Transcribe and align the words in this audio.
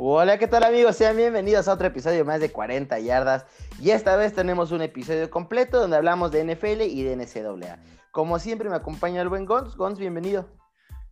Hola, 0.00 0.38
¿qué 0.38 0.46
tal 0.46 0.62
amigos? 0.62 0.94
Sean 0.94 1.16
bienvenidos 1.16 1.66
a 1.66 1.72
otro 1.72 1.88
episodio 1.88 2.24
más 2.24 2.40
de 2.40 2.52
40 2.52 3.00
yardas. 3.00 3.46
Y 3.82 3.90
esta 3.90 4.14
vez 4.14 4.32
tenemos 4.32 4.70
un 4.70 4.80
episodio 4.80 5.28
completo 5.28 5.80
donde 5.80 5.96
hablamos 5.96 6.30
de 6.30 6.44
NFL 6.44 6.82
y 6.82 7.02
de 7.02 7.16
NCAA. 7.16 7.80
Como 8.12 8.38
siempre 8.38 8.70
me 8.70 8.76
acompaña 8.76 9.20
el 9.22 9.28
buen 9.28 9.44
Gons. 9.44 9.74
Gons, 9.74 9.98
bienvenido. 9.98 10.48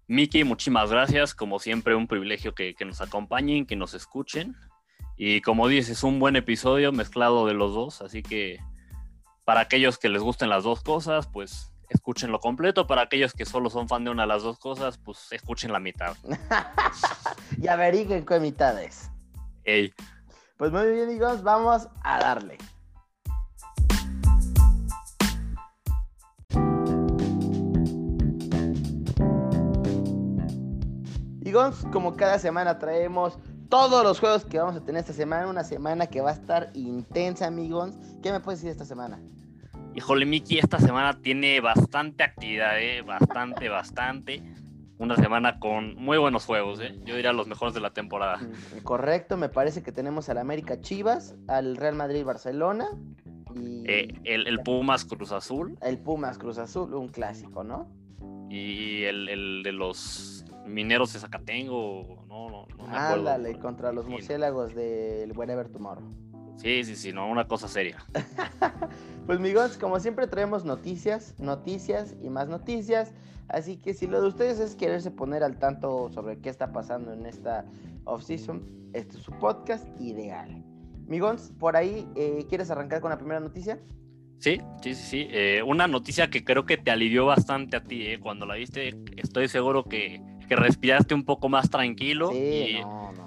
Miki, 0.06 0.45
muchísimas 0.45 0.88
gracias. 0.92 1.34
Como 1.34 1.59
siempre, 1.59 1.96
un 1.96 2.06
privilegio 2.06 2.54
que, 2.54 2.77
que, 2.77 2.84
nos 2.84 3.00
acompañen, 3.00 3.66
que 3.66 3.74
nos 3.74 3.92
escuchen. 3.92 4.54
Y 5.16 5.41
como 5.41 5.66
dices, 5.66 6.05
un 6.05 6.20
buen 6.20 6.37
episodio 6.37 6.92
mezclado 6.92 7.45
de 7.45 7.55
los 7.55 7.74
dos. 7.74 8.02
Así 8.02 8.23
que 8.23 8.60
para 9.45 9.62
aquellos 9.62 9.98
que 9.98 10.09
les 10.09 10.23
gusten 10.23 10.48
las 10.48 10.62
dos 10.62 10.84
cosas, 10.84 11.27
pues 11.27 11.73
escúchenlo 11.88 12.38
completo. 12.40 12.86
Para 12.86 13.02
aquellos 13.02 13.32
que 13.32 13.44
solo 13.44 13.70
son 13.70 13.88
fan 13.88 14.04
de 14.04 14.10
una 14.10 14.22
de 14.22 14.28
las 14.28 14.42
dos 14.42 14.58
cosas, 14.58 14.98
pues 14.98 15.27
escuchen 15.30 15.72
la 15.72 15.80
mitad. 15.80 16.16
y 17.60 17.68
averigüen 17.68 18.24
qué 18.24 18.40
mitad 18.40 18.80
es. 18.82 19.10
Ey. 19.64 19.92
Pues 20.56 20.72
muy 20.72 20.91
bien, 20.91 21.04
amigos, 21.04 21.42
vamos 21.42 21.88
a 22.02 22.18
darle. 22.18 22.56
Y 31.46 31.52
como 31.92 32.16
cada 32.16 32.41
semana 32.41 32.78
traemos 32.78 33.38
todos 33.68 34.02
los 34.02 34.18
juegos 34.18 34.44
que 34.44 34.58
vamos 34.58 34.77
a 34.77 34.80
tener 34.80 35.00
esta 35.00 35.12
semana, 35.12 35.46
una 35.46 35.62
semana 35.62 36.06
que 36.06 36.20
va 36.20 36.30
a 36.30 36.34
estar 36.34 36.70
intensa, 36.74 37.46
amigos. 37.46 37.94
¿Qué 38.22 38.32
me 38.32 38.41
puedes 38.41 38.60
decir 38.60 38.72
esta 38.72 38.84
semana? 38.84 39.20
Híjole, 39.96 40.27
Miki, 40.27 40.59
esta 40.59 40.78
semana 40.78 41.23
tiene 41.23 41.59
bastante 41.62 42.23
actividad, 42.23 42.78
¿eh? 42.78 43.00
bastante, 43.00 43.70
bastante. 43.70 44.42
Una 44.98 45.16
semana 45.16 45.58
con 45.58 45.94
muy 45.97 46.19
buenos 46.19 46.44
juegos, 46.44 46.80
¿eh? 46.80 47.00
yo 47.06 47.16
diría 47.16 47.33
los 47.33 47.47
mejores 47.47 47.72
de 47.72 47.80
la 47.80 47.94
temporada. 47.94 48.36
Mm, 48.36 48.83
correcto, 48.83 49.39
me 49.39 49.48
parece 49.48 49.83
que 49.83 49.92
tenemos 49.92 50.28
al 50.28 50.36
América 50.36 50.83
Chivas, 50.83 51.34
al 51.48 51.78
Real 51.78 51.94
Madrid 51.94 52.24
Barcelona 52.24 52.89
y... 53.55 53.84
Eh, 53.86 54.20
el, 54.24 54.61
Pumas 54.61 55.06
Cruz 55.06 55.33
Azul. 55.33 55.78
El 55.80 55.97
Pumas 55.97 56.36
Cruz 56.36 56.58
Azul, 56.58 56.92
un 56.92 57.08
clásico, 57.08 57.64
¿no? 57.64 57.89
Y 58.50 59.05
el, 59.05 59.62
de 59.64 59.72
los 59.72 60.44
Mineros 60.67 61.14
de 61.14 61.20
Zacatengo, 61.20 62.27
no, 62.28 62.50
no, 62.50 62.67
no 62.77 62.86
me 62.86 62.97
Ándale, 62.98 63.58
contra 63.58 63.92
los 63.92 64.06
murciélagos 64.06 64.74
del 64.74 65.33
Wherever 65.34 65.69
Tomorrow. 65.70 66.05
Sí, 66.56 66.84
sí, 66.84 66.97
sí, 66.97 67.12
no, 67.14 67.30
una 67.30 67.47
cosa 67.47 67.67
seria. 67.67 68.05
pues 69.27 69.38
amigos, 69.41 69.77
como 69.77 69.98
siempre 69.98 70.28
traemos 70.28 70.64
noticias, 70.64 71.34
noticias 71.38 72.14
y 72.22 72.30
más 72.30 72.48
noticias. 72.48 73.12
Así 73.48 73.77
que 73.77 73.92
si 73.92 74.06
lo 74.06 74.20
de 74.22 74.28
ustedes 74.28 74.60
es 74.60 74.77
quererse 74.77 75.10
poner 75.10 75.42
al 75.42 75.58
tanto 75.58 76.08
sobre 76.10 76.38
qué 76.38 76.48
está 76.48 76.72
pasando 76.72 77.12
en 77.12 77.27
esta 77.27 77.64
off-season, 78.05 78.62
este 78.92 79.16
es 79.16 79.22
su 79.24 79.33
podcast 79.33 79.88
ideal. 80.00 80.64
Migons, 81.06 81.52
por 81.58 81.77
ahí, 81.77 82.08
eh, 82.14 82.46
¿quieres 82.48 82.70
arrancar 82.70 83.00
con 83.00 83.10
la 83.10 83.18
primera 83.18 83.41
noticia? 83.41 83.80
Sí, 84.38 84.60
sí, 84.83 84.94
sí, 84.94 85.06
sí. 85.06 85.27
Eh, 85.30 85.62
una 85.64 85.88
noticia 85.88 86.30
que 86.30 86.44
creo 86.44 86.64
que 86.64 86.77
te 86.77 86.90
alivió 86.90 87.27
bastante 87.27 87.77
a 87.77 87.83
ti 87.83 88.06
eh, 88.06 88.20
cuando 88.20 88.46
la 88.46 88.55
viste. 88.55 88.94
Estoy 89.16 89.48
seguro 89.48 89.84
que, 89.84 90.20
que 90.48 90.55
respiraste 90.55 91.14
un 91.14 91.24
poco 91.24 91.48
más 91.48 91.68
tranquilo. 91.70 92.30
Sí, 92.30 92.78
no, 92.80 93.12
no 93.12 93.25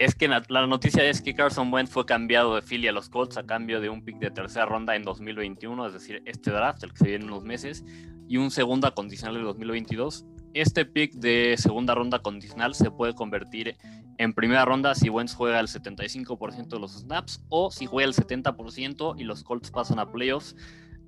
es 0.00 0.14
que 0.14 0.28
la, 0.28 0.66
noticia 0.66 1.04
es 1.04 1.20
que 1.20 1.34
Carson 1.34 1.70
Wentz 1.70 1.92
fue 1.92 2.06
cambiado 2.06 2.54
de 2.54 2.62
Philly 2.62 2.88
a 2.88 2.92
los 2.92 3.10
Colts 3.10 3.36
a 3.36 3.44
cambio 3.44 3.82
de 3.82 3.90
un 3.90 4.02
pick 4.02 4.16
de 4.16 4.30
tercera 4.30 4.64
ronda 4.64 4.96
en 4.96 5.02
2021, 5.02 5.86
es 5.86 5.92
decir, 5.92 6.22
este 6.24 6.50
draft, 6.50 6.82
el 6.82 6.92
que 6.92 6.96
se 6.96 7.08
viene 7.08 7.26
en 7.26 7.30
unos 7.30 7.44
meses, 7.44 7.84
y 8.26 8.38
un 8.38 8.50
segunda 8.50 8.92
condicional 8.92 9.34
de 9.34 9.42
2022. 9.42 10.24
Este 10.54 10.86
pick 10.86 11.12
de 11.16 11.54
segunda 11.58 11.94
ronda 11.94 12.20
condicional 12.20 12.74
se 12.74 12.90
puede 12.90 13.12
convertir 13.12 13.76
en 14.16 14.32
primera 14.32 14.64
ronda 14.64 14.94
si 14.94 15.10
Wentz 15.10 15.34
juega 15.34 15.60
el 15.60 15.68
75% 15.68 16.68
de 16.68 16.78
los 16.78 16.92
snaps 17.00 17.44
o 17.50 17.70
si 17.70 17.84
juega 17.84 18.08
el 18.08 18.14
70% 18.14 19.16
y 19.18 19.24
los 19.24 19.44
Colts 19.44 19.70
pasan 19.70 19.98
a 19.98 20.10
playoffs. 20.10 20.56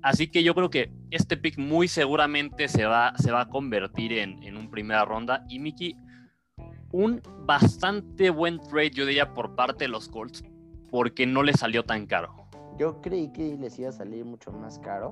Así 0.03 0.27
que 0.27 0.43
yo 0.43 0.53
creo 0.53 0.69
que 0.69 0.91
este 1.09 1.35
pick 1.35 1.57
muy 1.57 1.87
seguramente 1.87 2.67
se 2.67 2.85
va, 2.85 3.13
se 3.17 3.31
va 3.31 3.41
a 3.41 3.49
convertir 3.49 4.13
en, 4.13 4.43
en 4.43 4.55
un 4.55 4.69
primera 4.69 5.03
ronda. 5.03 5.45
Y 5.49 5.57
Mickey, 5.57 5.95
un 6.93 7.21
bastante 7.45 8.29
buen 8.29 8.59
trade, 8.59 8.91
yo 8.91 9.05
diría, 9.05 9.33
por 9.33 9.55
parte 9.55 9.85
de 9.85 9.87
los 9.89 10.07
Colts, 10.07 10.43
porque 10.89 11.25
no 11.25 11.43
le 11.43 11.53
salió 11.53 11.83
tan 11.83 12.05
caro. 12.05 12.47
Yo 12.77 13.01
creí 13.01 13.33
que 13.33 13.57
les 13.57 13.77
iba 13.79 13.89
a 13.89 13.91
salir 13.91 14.23
mucho 14.23 14.51
más 14.51 14.79
caro. 14.79 15.11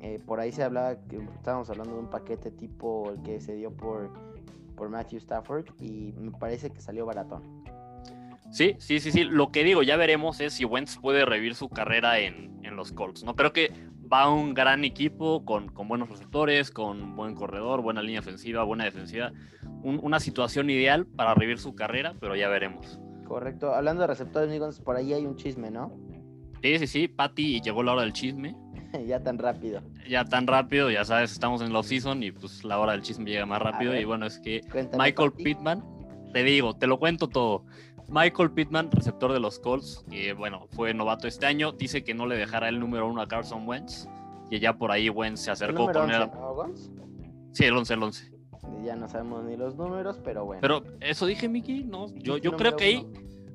Eh, 0.00 0.20
por 0.26 0.40
ahí 0.40 0.52
se 0.52 0.62
hablaba 0.62 0.96
que 1.06 1.16
estábamos 1.36 1.70
hablando 1.70 1.94
de 1.94 2.00
un 2.00 2.10
paquete 2.10 2.50
tipo 2.50 3.10
el 3.10 3.22
que 3.22 3.40
se 3.40 3.54
dio 3.54 3.72
por, 3.72 4.12
por 4.76 4.88
Matthew 4.88 5.18
Stafford 5.18 5.66
y 5.80 6.12
me 6.18 6.32
parece 6.32 6.70
que 6.70 6.80
salió 6.80 7.06
baratón. 7.06 7.42
Sí, 8.50 8.76
sí, 8.78 8.98
sí, 8.98 9.12
sí. 9.12 9.24
Lo 9.24 9.52
que 9.52 9.62
digo, 9.62 9.82
ya 9.82 9.96
veremos 9.96 10.40
es 10.40 10.54
si 10.54 10.64
Wentz 10.64 10.98
puede 10.98 11.24
revivir 11.24 11.54
su 11.54 11.68
carrera 11.68 12.18
en, 12.18 12.58
en 12.64 12.76
los 12.76 12.92
Colts. 12.92 13.22
No 13.22 13.36
creo 13.36 13.52
que 13.52 13.72
va 14.12 14.30
un 14.30 14.54
gran 14.54 14.84
equipo 14.84 15.44
con, 15.44 15.68
con, 15.68 15.88
buenos 15.88 16.08
receptores, 16.08 16.70
con 16.70 17.16
buen 17.16 17.34
corredor, 17.34 17.82
buena 17.82 18.02
línea 18.02 18.20
ofensiva, 18.20 18.64
buena 18.64 18.84
defensiva. 18.84 19.32
una 19.82 20.20
situación 20.20 20.70
ideal 20.70 21.06
para 21.06 21.34
revivir 21.34 21.58
su 21.58 21.74
carrera, 21.74 22.14
pero 22.20 22.36
ya 22.36 22.48
veremos. 22.48 23.00
Correcto. 23.26 23.74
Hablando 23.74 24.02
de 24.02 24.06
receptores, 24.06 24.80
por 24.80 24.96
ahí 24.96 25.12
hay 25.12 25.26
un 25.26 25.36
chisme, 25.36 25.70
¿no? 25.70 25.92
Sí, 26.62 26.78
sí, 26.78 26.86
sí. 26.86 27.08
Patty 27.08 27.60
llegó 27.60 27.82
la 27.82 27.92
hora 27.92 28.02
del 28.02 28.12
chisme. 28.12 28.56
ya 29.06 29.22
tan 29.22 29.38
rápido. 29.38 29.82
Ya 30.08 30.24
tan 30.24 30.46
rápido, 30.46 30.90
ya 30.90 31.04
sabes, 31.04 31.32
estamos 31.32 31.60
en 31.62 31.72
los 31.72 31.86
season 31.86 32.22
y 32.22 32.32
pues 32.32 32.64
la 32.64 32.78
hora 32.78 32.92
del 32.92 33.02
chisme 33.02 33.30
llega 33.30 33.46
más 33.46 33.60
rápido. 33.60 33.94
Y 33.94 34.04
bueno, 34.04 34.26
es 34.26 34.38
que 34.40 34.62
Michael 34.98 35.32
Pittman, 35.32 35.84
te 36.32 36.42
digo, 36.42 36.74
te 36.74 36.86
lo 36.86 36.98
cuento 36.98 37.28
todo. 37.28 37.64
Michael 38.08 38.50
Pittman, 38.50 38.90
receptor 38.90 39.32
de 39.32 39.40
los 39.40 39.58
Colts, 39.58 40.04
que 40.10 40.32
bueno, 40.32 40.66
fue 40.70 40.94
novato 40.94 41.28
este 41.28 41.46
año, 41.46 41.72
dice 41.72 42.02
que 42.02 42.14
no 42.14 42.26
le 42.26 42.36
dejará 42.36 42.68
el 42.68 42.80
número 42.80 43.06
uno 43.06 43.20
a 43.20 43.28
Carson 43.28 43.68
Wentz. 43.68 44.08
Y 44.50 44.60
ya 44.60 44.72
por 44.72 44.90
ahí 44.90 45.10
Wentz 45.10 45.40
se 45.40 45.50
acercó 45.50 45.92
con 45.92 46.10
él. 46.10 46.30
Sí, 47.52 47.64
el 47.64 47.76
11, 47.76 47.94
el 47.94 48.02
11. 48.02 48.32
Ya 48.82 48.96
no 48.96 49.08
sabemos 49.08 49.44
ni 49.44 49.56
los 49.56 49.76
números, 49.76 50.20
pero 50.24 50.44
bueno. 50.44 50.60
Pero 50.62 50.82
eso 51.00 51.26
dije, 51.26 51.48
Miki, 51.48 51.84
no, 51.84 52.06
yo, 52.14 52.38
yo 52.38 52.56
creo 52.56 52.76
que 52.76 52.84
ahí. 52.84 53.06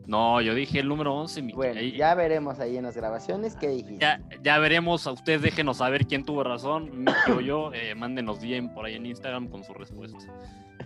No, 0.06 0.42
yo 0.42 0.54
dije 0.54 0.80
el 0.80 0.88
número 0.90 1.16
11, 1.16 1.42
Miki. 1.42 1.56
Bueno, 1.56 1.82
ya 1.82 2.14
veremos 2.14 2.60
ahí 2.60 2.78
en 2.78 2.84
las 2.84 2.96
grabaciones 2.96 3.56
qué 3.56 3.70
dijiste. 3.70 4.00
Ya, 4.00 4.22
ya 4.44 4.60
veremos, 4.60 5.08
a 5.08 5.14
ustedes 5.14 5.42
déjenos 5.42 5.78
saber 5.78 6.06
quién 6.06 6.26
tuvo 6.26 6.44
razón, 6.44 6.92
Miki 7.04 7.32
o 7.32 7.42
yo. 7.42 7.74
Eh, 7.74 7.96
mándenos 7.96 8.42
bien 8.42 8.72
por 8.74 8.86
ahí 8.86 8.96
en 8.96 9.06
Instagram 9.06 9.48
con 9.48 9.64
su 9.64 9.74
respuesta. 9.74 10.20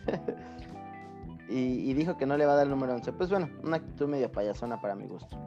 y, 1.50 1.94
dijo 1.94 2.18
que 2.18 2.26
no 2.26 2.38
le 2.38 2.46
va 2.46 2.54
a 2.54 2.56
dar 2.58 2.66
el 2.66 2.72
número 2.72 2.94
11. 2.94 3.14
Pues 3.14 3.30
bueno, 3.30 3.50
una 3.64 3.78
actitud 3.78 4.08
medio 4.08 4.32
payasona 4.32 4.80
para 4.82 4.96
mi 4.96 5.08
gusto. 5.08 5.38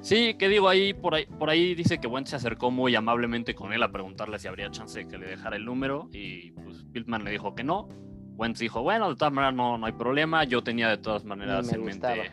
Sí, 0.00 0.34
que 0.34 0.48
digo, 0.48 0.68
ahí 0.68 0.92
por, 0.92 1.14
ahí 1.14 1.26
por 1.26 1.50
ahí 1.50 1.74
dice 1.74 1.98
que 1.98 2.06
Wentz 2.06 2.30
se 2.30 2.36
acercó 2.36 2.70
muy 2.70 2.94
amablemente 2.94 3.54
con 3.54 3.72
él 3.72 3.82
a 3.82 3.90
preguntarle 3.90 4.38
si 4.38 4.46
habría 4.46 4.70
chance 4.70 5.00
de 5.00 5.08
que 5.08 5.18
le 5.18 5.26
dejara 5.26 5.56
el 5.56 5.64
número 5.64 6.08
y 6.12 6.52
pues 6.52 6.84
Piltman 6.92 7.24
le 7.24 7.30
dijo 7.30 7.54
que 7.54 7.64
no. 7.64 7.88
Wentz 8.36 8.58
dijo, 8.58 8.82
bueno, 8.82 9.08
de 9.08 9.16
todas 9.16 9.32
maneras 9.32 9.54
no, 9.54 9.78
no 9.78 9.86
hay 9.86 9.92
problema, 9.92 10.44
yo 10.44 10.62
tenía 10.62 10.88
de 10.88 10.98
todas 10.98 11.24
maneras 11.24 11.72
en 11.72 11.84
mente... 11.84 12.30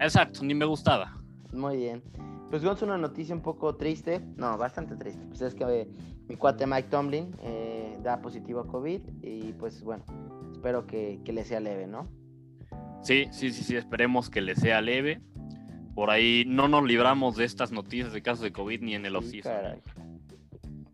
Exacto, 0.00 0.44
ni 0.44 0.54
me 0.54 0.64
gustaba. 0.64 1.16
Muy 1.52 1.76
bien. 1.76 2.02
Pues 2.50 2.62
vamos 2.62 2.82
una 2.82 2.96
noticia 2.96 3.34
un 3.34 3.42
poco 3.42 3.76
triste, 3.76 4.20
no, 4.36 4.56
bastante 4.56 4.96
triste. 4.96 5.24
Pues 5.26 5.42
es 5.42 5.54
que 5.54 5.64
eh, 5.64 5.88
mi 6.28 6.36
cuate 6.36 6.66
Mike 6.66 6.88
Tomlin 6.88 7.34
eh, 7.42 7.98
da 8.02 8.20
positivo 8.20 8.60
a 8.60 8.66
COVID 8.66 9.00
y 9.22 9.52
pues 9.52 9.82
bueno, 9.82 10.04
espero 10.52 10.86
que, 10.86 11.20
que 11.24 11.32
le 11.32 11.44
sea 11.44 11.60
leve, 11.60 11.86
¿no? 11.86 12.08
Sí, 13.02 13.26
sí, 13.30 13.52
sí, 13.52 13.64
sí, 13.64 13.76
esperemos 13.76 14.30
que 14.30 14.40
le 14.40 14.54
sea 14.54 14.80
leve. 14.80 15.20
Por 15.94 16.10
ahí 16.10 16.44
no 16.46 16.68
nos 16.68 16.84
libramos 16.84 17.36
de 17.36 17.44
estas 17.44 17.72
noticias 17.72 18.12
de 18.12 18.22
casos 18.22 18.42
de 18.42 18.52
COVID 18.52 18.80
ni 18.82 18.94
en 18.94 19.04
el 19.04 19.20
sí, 19.22 19.40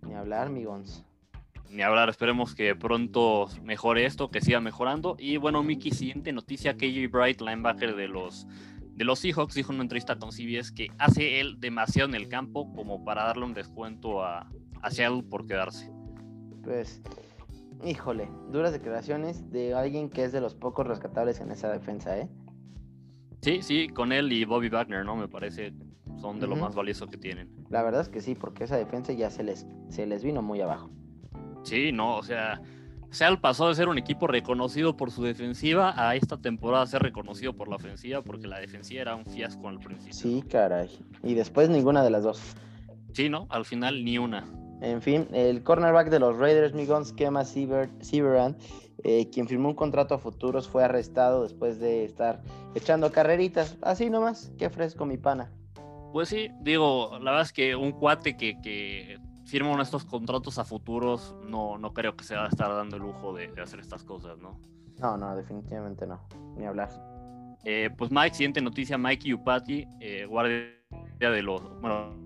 Ni 0.02 0.14
hablar, 0.14 0.50
migons. 0.50 1.04
Ni 1.70 1.82
hablar, 1.82 2.08
esperemos 2.08 2.54
que 2.54 2.74
pronto 2.76 3.48
mejore 3.62 4.06
esto, 4.06 4.30
que 4.30 4.40
siga 4.40 4.60
mejorando. 4.60 5.16
Y 5.18 5.36
bueno, 5.36 5.62
Mickey, 5.62 5.90
siguiente 5.90 6.32
noticia, 6.32 6.76
KJ 6.76 7.08
Bright, 7.10 7.40
linebacker 7.40 7.96
de 7.96 8.08
los, 8.08 8.46
de 8.94 9.04
los 9.04 9.18
Seahawks, 9.18 9.54
dijo 9.54 9.72
en 9.72 9.76
una 9.76 9.84
entrevista 9.84 10.16
con 10.16 10.30
CBS 10.30 10.72
que 10.72 10.88
hace 10.98 11.40
él 11.40 11.56
demasiado 11.58 12.08
en 12.08 12.14
el 12.14 12.28
campo 12.28 12.72
como 12.74 13.04
para 13.04 13.24
darle 13.24 13.44
un 13.44 13.54
descuento 13.54 14.24
a, 14.24 14.48
a 14.82 14.90
Seattle 14.90 15.24
por 15.24 15.46
quedarse. 15.46 15.90
Pues 16.62 17.02
híjole, 17.84 18.28
duras 18.50 18.72
declaraciones 18.72 19.50
de 19.50 19.74
alguien 19.74 20.10
que 20.10 20.24
es 20.24 20.32
de 20.32 20.40
los 20.40 20.54
pocos 20.54 20.86
rescatables 20.86 21.40
en 21.40 21.50
esa 21.50 21.70
defensa, 21.70 22.18
¿eh? 22.18 22.28
Sí, 23.42 23.60
sí, 23.62 23.88
con 23.88 24.12
él 24.12 24.32
y 24.32 24.44
Bobby 24.44 24.68
Wagner, 24.68 25.04
¿no? 25.04 25.16
Me 25.16 25.28
parece 25.28 25.72
son 26.16 26.40
de 26.40 26.46
lo 26.46 26.56
más 26.56 26.74
valioso 26.74 27.06
que 27.06 27.18
tienen. 27.18 27.50
La 27.68 27.82
verdad 27.82 28.00
es 28.00 28.08
que 28.08 28.20
sí, 28.20 28.34
porque 28.34 28.64
esa 28.64 28.76
defensa 28.76 29.12
ya 29.12 29.30
se 29.30 29.42
les, 29.42 29.66
se 29.88 30.06
les 30.06 30.24
vino 30.24 30.40
muy 30.40 30.60
abajo. 30.60 30.90
Sí, 31.64 31.92
no, 31.92 32.16
o 32.16 32.22
sea, 32.22 32.60
Seattle 33.10 33.38
pasó 33.38 33.68
de 33.68 33.74
ser 33.74 33.88
un 33.88 33.98
equipo 33.98 34.26
reconocido 34.26 34.96
por 34.96 35.10
su 35.10 35.22
defensiva 35.22 35.94
a 35.96 36.16
esta 36.16 36.36
temporada 36.36 36.86
ser 36.86 37.02
reconocido 37.02 37.54
por 37.54 37.68
la 37.68 37.76
ofensiva, 37.76 38.22
porque 38.22 38.46
la 38.46 38.58
defensiva 38.58 39.02
era 39.02 39.14
un 39.14 39.26
fiasco 39.26 39.68
al 39.68 39.78
principio. 39.78 40.14
Sí, 40.14 40.42
caray. 40.48 40.90
Y 41.22 41.34
después 41.34 41.68
ninguna 41.68 42.02
de 42.02 42.10
las 42.10 42.22
dos. 42.22 42.56
Sí, 43.12 43.28
¿no? 43.28 43.46
Al 43.50 43.64
final 43.64 44.04
ni 44.04 44.18
una. 44.18 44.44
En 44.84 45.00
fin, 45.00 45.26
el 45.32 45.62
cornerback 45.62 46.10
de 46.10 46.18
los 46.18 46.36
Raiders, 46.36 46.74
Migons, 46.74 47.14
Kema 47.14 47.44
Severan, 47.44 48.54
eh, 49.02 49.30
quien 49.30 49.48
firmó 49.48 49.70
un 49.70 49.74
contrato 49.74 50.14
a 50.14 50.18
futuros, 50.18 50.68
fue 50.68 50.84
arrestado 50.84 51.42
después 51.42 51.80
de 51.80 52.04
estar 52.04 52.42
echando 52.74 53.10
carreritas. 53.10 53.78
Así 53.80 54.10
nomás, 54.10 54.52
qué 54.58 54.68
fresco 54.68 55.06
mi 55.06 55.16
pana. 55.16 55.50
Pues 56.12 56.28
sí, 56.28 56.50
digo, 56.60 57.12
la 57.12 57.30
verdad 57.30 57.46
es 57.46 57.52
que 57.54 57.74
un 57.74 57.92
cuate 57.92 58.36
que, 58.36 58.60
que 58.60 59.18
firma 59.46 59.70
uno 59.70 59.78
de 59.78 59.84
estos 59.84 60.04
contratos 60.04 60.58
a 60.58 60.64
futuros, 60.64 61.34
no, 61.48 61.78
no 61.78 61.94
creo 61.94 62.14
que 62.14 62.24
se 62.24 62.36
va 62.36 62.44
a 62.44 62.48
estar 62.48 62.68
dando 62.68 62.96
el 62.96 63.02
lujo 63.02 63.32
de, 63.32 63.50
hacer 63.62 63.80
estas 63.80 64.04
cosas, 64.04 64.38
¿no? 64.38 64.60
No, 65.00 65.16
no, 65.16 65.34
definitivamente 65.34 66.06
no, 66.06 66.20
ni 66.58 66.66
hablar. 66.66 66.90
Eh, 67.64 67.88
pues 67.96 68.10
Mike, 68.10 68.34
siguiente 68.34 68.60
noticia, 68.60 68.98
Mike 68.98 69.30
Yupati, 69.30 69.88
eh, 70.00 70.26
guardia 70.26 70.68
de 71.18 71.42
los, 71.42 71.62
bueno, 71.80 72.23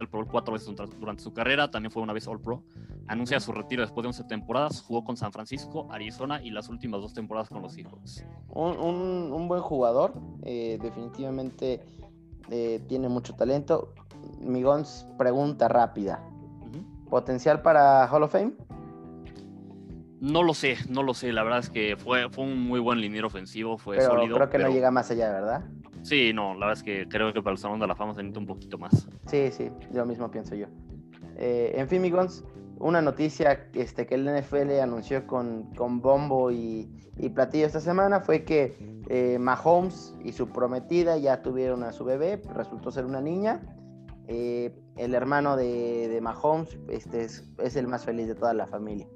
el 0.00 0.08
Pro 0.08 0.26
cuatro 0.26 0.52
veces 0.52 0.74
durante 0.98 1.22
su 1.22 1.32
carrera, 1.32 1.70
también 1.70 1.90
fue 1.90 2.02
una 2.02 2.12
vez 2.12 2.26
All 2.26 2.40
Pro. 2.40 2.62
Anuncia 3.06 3.38
su 3.40 3.52
retiro 3.52 3.82
después 3.82 4.02
de 4.02 4.08
11 4.08 4.24
temporadas, 4.24 4.80
jugó 4.82 5.04
con 5.04 5.16
San 5.16 5.32
Francisco, 5.32 5.86
Arizona 5.90 6.42
y 6.42 6.50
las 6.50 6.68
últimas 6.68 7.00
dos 7.00 7.12
temporadas 7.14 7.48
con 7.48 7.62
los 7.62 7.72
Seahawks. 7.72 8.24
Un, 8.48 9.32
un, 9.32 9.48
buen 9.48 9.60
jugador, 9.60 10.14
eh, 10.42 10.78
definitivamente 10.80 11.84
eh, 12.50 12.82
tiene 12.88 13.08
mucho 13.08 13.34
talento. 13.34 13.94
Migons, 14.40 15.06
pregunta 15.18 15.68
rápida. 15.68 16.24
¿Potencial 17.10 17.62
para 17.62 18.08
Hall 18.08 18.22
of 18.22 18.32
Fame? 18.32 18.54
No 20.24 20.42
lo 20.42 20.54
sé, 20.54 20.76
no 20.88 21.02
lo 21.02 21.12
sé. 21.12 21.32
La 21.32 21.42
verdad 21.42 21.58
es 21.58 21.68
que 21.68 21.98
fue, 21.98 22.30
fue 22.30 22.44
un 22.44 22.66
muy 22.66 22.80
buen 22.80 22.98
liniero 22.98 23.26
ofensivo, 23.26 23.76
fue 23.76 23.98
pero 23.98 24.12
sólido. 24.12 24.36
Creo 24.36 24.48
que 24.48 24.58
no 24.58 24.70
llega 24.70 24.90
más 24.90 25.10
allá, 25.10 25.30
¿verdad? 25.30 25.64
Sí, 26.02 26.32
no, 26.32 26.54
la 26.54 26.66
verdad 26.66 26.78
es 26.78 26.82
que 26.82 27.06
creo 27.08 27.34
que 27.34 27.42
para 27.42 27.52
el 27.52 27.58
Salón 27.58 27.78
de 27.78 27.86
la 27.86 27.94
Fama 27.94 28.14
se 28.14 28.22
necesita 28.22 28.40
un 28.40 28.46
poquito 28.46 28.78
más. 28.78 29.06
Sí, 29.26 29.50
sí, 29.52 29.70
yo 29.92 30.06
mismo 30.06 30.30
pienso 30.30 30.54
yo. 30.54 30.66
Eh, 31.36 31.74
en 31.76 31.88
fin, 31.88 32.00
Migons, 32.00 32.42
una 32.78 33.02
noticia 33.02 33.68
este, 33.74 34.06
que 34.06 34.14
el 34.14 34.24
NFL 34.24 34.80
anunció 34.80 35.26
con, 35.26 35.74
con 35.74 36.00
bombo 36.00 36.50
y, 36.50 36.90
y, 37.18 37.28
platillo 37.28 37.66
esta 37.66 37.80
semana 37.80 38.20
fue 38.20 38.44
que 38.44 38.78
eh, 39.10 39.38
Mahomes 39.38 40.14
y 40.24 40.32
su 40.32 40.48
prometida 40.48 41.18
ya 41.18 41.42
tuvieron 41.42 41.82
a 41.82 41.92
su 41.92 42.02
bebé, 42.02 42.40
resultó 42.54 42.90
ser 42.90 43.04
una 43.04 43.20
niña. 43.20 43.60
Eh, 44.26 44.74
el 44.96 45.14
hermano 45.14 45.54
de, 45.54 46.08
de 46.08 46.20
Mahomes 46.22 46.78
este, 46.88 47.24
es, 47.24 47.46
es, 47.58 47.76
el 47.76 47.88
más 47.88 48.06
feliz 48.06 48.26
de 48.26 48.34
toda 48.34 48.54
la 48.54 48.66
familia. 48.66 49.06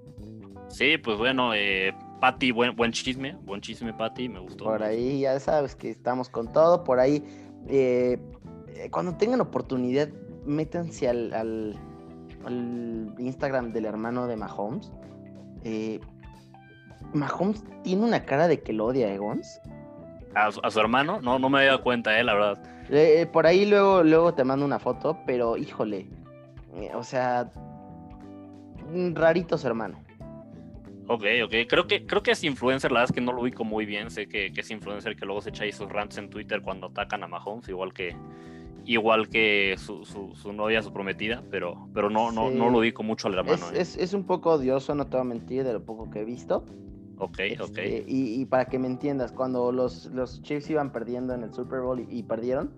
Sí, 0.68 0.98
pues 0.98 1.18
bueno, 1.18 1.54
eh, 1.54 1.94
Patty, 2.20 2.52
buen, 2.52 2.74
buen 2.76 2.92
chisme, 2.92 3.36
buen 3.44 3.60
chisme, 3.60 3.92
Patty, 3.92 4.28
me 4.28 4.40
gustó. 4.40 4.64
Por 4.64 4.82
ahí 4.82 5.20
ya 5.20 5.38
sabes 5.40 5.74
que 5.74 5.90
estamos 5.90 6.28
con 6.28 6.52
todo, 6.52 6.84
por 6.84 6.98
ahí, 7.00 7.24
eh, 7.68 8.18
cuando 8.90 9.16
tengan 9.16 9.40
oportunidad, 9.40 10.08
métanse 10.44 11.08
al, 11.08 11.32
al, 11.32 13.14
Instagram 13.18 13.72
del 13.72 13.84
hermano 13.84 14.26
de 14.26 14.36
Mahomes. 14.36 14.90
Eh, 15.64 16.00
Mahomes 17.12 17.62
tiene 17.82 18.04
una 18.04 18.24
cara 18.24 18.48
de 18.48 18.60
que 18.60 18.72
lo 18.72 18.86
odia, 18.86 19.12
Egons. 19.12 19.60
¿A, 20.34 20.70
su 20.70 20.80
hermano? 20.80 21.20
No, 21.20 21.38
no 21.38 21.50
me 21.50 21.58
había 21.58 21.70
dado 21.70 21.82
cuenta, 21.82 22.18
eh, 22.18 22.24
la 22.24 22.34
verdad. 22.34 22.62
Eh, 22.90 23.26
por 23.32 23.46
ahí 23.46 23.66
luego, 23.66 24.02
luego 24.02 24.34
te 24.34 24.44
mando 24.44 24.64
una 24.64 24.78
foto, 24.78 25.18
pero 25.26 25.56
híjole, 25.56 26.08
o 26.94 27.02
sea, 27.02 27.50
rarito 29.14 29.58
su 29.58 29.66
hermano. 29.66 29.98
Ok, 31.08 31.24
ok. 31.44 31.54
Creo 31.68 31.86
que, 31.86 32.06
creo 32.06 32.22
que 32.22 32.32
es 32.32 32.44
influencer, 32.44 32.92
la 32.92 33.00
verdad 33.00 33.10
es 33.10 33.14
que 33.14 33.22
no 33.22 33.32
lo 33.32 33.40
ubico 33.42 33.64
muy 33.64 33.86
bien. 33.86 34.10
Sé 34.10 34.28
que, 34.28 34.52
es 34.54 34.70
influencer 34.70 35.16
que 35.16 35.24
luego 35.24 35.40
se 35.40 35.50
echa 35.50 35.64
ahí 35.64 35.72
sus 35.72 35.88
rants 35.88 36.18
en 36.18 36.28
Twitter 36.28 36.60
cuando 36.60 36.88
atacan 36.88 37.22
a 37.22 37.28
Mahomes, 37.28 37.68
igual 37.68 37.92
que 37.92 38.14
igual 38.84 39.28
que 39.28 39.74
su, 39.76 40.04
su, 40.06 40.52
novia, 40.52 40.82
su 40.82 40.92
prometida, 40.94 41.42
pero, 41.50 41.88
pero 41.92 42.08
no, 42.08 42.32
no, 42.32 42.50
no 42.50 42.70
lo 42.70 42.78
ubico 42.78 43.02
mucho 43.02 43.28
al 43.28 43.34
hermano. 43.34 43.70
Es, 43.74 43.96
¿eh? 43.96 44.02
es, 44.02 44.14
un 44.14 44.24
poco 44.24 44.52
odioso, 44.52 44.94
no 44.94 45.06
te 45.06 45.18
voy 45.18 45.20
a 45.20 45.24
mentir, 45.24 45.64
de 45.64 45.74
lo 45.74 45.84
poco 45.84 46.10
que 46.10 46.20
he 46.20 46.24
visto. 46.24 46.64
Ok, 47.18 47.38
ok. 47.60 47.78
Este, 47.78 48.04
y, 48.06 48.40
y, 48.40 48.46
para 48.46 48.66
que 48.66 48.78
me 48.78 48.86
entiendas, 48.86 49.32
cuando 49.32 49.72
los, 49.72 50.06
los 50.06 50.40
Chiefs 50.42 50.70
iban 50.70 50.90
perdiendo 50.90 51.34
en 51.34 51.42
el 51.42 51.52
Super 51.52 51.80
Bowl 51.80 52.06
y 52.08 52.22
perdieron, 52.22 52.72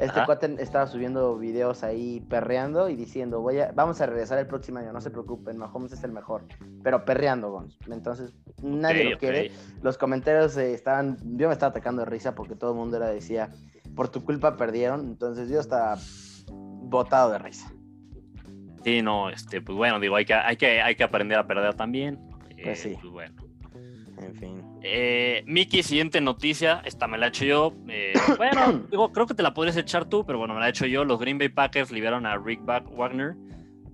este 0.00 0.24
cuate 0.24 0.56
estaba 0.58 0.86
subiendo 0.86 1.36
videos 1.36 1.84
ahí 1.84 2.20
perreando 2.28 2.88
y 2.88 2.96
diciendo, 2.96 3.40
voy 3.40 3.60
a, 3.60 3.72
vamos 3.72 4.00
a 4.00 4.06
regresar 4.06 4.38
el 4.38 4.46
próximo 4.46 4.78
año, 4.78 4.92
no 4.92 5.00
se 5.00 5.10
preocupen, 5.10 5.58
Mahomes 5.58 5.92
es 5.92 6.02
el 6.04 6.12
mejor, 6.12 6.46
pero 6.82 7.04
perreando, 7.04 7.50
Gons. 7.50 7.78
Entonces, 7.90 8.32
nadie 8.62 9.10
lo 9.10 9.18
quiere. 9.18 9.52
Los 9.82 9.98
comentarios 9.98 10.56
estaban, 10.56 11.18
yo 11.36 11.48
me 11.48 11.52
estaba 11.52 11.70
atacando 11.70 12.02
de 12.02 12.10
risa 12.10 12.34
porque 12.34 12.54
todo 12.54 12.70
el 12.70 12.76
mundo 12.78 12.96
era 12.96 13.08
decía, 13.08 13.50
por 13.94 14.08
tu 14.08 14.24
culpa 14.24 14.56
perdieron, 14.56 15.00
entonces 15.02 15.50
yo 15.50 15.60
estaba 15.60 15.98
botado 16.50 17.32
de 17.32 17.38
risa. 17.38 17.70
Sí, 18.84 19.02
no, 19.02 19.28
este, 19.28 19.60
pues 19.60 19.76
bueno, 19.76 20.00
digo, 20.00 20.16
hay 20.16 20.24
que, 20.24 20.32
hay 20.32 20.56
que, 20.56 20.80
hay 20.80 20.94
que 20.94 21.04
aprender 21.04 21.38
a 21.38 21.46
perder 21.46 21.74
también. 21.74 22.18
Pues 22.62 22.80
sí. 22.80 22.90
Eh, 22.90 22.98
pues 23.00 23.12
bueno. 23.12 23.49
En 24.30 24.36
fin. 24.36 24.62
Eh, 24.82 25.42
Miki, 25.46 25.82
siguiente 25.82 26.20
noticia. 26.20 26.82
Esta 26.84 27.08
me 27.08 27.18
la 27.18 27.26
he 27.26 27.28
hecho 27.30 27.44
yo. 27.44 27.74
Eh, 27.88 28.12
bueno, 28.36 28.84
digo, 28.90 29.12
creo 29.12 29.26
que 29.26 29.34
te 29.34 29.42
la 29.42 29.52
podrías 29.52 29.76
echar 29.76 30.08
tú, 30.08 30.24
pero 30.24 30.38
bueno, 30.38 30.54
me 30.54 30.60
la 30.60 30.66
he 30.66 30.70
hecho 30.70 30.86
yo. 30.86 31.04
Los 31.04 31.18
Green 31.18 31.38
Bay 31.38 31.48
Packers 31.48 31.90
liberaron 31.90 32.26
a 32.26 32.36
Rick 32.36 32.60
Wagner, 32.64 33.34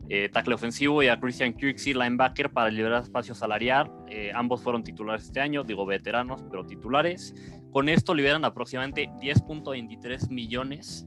eh, 0.09 0.29
tackle 0.29 0.55
ofensivo, 0.55 1.03
y 1.03 1.09
a 1.09 1.19
Christian 1.19 1.55
Kirksey, 1.55 1.95
linebacker, 1.95 2.51
para 2.51 2.71
liberar 2.71 3.03
espacio 3.03 3.35
salarial. 3.35 3.91
Eh, 4.09 4.31
ambos 4.35 4.63
fueron 4.63 4.85
titulares 4.85 5.25
este 5.25 5.41
año, 5.41 5.65
digo 5.65 5.87
veteranos, 5.87 6.45
pero 6.51 6.67
titulares. 6.67 7.35
Con 7.73 7.89
esto 7.89 8.15
liberan 8.15 8.45
aproximadamente 8.45 9.09
10.23 9.21 10.29
millones 10.31 11.07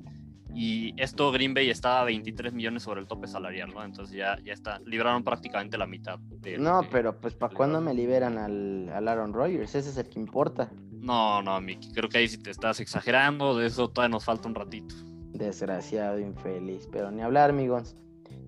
y 0.53 0.93
esto 1.01 1.31
Green 1.31 1.53
Bay 1.53 1.69
estaba 1.69 2.01
a 2.01 2.03
23 2.05 2.53
millones 2.53 2.83
sobre 2.83 3.01
el 3.01 3.07
tope 3.07 3.27
salarial, 3.27 3.71
¿no? 3.73 3.83
Entonces 3.83 4.15
ya, 4.15 4.37
ya 4.43 4.53
está, 4.53 4.79
libraron 4.85 5.23
prácticamente 5.23 5.77
la 5.77 5.85
mitad. 5.85 6.19
no, 6.57 6.81
pero 6.91 7.19
pues 7.19 7.35
¿para 7.35 7.55
cuándo 7.55 7.81
me 7.81 7.93
liberan 7.93 8.37
al, 8.37 9.07
Aaron 9.07 9.33
Rodgers? 9.33 9.75
Ese 9.75 9.89
es 9.89 9.97
el 9.97 10.09
que 10.09 10.19
importa. 10.19 10.71
No, 10.91 11.41
no, 11.41 11.59
Mickey, 11.61 11.91
creo 11.91 12.09
que 12.09 12.17
ahí 12.17 12.27
sí 12.27 12.37
te 12.37 12.49
estás 12.49 12.79
exagerando, 12.79 13.57
de 13.57 13.67
eso 13.67 13.89
todavía 13.89 14.13
nos 14.13 14.25
falta 14.25 14.47
un 14.47 14.55
ratito. 14.55 14.95
Desgraciado, 15.31 16.19
infeliz, 16.19 16.87
pero 16.91 17.11
ni 17.11 17.21
hablar, 17.21 17.51
amigos. 17.51 17.95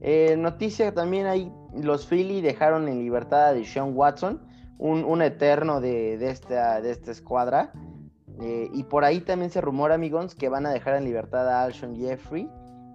Eh, 0.02 0.36
noticia 0.38 0.94
también 0.94 1.28
hay, 1.28 1.52
los 1.74 2.08
Philly 2.08 2.42
dejaron 2.42 2.88
en 2.88 3.00
libertad 3.00 3.56
a 3.56 3.64
Sean 3.64 3.92
Watson, 3.96 4.42
un, 4.80 5.04
un 5.04 5.22
eterno 5.22 5.80
de, 5.80 6.18
de, 6.18 6.32
esta, 6.32 6.82
de 6.82 6.92
esta 6.92 7.12
escuadra. 7.12 7.72
Eh, 8.40 8.70
y 8.74 8.84
por 8.84 9.04
ahí 9.04 9.22
también 9.22 9.52
se 9.52 9.62
rumora, 9.62 9.96
amigos, 9.96 10.36
que 10.36 10.50
van 10.50 10.66
a 10.66 10.72
dejar 10.72 10.96
en 10.96 11.04
libertad 11.04 11.48
a 11.50 11.64
Alshon 11.64 11.96
Jeffrey, 11.96 12.50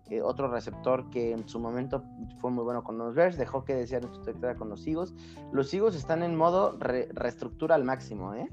eh, 0.08 0.22
otro 0.22 0.48
receptor 0.48 1.10
que 1.10 1.32
en 1.32 1.48
su 1.48 1.58
momento 1.58 2.04
fue 2.38 2.50
muy 2.50 2.62
bueno 2.62 2.84
con 2.84 2.96
los 2.96 3.14
Bears, 3.14 3.36
dejó 3.36 3.64
que 3.64 3.74
desear 3.74 4.04
en 4.04 4.12
su 4.12 4.22
trayectoria 4.22 4.56
con 4.56 4.68
los 4.68 4.86
Eagles. 4.86 5.12
Los 5.52 5.74
Eagles 5.74 5.96
están 5.96 6.22
en 6.22 6.36
modo 6.36 6.78
reestructura 6.78 7.74
al 7.74 7.82
máximo, 7.82 8.34
¿eh? 8.34 8.48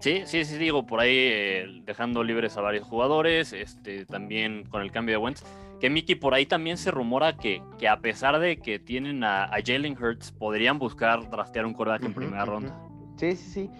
Sí, 0.00 0.22
sí, 0.24 0.44
sí, 0.44 0.56
digo, 0.56 0.86
por 0.86 1.00
ahí 1.00 1.16
eh, 1.16 1.82
dejando 1.84 2.24
libres 2.24 2.56
a 2.56 2.62
varios 2.62 2.86
jugadores, 2.86 3.52
este, 3.52 4.06
también 4.06 4.64
con 4.64 4.82
el 4.82 4.90
cambio 4.90 5.18
de 5.18 5.18
Wentz. 5.18 5.44
Que 5.78 5.90
Mickey, 5.90 6.14
por 6.14 6.34
ahí 6.34 6.44
también 6.44 6.76
se 6.76 6.90
rumora 6.90 7.36
que, 7.36 7.62
que 7.78 7.86
a 7.86 8.00
pesar 8.00 8.38
de 8.38 8.58
que 8.58 8.78
tienen 8.78 9.22
a, 9.24 9.50
Jalen 9.64 9.96
Hurts, 10.02 10.32
podrían 10.32 10.78
buscar 10.78 11.30
draftear 11.30 11.66
un 11.66 11.74
coreback 11.74 12.02
en 12.04 12.14
primera 12.14 12.44
ronda. 12.44 12.78
Sí, 13.16 13.36
sí, 13.36 13.50
sí. 13.50 13.70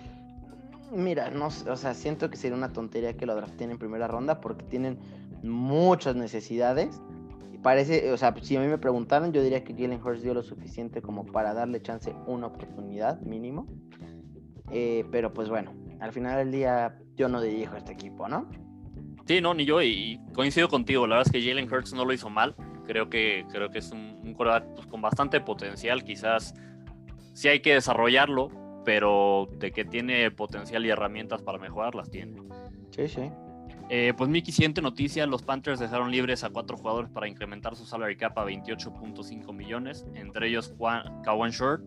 Mira, 0.92 1.30
no, 1.30 1.47
o 1.47 1.76
sea, 1.76 1.94
siento 1.94 2.30
que 2.30 2.37
sería 2.37 2.56
una 2.56 2.73
tontería 2.73 3.16
que 3.16 3.26
lo 3.26 3.35
draften 3.37 3.70
en 3.70 3.78
primera 3.78 4.09
ronda 4.09 4.40
porque 4.40 4.64
tienen 4.64 4.99
muchas 5.42 6.16
necesidades. 6.16 7.00
Y 7.52 7.59
parece, 7.59 8.12
o 8.12 8.16
sea, 8.16 8.35
si 8.42 8.56
a 8.56 8.61
mí 8.61 8.66
me 8.66 8.78
preguntaran, 8.78 9.32
yo 9.32 9.42
diría 9.42 9.62
que 9.62 9.73
Jalen 9.75 10.02
Hurts 10.02 10.23
dio 10.23 10.35
lo 10.35 10.42
suficiente 10.42 11.00
como 11.00 11.26
para 11.26 11.54
darle 11.54 11.80
chance 11.80 12.14
una 12.26 12.49
oportunidad 12.49 13.20
mínimo. 13.20 13.66
Eh, 14.73 15.04
pero 15.11 15.32
pues 15.32 15.49
bueno, 15.49 15.73
al 16.00 16.12
final 16.12 16.38
del 16.38 16.52
día 16.52 16.99
yo 17.16 17.28
no 17.28 17.40
dirijo 17.40 17.76
este 17.76 17.92
equipo, 17.92 18.28
¿no? 18.28 18.49
Sí, 19.26 19.40
no, 19.40 19.54
ni 19.54 19.64
yo, 19.64 19.80
y 19.82 20.20
coincido 20.32 20.68
contigo. 20.68 21.06
La 21.06 21.16
verdad 21.16 21.32
es 21.32 21.40
que 21.40 21.49
Jalen 21.49 21.73
Hurts 21.73 21.92
no 21.92 22.04
lo 22.04 22.12
hizo 22.12 22.30
mal. 22.30 22.56
Creo 22.87 23.09
que, 23.09 23.47
creo 23.52 23.70
que 23.70 23.78
es 23.78 23.92
un, 23.92 24.18
un 24.25 24.35
pues, 24.35 24.87
con 24.88 25.00
bastante 25.00 25.40
potencial. 25.40 26.02
Quizás 26.02 26.54
sí 27.32 27.47
hay 27.47 27.61
que 27.61 27.75
desarrollarlo, 27.75 28.50
pero 28.85 29.49
de 29.59 29.73
que 29.73 29.85
tiene 29.85 30.31
potencial 30.31 30.85
y 30.87 30.91
herramientas 30.91 31.43
para 31.43 31.59
mejorar, 31.59 31.95
las 31.95 32.11
tiene. 32.11 32.43
Sí, 32.91 33.09
sí. 33.09 33.31
Eh, 33.93 34.15
pues 34.17 34.31
Miki, 34.31 34.53
siguiente 34.53 34.81
noticia, 34.81 35.27
los 35.27 35.43
Panthers 35.43 35.81
dejaron 35.81 36.13
libres 36.13 36.45
a 36.45 36.51
cuatro 36.51 36.77
jugadores 36.77 37.11
para 37.11 37.27
incrementar 37.27 37.75
su 37.75 37.85
salary 37.85 38.17
cap 38.17 38.39
a 38.39 38.45
28.5 38.45 39.53
millones, 39.53 40.07
entre 40.15 40.49
ellos 40.49 40.73
Kawan 41.25 41.51
Short, 41.51 41.83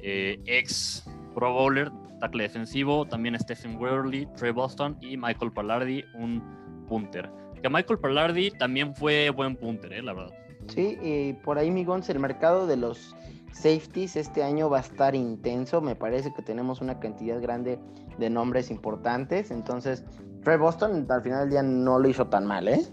eh, 0.00 0.40
ex 0.46 1.04
Pro 1.34 1.52
Bowler, 1.52 1.90
tackle 2.18 2.44
defensivo, 2.44 3.04
también 3.04 3.38
Stephen 3.38 3.76
Worley, 3.76 4.26
Trey 4.36 4.52
Boston 4.52 4.96
y 5.02 5.18
Michael 5.18 5.52
Pallardi, 5.52 6.02
un 6.14 6.42
punter. 6.88 7.30
Que 7.62 7.68
Michael 7.68 7.98
Pallardi 7.98 8.50
también 8.52 8.94
fue 8.94 9.28
buen 9.28 9.54
punter, 9.54 9.92
eh, 9.92 10.02
la 10.02 10.14
verdad. 10.14 10.34
Sí, 10.68 10.96
y 11.02 11.32
por 11.44 11.58
ahí, 11.58 11.70
Migons, 11.70 12.08
el 12.08 12.20
mercado 12.20 12.66
de 12.66 12.76
los 12.76 13.14
safeties 13.52 14.16
este 14.16 14.42
año 14.42 14.70
va 14.70 14.78
a 14.78 14.80
estar 14.80 15.14
intenso. 15.14 15.80
Me 15.80 15.94
parece 15.96 16.32
que 16.34 16.42
tenemos 16.42 16.80
una 16.80 16.98
cantidad 17.00 17.40
grande 17.40 17.78
de 18.18 18.30
nombres 18.30 18.70
importantes. 18.70 19.50
Entonces, 19.50 20.04
Trey 20.42 20.58
Boston 20.58 21.06
al 21.08 21.22
final 21.22 21.40
del 21.40 21.50
día 21.50 21.62
no 21.62 21.98
lo 21.98 22.08
hizo 22.08 22.26
tan 22.26 22.46
mal, 22.46 22.68
¿eh? 22.68 22.86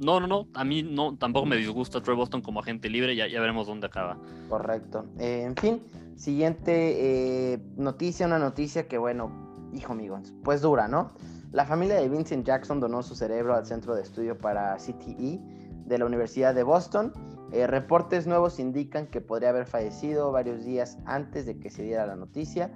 No, 0.00 0.18
no, 0.18 0.26
no. 0.26 0.48
A 0.54 0.64
mí 0.64 0.82
no, 0.82 1.16
tampoco 1.16 1.46
me 1.46 1.56
disgusta 1.56 2.02
Troy 2.02 2.16
Boston 2.16 2.40
como 2.40 2.60
agente 2.60 2.88
libre. 2.88 3.14
Ya, 3.14 3.28
ya 3.28 3.40
veremos 3.40 3.66
dónde 3.66 3.86
acaba. 3.86 4.18
Correcto. 4.48 5.04
Eh, 5.18 5.42
en 5.44 5.54
fin, 5.56 5.82
siguiente 6.16 7.52
eh, 7.52 7.58
noticia, 7.76 8.26
una 8.26 8.38
noticia 8.38 8.88
que, 8.88 8.96
bueno, 8.96 9.30
hijo 9.74 9.92
amigos, 9.92 10.32
pues 10.42 10.62
dura, 10.62 10.88
¿no? 10.88 11.12
La 11.52 11.66
familia 11.66 11.96
de 11.96 12.08
Vincent 12.08 12.46
Jackson 12.46 12.80
donó 12.80 13.02
su 13.02 13.14
cerebro 13.14 13.54
al 13.54 13.66
Centro 13.66 13.94
de 13.94 14.02
Estudio 14.02 14.38
para 14.38 14.74
CTE 14.76 15.40
de 15.84 15.98
la 15.98 16.06
Universidad 16.06 16.54
de 16.54 16.62
Boston. 16.62 17.12
Eh, 17.52 17.66
reportes 17.66 18.26
nuevos 18.26 18.58
indican 18.58 19.06
que 19.06 19.20
podría 19.20 19.50
haber 19.50 19.66
fallecido 19.66 20.30
varios 20.32 20.64
días 20.64 20.98
antes 21.04 21.46
de 21.46 21.58
que 21.58 21.70
se 21.70 21.82
diera 21.82 22.06
la 22.06 22.16
noticia. 22.16 22.70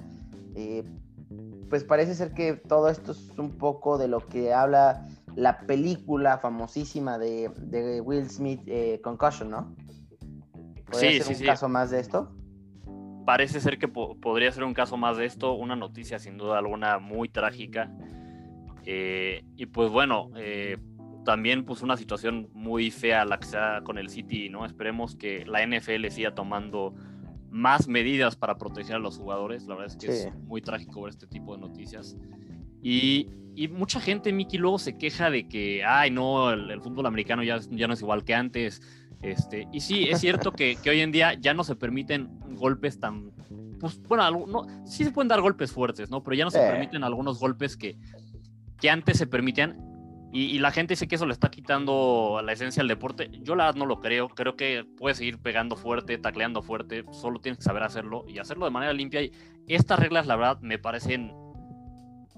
pues 1.69 1.83
parece 1.85 2.15
ser 2.15 2.33
que 2.35 2.55
todo 2.55 2.89
esto 2.89 3.13
es 3.13 3.39
un 3.39 3.59
poco 3.59 3.99
de 3.99 4.07
lo 4.09 4.21
que 4.21 4.53
habla 4.53 5.09
la 5.37 5.61
película 5.61 6.39
famosísima 6.39 7.19
de, 7.19 8.01
Will 8.05 8.29
Smith, 8.29 8.63
eh, 8.67 9.01
Concussion, 9.03 9.51
¿no? 9.51 9.75
¿Podría 10.91 11.11
sí, 11.11 11.21
ser 11.21 11.37
un 11.37 11.47
caso 11.47 11.69
más 11.69 11.91
de 11.91 12.01
esto? 12.01 12.33
Parece 13.27 13.61
ser 13.61 13.79
que 13.79 13.89
podría 13.89 14.53
ser 14.53 14.65
un 14.65 14.75
caso 14.75 14.97
más 14.97 15.17
de 15.17 15.25
esto, 15.25 15.55
una 15.55 15.77
noticia 15.77 16.19
sin 16.19 16.37
duda 16.37 16.59
alguna 16.59 16.99
muy 16.99 17.29
trágica. 17.29 17.91
Eh, 18.85 19.43
y 19.57 19.67
pues 19.67 19.91
bueno, 19.91 20.31
eh, 20.37 20.77
también 21.25 21.65
pues 21.65 21.83
una 21.83 21.97
situación 21.97 22.49
muy 22.53 22.91
fea 22.91 23.25
la 23.25 23.39
que 23.39 23.47
se 23.47 23.57
da 23.57 23.83
con 23.83 23.99
el 23.99 24.09
City, 24.09 24.49
¿no? 24.49 24.65
Esperemos 24.65 25.17
que 25.17 25.45
la 25.47 25.67
NFL 25.67 26.07
siga 26.09 26.35
tomando 26.35 26.95
más 27.51 27.87
medidas 27.87 28.37
para 28.37 28.59
proteger 28.59 28.97
a 28.97 28.99
los 28.99 29.17
jugadores. 29.17 29.67
La 29.67 29.77
verdad 29.77 29.97
es 29.97 29.97
que 29.97 30.13
es 30.13 30.35
muy 30.43 30.61
trágico 30.61 31.03
ver 31.03 31.11
este 31.11 31.27
tipo 31.27 31.55
de 31.55 31.61
noticias. 31.61 32.17
Y, 32.83 33.31
mucha 33.71 34.01
gente, 34.01 34.33
Miki, 34.33 34.59
luego 34.59 34.79
se 34.79 34.99
queja 34.99 35.31
de 35.31 35.49
que, 35.49 35.85
ay, 35.85 36.11
no, 36.11 36.51
el, 36.51 36.81
fútbol 36.81 37.07
americano 37.07 37.43
ya, 37.43 37.61
ya 37.71 37.87
no 37.87 37.95
es 37.95 38.03
igual 38.03 38.25
que 38.25 38.35
antes. 38.35 38.83
Este, 39.23 39.69
y 39.73 39.81
sí, 39.81 40.05
es 40.05 40.21
cierto 40.21 40.53
que, 40.53 40.77
hoy 40.87 41.01
en 41.01 41.13
día 41.13 41.35
ya 41.35 41.55
no 41.55 41.65
se 41.65 41.77
permiten 41.77 42.29
golpes 42.57 42.99
tan. 42.99 43.31
Pues, 43.79 44.03
bueno, 44.03 44.47
no, 44.47 44.67
sí 44.85 45.05
se 45.05 45.13
pueden 45.13 45.29
dar 45.29 45.41
golpes 45.41 45.73
fuertes, 45.73 46.11
¿no? 46.11 46.23
Pero 46.23 46.35
ya 46.35 46.45
no 46.45 46.51
se 46.51 46.59
permiten 46.59 47.05
algunos 47.05 47.39
golpes 47.39 47.77
que, 47.77 47.97
que 48.81 48.91
antes 48.91 49.17
se 49.17 49.27
permitían. 49.27 49.94
Y, 50.37 50.59
la 50.59 50.73
gente 50.73 50.95
dice 50.95 51.07
que 51.07 51.15
eso 51.15 51.27
le 51.27 51.33
está 51.33 51.49
quitando 51.49 52.41
la 52.43 52.53
esencia 52.53 52.81
al 52.81 52.89
deporte. 52.89 53.31
Yo 53.43 53.55
la 53.55 53.67
verdad 53.67 53.79
no 53.79 53.87
lo 53.87 54.01
creo. 54.01 54.29
Creo 54.29 54.57
que 54.57 54.85
puedes 54.99 55.19
seguir 55.19 55.39
pegando 55.39 55.77
fuerte, 55.77 56.19
tacleando 56.19 56.61
fuerte. 56.61 57.05
Solo 57.13 57.39
tienes 57.41 57.59
que 57.59 57.63
saber 57.63 57.85
hacerlo 57.85 58.25
y 58.27 58.41
hacerlo 58.41 58.65
de 58.65 58.73
manera 58.73 58.93
limpia. 58.93 59.23
Y 59.23 59.33
estas 59.69 60.01
reglas, 60.01 60.27
la 60.27 60.35
verdad, 60.35 60.59
me 60.61 60.77
parecen 60.77 61.33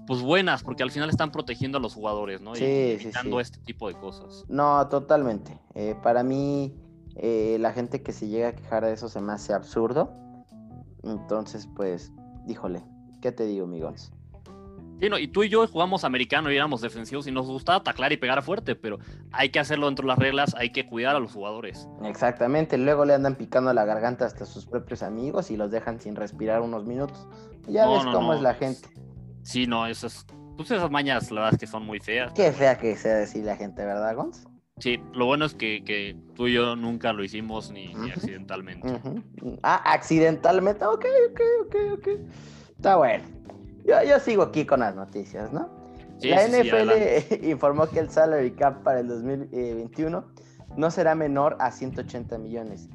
pues 0.05 0.21
buenas, 0.21 0.61
porque 0.61 0.83
al 0.83 0.91
final 0.91 1.09
están 1.09 1.31
protegiendo 1.31 1.79
a 1.79 1.81
los 1.81 1.95
jugadores, 1.95 2.39
¿no? 2.39 2.53
Sí, 2.53 2.63
y 2.63 2.91
evitando 2.91 3.39
este 3.39 3.57
tipo 3.61 3.87
de 3.87 3.95
cosas. 3.95 4.45
No, 4.47 4.87
totalmente. 4.89 5.59
Eh, 5.73 5.95
para 6.03 6.21
mí, 6.21 6.75
eh, 7.15 7.57
la 7.59 7.73
gente 7.73 8.03
que 8.03 8.13
se 8.13 8.27
llega 8.27 8.49
a 8.49 8.55
quejar 8.55 8.85
de 8.85 8.93
eso 8.93 9.09
se 9.09 9.21
me 9.21 9.33
hace 9.33 9.53
absurdo. 9.53 10.13
Entonces, 11.01 11.67
pues, 11.75 12.13
híjole, 12.47 12.83
¿qué 13.21 13.31
te 13.31 13.47
digo, 13.47 13.65
amigos? 13.65 14.13
Sí, 14.99 15.09
no, 15.09 15.19
y 15.19 15.27
tú 15.27 15.43
y 15.43 15.49
yo 15.49 15.67
jugamos 15.67 16.03
americano 16.03 16.51
y 16.51 16.55
éramos 16.55 16.81
defensivos 16.81 17.27
y 17.27 17.31
nos 17.31 17.45
gustaba 17.45 17.83
taclar 17.83 18.11
y 18.13 18.17
pegar 18.17 18.41
fuerte, 18.41 18.75
pero 18.75 18.97
hay 19.31 19.49
que 19.49 19.59
hacerlo 19.59 19.85
dentro 19.85 20.03
de 20.03 20.07
las 20.07 20.17
reglas, 20.17 20.55
hay 20.55 20.71
que 20.71 20.87
cuidar 20.87 21.15
a 21.15 21.19
los 21.19 21.31
jugadores. 21.31 21.87
Exactamente, 22.03 22.77
luego 22.77 23.05
le 23.05 23.13
andan 23.13 23.35
picando 23.35 23.71
la 23.73 23.85
garganta 23.85 24.25
hasta 24.25 24.45
sus 24.45 24.65
propios 24.65 25.03
amigos 25.03 25.51
y 25.51 25.57
los 25.57 25.69
dejan 25.69 25.99
sin 25.99 26.15
respirar 26.15 26.61
unos 26.61 26.85
minutos. 26.85 27.27
Ya 27.67 27.87
ves 27.87 28.03
cómo 28.05 28.33
es 28.33 28.41
la 28.41 28.55
gente. 28.55 28.89
Sí, 29.43 29.67
no, 29.67 29.85
esas, 29.85 30.25
pues 30.55 30.71
esas 30.71 30.89
mañas, 30.89 31.29
la 31.31 31.41
verdad 31.41 31.53
es 31.53 31.59
que 31.59 31.67
son 31.67 31.85
muy 31.85 31.99
feas. 31.99 32.33
Qué 32.33 32.51
fea 32.51 32.77
que 32.77 32.95
sea 32.95 33.15
decir 33.15 33.45
la 33.45 33.55
gente, 33.55 33.85
¿verdad, 33.85 34.15
Gonz? 34.15 34.45
Sí, 34.79 34.99
lo 35.13 35.25
bueno 35.25 35.45
es 35.45 35.55
que, 35.55 36.15
tú 36.35 36.47
y 36.47 36.53
yo 36.53 36.75
nunca 36.75 37.13
lo 37.13 37.23
hicimos 37.23 37.71
ni, 37.71 37.93
accidentalmente. 38.11 38.87
Ah, 39.63 39.81
accidentalmente, 39.93 40.85
ok, 40.85 41.05
ok, 41.31 41.41
ok, 41.65 41.75
ok. 41.97 42.07
Está 42.75 42.95
bueno. 42.97 43.23
Yo, 43.87 44.19
sigo 44.19 44.43
aquí 44.43 44.65
con 44.65 44.81
las 44.81 44.95
noticias, 44.95 45.51
¿no? 45.53 45.69
la 46.21 46.47
NFL 46.47 47.45
informó 47.47 47.87
que 47.87 47.99
el 47.99 48.09
salary 48.09 48.51
cap 48.51 48.83
para 48.83 48.99
el 48.99 49.07
2021 49.07 50.25
no 50.75 50.91
será 50.91 51.15
menor 51.15 51.55
a 51.59 51.71
180 51.71 52.37
millones. 52.37 52.89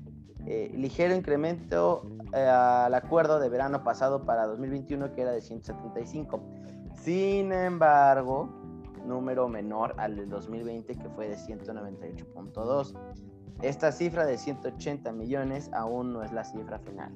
Eh, 0.46 0.70
ligero 0.74 1.14
incremento 1.14 2.02
eh, 2.34 2.40
al 2.40 2.92
acuerdo 2.94 3.38
de 3.38 3.48
verano 3.48 3.84
pasado 3.84 4.24
para 4.26 4.46
2021 4.46 5.14
que 5.14 5.22
era 5.22 5.32
de 5.32 5.40
175. 5.40 6.42
Sin 7.02 7.52
embargo, 7.52 8.48
número 9.06 9.48
menor 9.48 9.94
al 9.98 10.16
del 10.16 10.28
2020 10.28 10.94
que 10.94 11.08
fue 11.10 11.28
de 11.28 11.36
198.2. 11.36 12.94
Esta 13.62 13.92
cifra 13.92 14.26
de 14.26 14.36
180 14.36 15.12
millones 15.12 15.70
aún 15.72 16.12
no 16.12 16.22
es 16.22 16.32
la 16.32 16.44
cifra 16.44 16.78
final. 16.80 17.12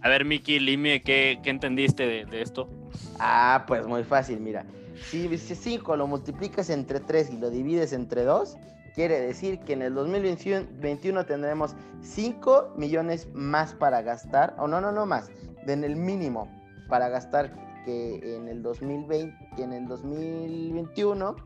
A 0.00 0.08
ver, 0.08 0.24
Miki, 0.24 0.58
Lime, 0.58 1.02
¿qué, 1.02 1.40
¿qué, 1.42 1.50
entendiste 1.50 2.06
de, 2.06 2.24
de, 2.24 2.42
esto? 2.42 2.68
Ah, 3.18 3.64
pues 3.66 3.86
muy 3.86 4.04
fácil, 4.04 4.40
mira. 4.40 4.64
Si 5.10 5.36
5 5.36 5.96
lo 5.96 6.06
multiplicas 6.06 6.70
entre 6.70 7.00
3 7.00 7.30
y 7.30 7.38
lo 7.38 7.50
divides 7.50 7.92
entre 7.92 8.24
2, 8.24 8.56
Quiere 8.94 9.20
decir 9.20 9.60
que 9.60 9.72
en 9.72 9.82
el 9.82 9.94
2021 9.94 11.24
tendremos 11.24 11.74
5 12.02 12.74
millones 12.76 13.26
más 13.32 13.72
para 13.74 14.02
gastar, 14.02 14.54
o 14.58 14.68
no, 14.68 14.80
no, 14.82 14.92
no 14.92 15.06
más, 15.06 15.30
en 15.66 15.82
el 15.82 15.96
mínimo 15.96 16.50
para 16.88 17.08
gastar 17.08 17.54
que 17.86 18.36
en 18.36 18.48
el 18.48 18.62
2020, 18.62 19.34
que 19.56 19.62
en 19.62 19.72
el 19.72 19.88
2021, 19.88 21.36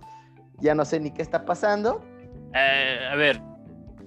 ya 0.59 0.75
no 0.75 0.85
sé 0.85 0.99
ni 0.99 1.13
qué 1.13 1.23
está 1.23 1.45
pasando. 1.45 2.03
Eh, 2.53 2.99
a 3.13 3.15
ver, 3.15 3.41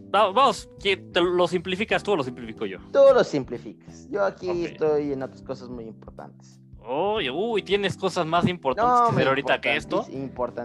vamos, 0.10 0.70
¿lo 1.14 1.48
simplificas 1.48 2.04
tú 2.04 2.12
o 2.12 2.16
lo 2.18 2.24
simplifico 2.24 2.66
yo? 2.66 2.80
Tú 2.92 3.00
lo 3.14 3.24
simplificas. 3.24 4.10
Yo 4.10 4.26
aquí 4.26 4.66
estoy 4.66 5.14
en 5.14 5.24
otras 5.24 5.44
cosas 5.44 5.70
muy 5.70 5.86
importantes. 5.86 6.59
Uy, 6.90 7.30
uy, 7.30 7.62
tienes 7.62 7.96
cosas 7.96 8.26
más 8.26 8.48
importantes 8.48 9.16
que 9.16 9.30
ahorita 9.30 9.62
que 9.62 9.76
esto. 9.76 10.06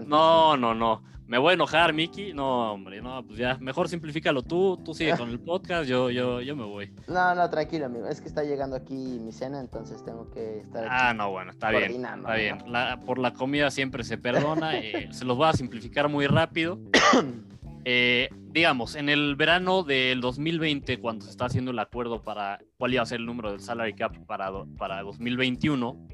No, 0.07 0.57
no, 0.57 0.73
no. 0.73 1.03
Me 1.27 1.37
voy 1.39 1.51
a 1.51 1.53
enojar, 1.53 1.93
Miki. 1.93 2.33
No, 2.33 2.73
hombre, 2.73 3.01
no, 3.01 3.23
pues 3.25 3.37
ya, 3.37 3.57
mejor 3.59 3.89
simplifícalo 3.89 4.43
tú, 4.43 4.77
tú 4.83 4.93
sigue 4.93 5.17
con 5.17 5.29
el 5.29 5.39
podcast, 5.43 5.87
yo, 5.87 6.09
yo, 6.09 6.41
yo 6.41 6.55
me 6.55 6.63
voy. 6.63 6.91
No, 7.07 7.33
no, 7.33 7.49
tranquilo, 7.49 7.85
amigo. 7.85 8.07
Es 8.07 8.21
que 8.21 8.27
está 8.27 8.43
llegando 8.43 8.75
aquí 8.75 8.93
mi 8.93 9.31
cena, 9.31 9.59
entonces 9.59 10.03
tengo 10.03 10.29
que 10.31 10.59
estar. 10.59 10.87
Ah, 10.89 11.13
no, 11.13 11.31
bueno, 11.31 11.51
está 11.51 11.69
bien. 11.69 12.05
Está 12.05 12.35
bien. 12.35 12.57
por 13.05 13.17
la 13.19 13.33
comida 13.33 13.69
siempre 13.69 14.03
se 14.03 14.17
perdona. 14.17 14.77
Eh, 14.77 15.09
se 15.11 15.25
los 15.25 15.37
voy 15.37 15.47
a 15.47 15.53
simplificar 15.53 16.09
muy 16.09 16.27
rápido. 16.27 16.79
Eh, 17.87 18.29
digamos, 18.51 18.95
en 18.95 19.09
el 19.09 19.35
verano 19.35 19.83
del 19.83 20.19
2020, 20.19 20.99
cuando 20.99 21.25
se 21.25 21.31
está 21.31 21.45
haciendo 21.45 21.69
el 21.69 21.77
acuerdo 21.77 22.23
para 22.23 22.59
cuál 22.77 22.93
iba 22.93 23.03
a 23.03 23.05
ser 23.05 23.19
el 23.19 23.27
número 23.27 23.51
del 23.51 23.61
salary 23.61 23.93
cap 23.93 24.17
para, 24.25 24.51
para 24.77 25.03
2021, 25.03 26.07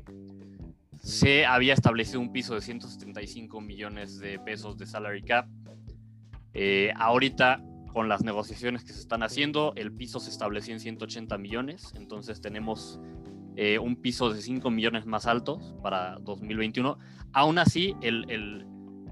se 1.02 1.46
había 1.46 1.74
establecido 1.74 2.20
un 2.20 2.34
piso 2.34 2.56
de 2.56 2.62
175 2.62 3.62
millones 3.62 4.20
de 4.20 4.38
pesos 4.38 4.78
de 4.78 4.86
salary 4.86 5.24
cap. 5.24 5.48
Eh, 6.54 6.92
ahorita, 6.98 7.64
con 7.94 8.10
las 8.10 8.22
negociaciones 8.22 8.84
que 8.84 8.92
se 8.92 9.00
están 9.00 9.24
haciendo, 9.24 9.72
el 9.78 9.94
piso 9.94 10.20
se 10.20 10.30
estableció 10.30 10.74
en 10.74 10.82
180 10.82 11.38
millones, 11.38 11.94
entonces 11.96 12.42
tenemos 12.42 13.00
eh, 13.56 13.80
un 13.80 13.96
piso 13.96 14.32
de 14.34 14.42
5 14.42 14.70
millones 14.72 15.06
más 15.06 15.26
altos 15.26 15.74
para 15.82 16.18
2021. 16.20 16.98
Aún 17.34 17.60
así, 17.60 17.96
el, 18.02 18.66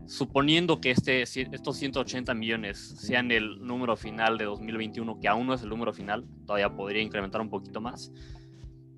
suponiendo 0.10 0.82
que 0.82 0.90
este, 0.90 1.22
estos 1.22 1.78
180 1.78 2.34
millones 2.34 2.96
sean 2.98 3.30
el 3.32 3.60
número 3.66 3.96
final 3.96 4.40
de 4.40 4.46
2021, 4.46 5.20
que 5.20 5.28
aún 5.28 5.46
no 5.46 5.54
es 5.54 5.62
el 5.62 5.70
número 5.70 5.94
final, 5.94 6.26
todavía 6.48 6.76
podría 6.76 7.04
incrementar 7.04 7.40
un 7.42 7.50
poquito 7.50 7.80
más. 7.80 8.12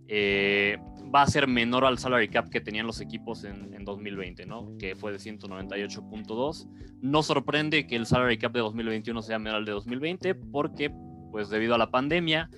Eh, 0.08 0.77
va 1.13 1.24
a 1.24 1.27
ser 1.27 1.48
menor 1.48 1.84
al 1.84 1.98
salary 1.98 2.30
cap 2.30 2.50
que 2.50 2.62
tenían 2.62 2.88
los 2.88 3.01
equipos 3.01 3.44
en, 3.44 3.84
2020, 3.84 4.46
¿no? 4.46 4.77
Que 4.77 4.96
fue 4.96 5.12
de 5.12 5.18
198.2. 5.18 6.70
No 7.01 7.24
sorprende 7.24 7.88
que 7.88 7.98
el 7.98 8.06
salary 8.06 8.38
cap 8.38 8.53
de 8.53 8.60
2021 8.60 9.22
sea 9.22 9.38
menor 9.38 9.58
al 9.58 9.65
de 9.65 9.74
2020 9.74 10.36
porque, 10.36 10.94
pues 11.32 11.50
debido 11.50 11.75
a 11.75 11.77
la 11.77 11.91
pandemia, 11.91 12.50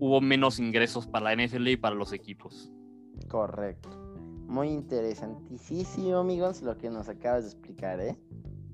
hubo 0.00 0.20
menos 0.20 0.58
ingresos 0.58 1.06
para 1.06 1.34
la 1.34 1.46
NFL 1.46 1.66
y 1.68 1.76
para 1.76 1.94
los 1.94 2.12
equipos. 2.12 2.70
Correcto. 3.28 4.01
Muy 4.52 4.68
interesantísimo, 4.68 6.18
amigos, 6.18 6.60
lo 6.60 6.76
que 6.76 6.90
nos 6.90 7.08
acabas 7.08 7.44
de 7.44 7.48
explicar, 7.48 7.98
¿eh? 8.00 8.18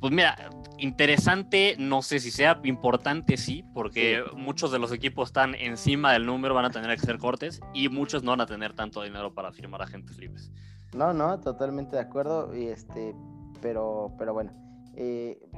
Pues 0.00 0.12
mira, 0.12 0.50
interesante, 0.76 1.76
no 1.78 2.02
sé 2.02 2.18
si 2.18 2.32
sea 2.32 2.60
importante, 2.64 3.36
sí, 3.36 3.64
porque 3.74 4.24
muchos 4.36 4.72
de 4.72 4.80
los 4.80 4.90
equipos 4.90 5.28
están 5.28 5.54
encima 5.54 6.12
del 6.12 6.26
número, 6.26 6.52
van 6.52 6.64
a 6.64 6.70
tener 6.70 6.88
que 6.96 7.02
hacer 7.02 7.18
cortes 7.18 7.60
y 7.74 7.88
muchos 7.90 8.24
no 8.24 8.32
van 8.32 8.40
a 8.40 8.46
tener 8.46 8.72
tanto 8.72 9.04
dinero 9.04 9.32
para 9.32 9.52
firmar 9.52 9.80
agentes 9.80 10.18
libres. 10.18 10.50
No, 10.96 11.14
no, 11.14 11.38
totalmente 11.38 11.94
de 11.94 12.02
acuerdo, 12.02 12.56
y 12.56 12.66
este, 12.66 13.14
pero, 13.62 14.12
pero 14.18 14.34
bueno, 14.34 14.50
eh, 14.96 15.48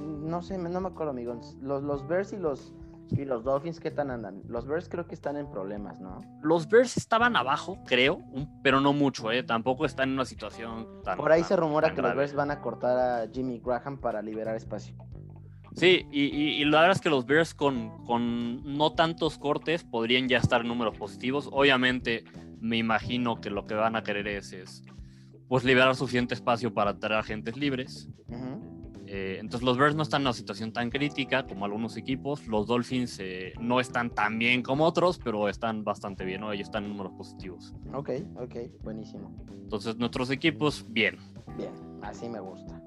no 0.00 0.42
sé, 0.42 0.58
no 0.58 0.80
me 0.80 0.88
acuerdo, 0.88 1.12
amigos, 1.12 1.56
los, 1.62 1.84
los 1.84 2.08
Bears 2.08 2.32
y 2.32 2.38
los 2.38 2.74
¿Y 3.10 3.24
los 3.24 3.44
Dolphins 3.44 3.80
qué 3.80 3.90
tan 3.90 4.10
andan? 4.10 4.42
Los 4.48 4.66
Bears 4.66 4.88
creo 4.88 5.06
que 5.06 5.14
están 5.14 5.36
en 5.36 5.50
problemas, 5.50 6.00
¿no? 6.00 6.20
Los 6.42 6.68
Bears 6.68 6.96
estaban 6.96 7.36
abajo, 7.36 7.78
creo, 7.86 8.20
pero 8.62 8.80
no 8.80 8.92
mucho, 8.92 9.30
¿eh? 9.30 9.42
Tampoco 9.42 9.84
están 9.84 10.08
en 10.08 10.14
una 10.14 10.24
situación 10.24 11.02
tan. 11.04 11.16
Por 11.18 11.30
ahí 11.30 11.44
se 11.44 11.56
rumora 11.56 11.94
que 11.94 12.02
los 12.02 12.14
Bears 12.14 12.34
van 12.34 12.50
a 12.50 12.60
cortar 12.60 12.98
a 12.98 13.28
Jimmy 13.32 13.60
Graham 13.64 13.98
para 13.98 14.22
liberar 14.22 14.56
espacio. 14.56 14.94
Sí, 15.74 16.06
y, 16.12 16.64
la 16.66 16.80
verdad 16.80 16.96
es 16.96 17.00
que 17.00 17.10
los 17.10 17.26
Bears 17.26 17.52
con, 17.52 18.04
con 18.04 18.76
no 18.76 18.92
tantos 18.92 19.38
cortes 19.38 19.82
podrían 19.82 20.28
ya 20.28 20.38
estar 20.38 20.60
en 20.60 20.68
números 20.68 20.96
positivos. 20.96 21.48
Obviamente, 21.52 22.24
me 22.60 22.76
imagino 22.76 23.40
que 23.40 23.50
lo 23.50 23.66
que 23.66 23.74
van 23.74 23.96
a 23.96 24.04
querer 24.04 24.28
es, 24.28 24.52
es 24.52 24.82
pues 25.48 25.64
liberar 25.64 25.94
suficiente 25.96 26.34
espacio 26.34 26.72
para 26.72 26.98
traer 26.98 27.20
agentes 27.20 27.56
libres. 27.56 28.08
Eh, 29.16 29.38
entonces 29.38 29.64
los 29.64 29.78
Bears 29.78 29.94
no 29.94 30.02
están 30.02 30.22
en 30.22 30.26
una 30.26 30.32
situación 30.32 30.72
tan 30.72 30.90
crítica 30.90 31.46
como 31.46 31.64
algunos 31.64 31.96
equipos. 31.96 32.48
Los 32.48 32.66
Dolphins 32.66 33.20
eh, 33.20 33.52
no 33.60 33.78
están 33.78 34.10
tan 34.10 34.40
bien 34.40 34.60
como 34.60 34.84
otros, 34.84 35.20
pero 35.22 35.48
están 35.48 35.84
bastante 35.84 36.24
bien, 36.24 36.40
¿no? 36.40 36.50
Ellos 36.50 36.66
están 36.66 36.82
en 36.82 36.90
números 36.90 37.12
positivos. 37.12 37.72
Ok, 37.92 38.10
ok, 38.34 38.56
buenísimo. 38.82 39.32
Entonces 39.52 39.96
nuestros 39.98 40.30
equipos, 40.30 40.84
bien. 40.88 41.16
Bien, 41.56 41.70
así 42.02 42.28
me 42.28 42.40
gusta. 42.40 42.82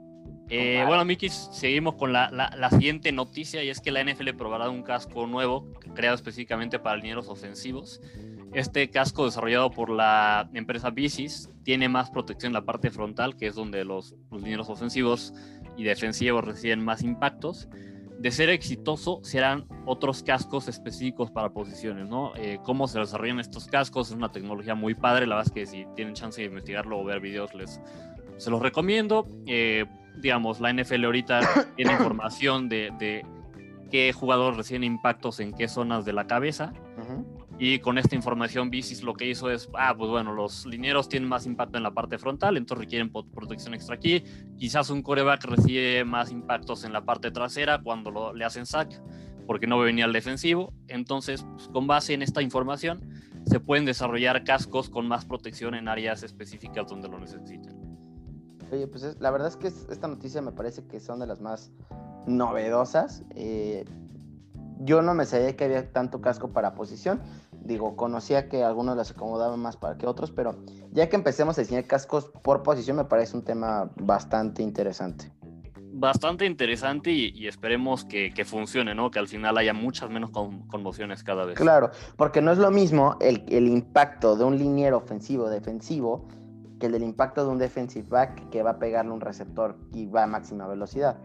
Eh, 0.50 0.84
bueno, 0.86 1.05
Miki, 1.05 1.29
seguimos 1.29 1.96
con 1.96 2.12
la, 2.12 2.29
la, 2.29 2.69
siguiente 2.72 3.13
noticia 3.13 3.63
y 3.63 3.69
es 3.69 3.79
que 3.79 3.91
la 3.91 4.03
NFL 4.03 4.31
probará 4.38 4.69
un 4.69 4.84
casco 4.84 5.27
nuevo 5.27 5.72
creado 5.96 6.15
específicamente 6.15 6.77
para 6.77 6.98
linieros 6.98 7.29
ofensivos. 7.29 8.01
Este 8.53 8.89
casco 8.89 9.25
desarrollado 9.25 9.72
por 9.72 9.89
la 9.89 10.50
empresa 10.53 10.89
Bicis 10.89 11.50
tiene 11.63 11.89
más 11.89 12.10
protección 12.10 12.51
en 12.51 12.53
la 12.53 12.65
parte 12.65 12.91
frontal, 12.91 13.36
que 13.36 13.48
es 13.48 13.55
donde 13.55 13.84
los, 13.84 14.15
los 14.31 14.41
linieros 14.41 14.69
ofensivos 14.69 15.34
y 15.77 15.84
defensivos 15.84 16.43
reciben 16.43 16.84
más 16.84 17.03
impactos. 17.03 17.69
De 18.19 18.31
ser 18.31 18.50
exitoso, 18.50 19.19
serán 19.24 19.67
otros 19.86 20.24
cascos 20.24 20.67
específicos 20.67 21.29
para 21.29 21.50
posiciones, 21.50 22.10
¿no? 22.10 22.34
Eh, 22.36 22.57
cómo 22.63 22.88
se 22.88 23.00
desarrollan 23.00 23.39
estos 23.39 23.67
cascos 23.67 24.10
es 24.10 24.15
una 24.15 24.31
tecnología 24.31 24.74
muy 24.74 24.96
padre. 24.96 25.27
La 25.27 25.36
verdad 25.36 25.51
es 25.51 25.53
que 25.53 25.65
si 25.67 25.86
tienen 25.96 26.15
chance 26.15 26.41
de 26.41 26.48
investigarlo 26.48 27.00
o 27.00 27.03
ver 27.03 27.19
videos, 27.19 27.53
les 27.53 27.79
se 28.38 28.50
los 28.50 28.62
recomiendo. 28.62 29.27
Eh, 29.46 29.86
digamos, 30.17 30.60
la 30.60 30.74
NFL 30.74 31.05
ahorita 31.05 31.41
tiene 31.75 31.91
información 31.93 32.69
de, 32.69 32.91
de, 32.98 33.24
qué 33.91 34.12
jugadores 34.13 34.57
reciben 34.57 34.84
impactos 34.84 35.39
en 35.39 35.53
qué 35.53 35.67
zonas 35.67 36.05
de 36.05 36.13
la 36.13 36.25
cabeza. 36.27 36.74
Y 37.60 37.80
con 37.80 37.98
esta 37.98 38.16
información, 38.16 38.70
Bicis 38.70 39.02
lo 39.02 39.14
que 39.14 39.28
hizo 39.28 39.50
es, 39.50 39.68
ah, 39.74 39.96
pues 39.98 40.12
bueno, 40.12 40.32
los 40.32 40.66
linieros 40.68 41.10
tienen 41.10 41.28
más 41.28 41.48
impacto 41.48 41.78
en 41.78 41.84
la 41.84 41.92
parte 41.92 42.20
frontal, 42.20 42.56
entonces 42.56 42.86
requieren 42.86 43.12
protección 43.12 43.74
extra 43.74 43.96
aquí. 43.96 44.24
Quizás 44.58 44.92
un 44.92 45.02
coreback 45.02 45.44
recibe 45.46 46.06
más 46.06 46.32
impactos 46.32 46.84
en 46.84 46.94
la 46.94 47.04
parte 47.04 47.32
trasera 47.32 47.82
cuando 47.82 48.32
le 48.34 48.46
hacen 48.46 48.68
sack, 48.68 49.02
porque 49.48 49.66
no 49.66 49.80
venía 49.80 50.06
al 50.06 50.14
defensivo. 50.14 50.72
Entonces, 50.88 51.44
pues, 51.56 51.68
con 51.70 51.88
base 51.88 52.14
en 52.14 52.22
esta 52.22 52.44
información, 52.44 53.10
se 53.46 53.60
pueden 53.60 53.86
desarrollar 53.86 54.44
cascos 54.44 54.90
con 54.90 55.08
más 55.08 55.26
protección 55.26 55.74
en 55.74 55.88
áreas 55.88 56.22
específicas 56.22 56.88
donde 56.88 57.08
lo 57.08 57.18
necesiten. 57.18 57.76
Oye, 58.72 58.86
pues 58.88 59.20
la 59.20 59.32
verdad 59.32 59.48
es 59.48 59.56
que 59.56 59.68
esta 59.68 60.08
noticia 60.08 60.42
me 60.42 60.52
parece 60.52 60.86
que 60.86 61.00
son 61.00 61.20
de 61.20 61.28
las 61.28 61.40
más 61.40 61.72
novedosas. 62.28 63.24
Eh, 63.36 63.86
yo 64.80 65.02
no 65.02 65.14
me 65.14 65.26
sabía 65.26 65.56
que 65.56 65.66
había 65.66 65.92
tanto 65.92 66.22
casco 66.22 66.52
para 66.52 66.76
posición. 66.76 67.22
Digo, 67.67 67.97
conocía 67.97 68.47
que 68.47 68.63
algunos 68.63 68.95
las 68.95 69.12
acomodaban 69.12 69.59
más 69.59 69.75
para 69.75 69.97
que 69.97 70.07
otros, 70.07 70.31
pero 70.31 70.55
ya 70.91 71.09
que 71.09 71.17
empecemos 71.17 71.57
a 71.57 71.62
diseñar 71.62 71.83
cascos 71.83 72.31
por 72.41 72.63
posición 72.63 72.95
me 72.95 73.03
parece 73.03 73.36
un 73.36 73.43
tema 73.43 73.91
bastante 73.97 74.63
interesante. 74.63 75.33
Bastante 75.91 76.45
interesante 76.45 77.12
y, 77.12 77.45
esperemos 77.45 78.05
que, 78.05 78.31
funcione, 78.45 78.95
¿no? 78.95 79.12
Que 79.12 79.19
al 79.19 79.27
final 79.27 79.57
haya 79.57 79.74
muchas 79.74 80.09
menos 80.09 80.29
conmociones 80.31 81.24
cada 81.24 81.43
vez. 81.43 81.57
Claro, 81.57 81.91
porque 82.15 82.41
no 82.41 82.51
es 82.51 82.57
lo 82.57 82.71
mismo 82.71 83.17
el, 83.19 83.43
el 83.50 83.67
impacto 83.67 84.38
de 84.38 84.45
un 84.45 84.57
liniero 84.57 84.97
ofensivo-defensivo 84.97 86.25
que 86.79 86.86
el 86.86 86.93
del 86.93 87.03
impacto 87.03 87.43
de 87.43 87.51
un 87.51 87.57
defensive 87.57 88.07
back 88.07 88.50
que 88.50 88.63
va 88.63 88.71
a 88.71 88.79
pegarle 88.79 89.12
un 89.12 89.19
receptor 89.21 89.75
y 89.93 90.05
va 90.05 90.24
a 90.24 90.27
máxima 90.27 90.67
velocidad. 90.67 91.17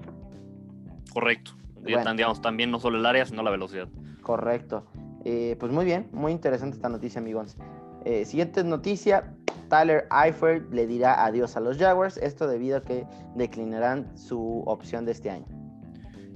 Correcto. 1.12 1.52
Bueno. 1.82 2.40
también 2.40 2.70
no 2.70 2.78
solo 2.78 2.98
el 2.98 3.06
área, 3.06 3.26
sino 3.26 3.42
la 3.42 3.50
velocidad. 3.50 3.88
Correcto. 4.22 4.84
Eh, 5.24 5.56
pues 5.58 5.72
muy 5.72 5.84
bien, 5.84 6.08
muy 6.12 6.32
interesante 6.32 6.76
esta 6.76 6.88
noticia, 6.88 7.20
amigos. 7.20 7.56
Eh, 8.04 8.24
siguiente 8.24 8.64
noticia, 8.64 9.34
Tyler 9.68 10.06
Eifert 10.10 10.72
le 10.72 10.86
dirá 10.86 11.24
adiós 11.24 11.56
a 11.56 11.60
los 11.60 11.78
Jaguars, 11.78 12.16
esto 12.18 12.46
debido 12.46 12.78
a 12.78 12.82
que 12.82 13.06
declinarán 13.36 14.16
su 14.16 14.62
opción 14.66 15.04
de 15.04 15.12
este 15.12 15.30
año. 15.30 15.46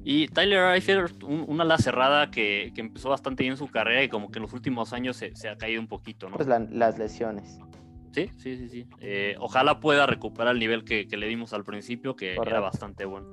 Y 0.05 0.29
Tyler 0.29 0.73
Eifert, 0.75 1.25
una 1.25 1.65
ala 1.65 1.79
cerrada 1.79 2.31
que, 2.31 2.73
empezó 2.77 3.11
bastante 3.11 3.43
bien 3.43 3.57
su 3.57 3.67
carrera 3.67 4.05
y 4.05 4.09
como 4.09 4.31
que 4.31 4.39
en 4.39 4.43
los 4.43 4.53
últimos 4.53 4.93
años 4.93 5.17
se, 5.17 5.49
ha 5.49 5.57
caído 5.57 5.81
un 5.81 5.89
poquito, 5.89 6.31
¿no? 6.31 6.37
Pues 6.37 6.49
las 6.49 6.97
lesiones. 6.97 7.59
Sí, 8.13 8.31
sí, 8.39 8.57
sí, 8.57 8.69
sí. 8.69 8.87
Eh, 9.01 9.35
ojalá 9.41 9.81
pueda 9.81 10.07
recuperar 10.07 10.55
el 10.55 10.61
nivel 10.61 10.85
que, 10.85 11.05
le 11.05 11.27
dimos 11.27 11.53
al 11.53 11.65
principio, 11.65 12.15
que 12.15 12.35
era 12.35 12.61
bastante 12.61 13.05
bueno. 13.05 13.31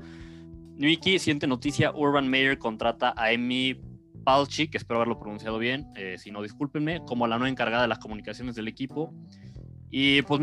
Niki, 0.76 1.20
siguiente 1.20 1.46
noticia, 1.46 1.94
Urban 1.94 2.28
Meyer 2.28 2.58
contrata 2.58 3.14
a 3.16 3.32
Emi 3.32 3.80
Palchi, 4.24 4.68
que 4.68 4.78
espero 4.78 4.98
haberlo 4.98 5.20
pronunciado 5.20 5.58
bien, 5.58 5.88
eh, 5.96 6.18
si 6.18 6.32
no 6.32 6.42
discúlpenme, 6.42 7.04
como 7.06 7.28
la 7.28 7.38
nueva 7.38 7.50
encargada 7.50 7.84
de 7.84 7.88
las 7.88 8.00
comunicaciones 8.00 8.56
del 8.56 8.68
equipo. 8.68 9.14
Y 9.90 10.24
pues 10.24 10.42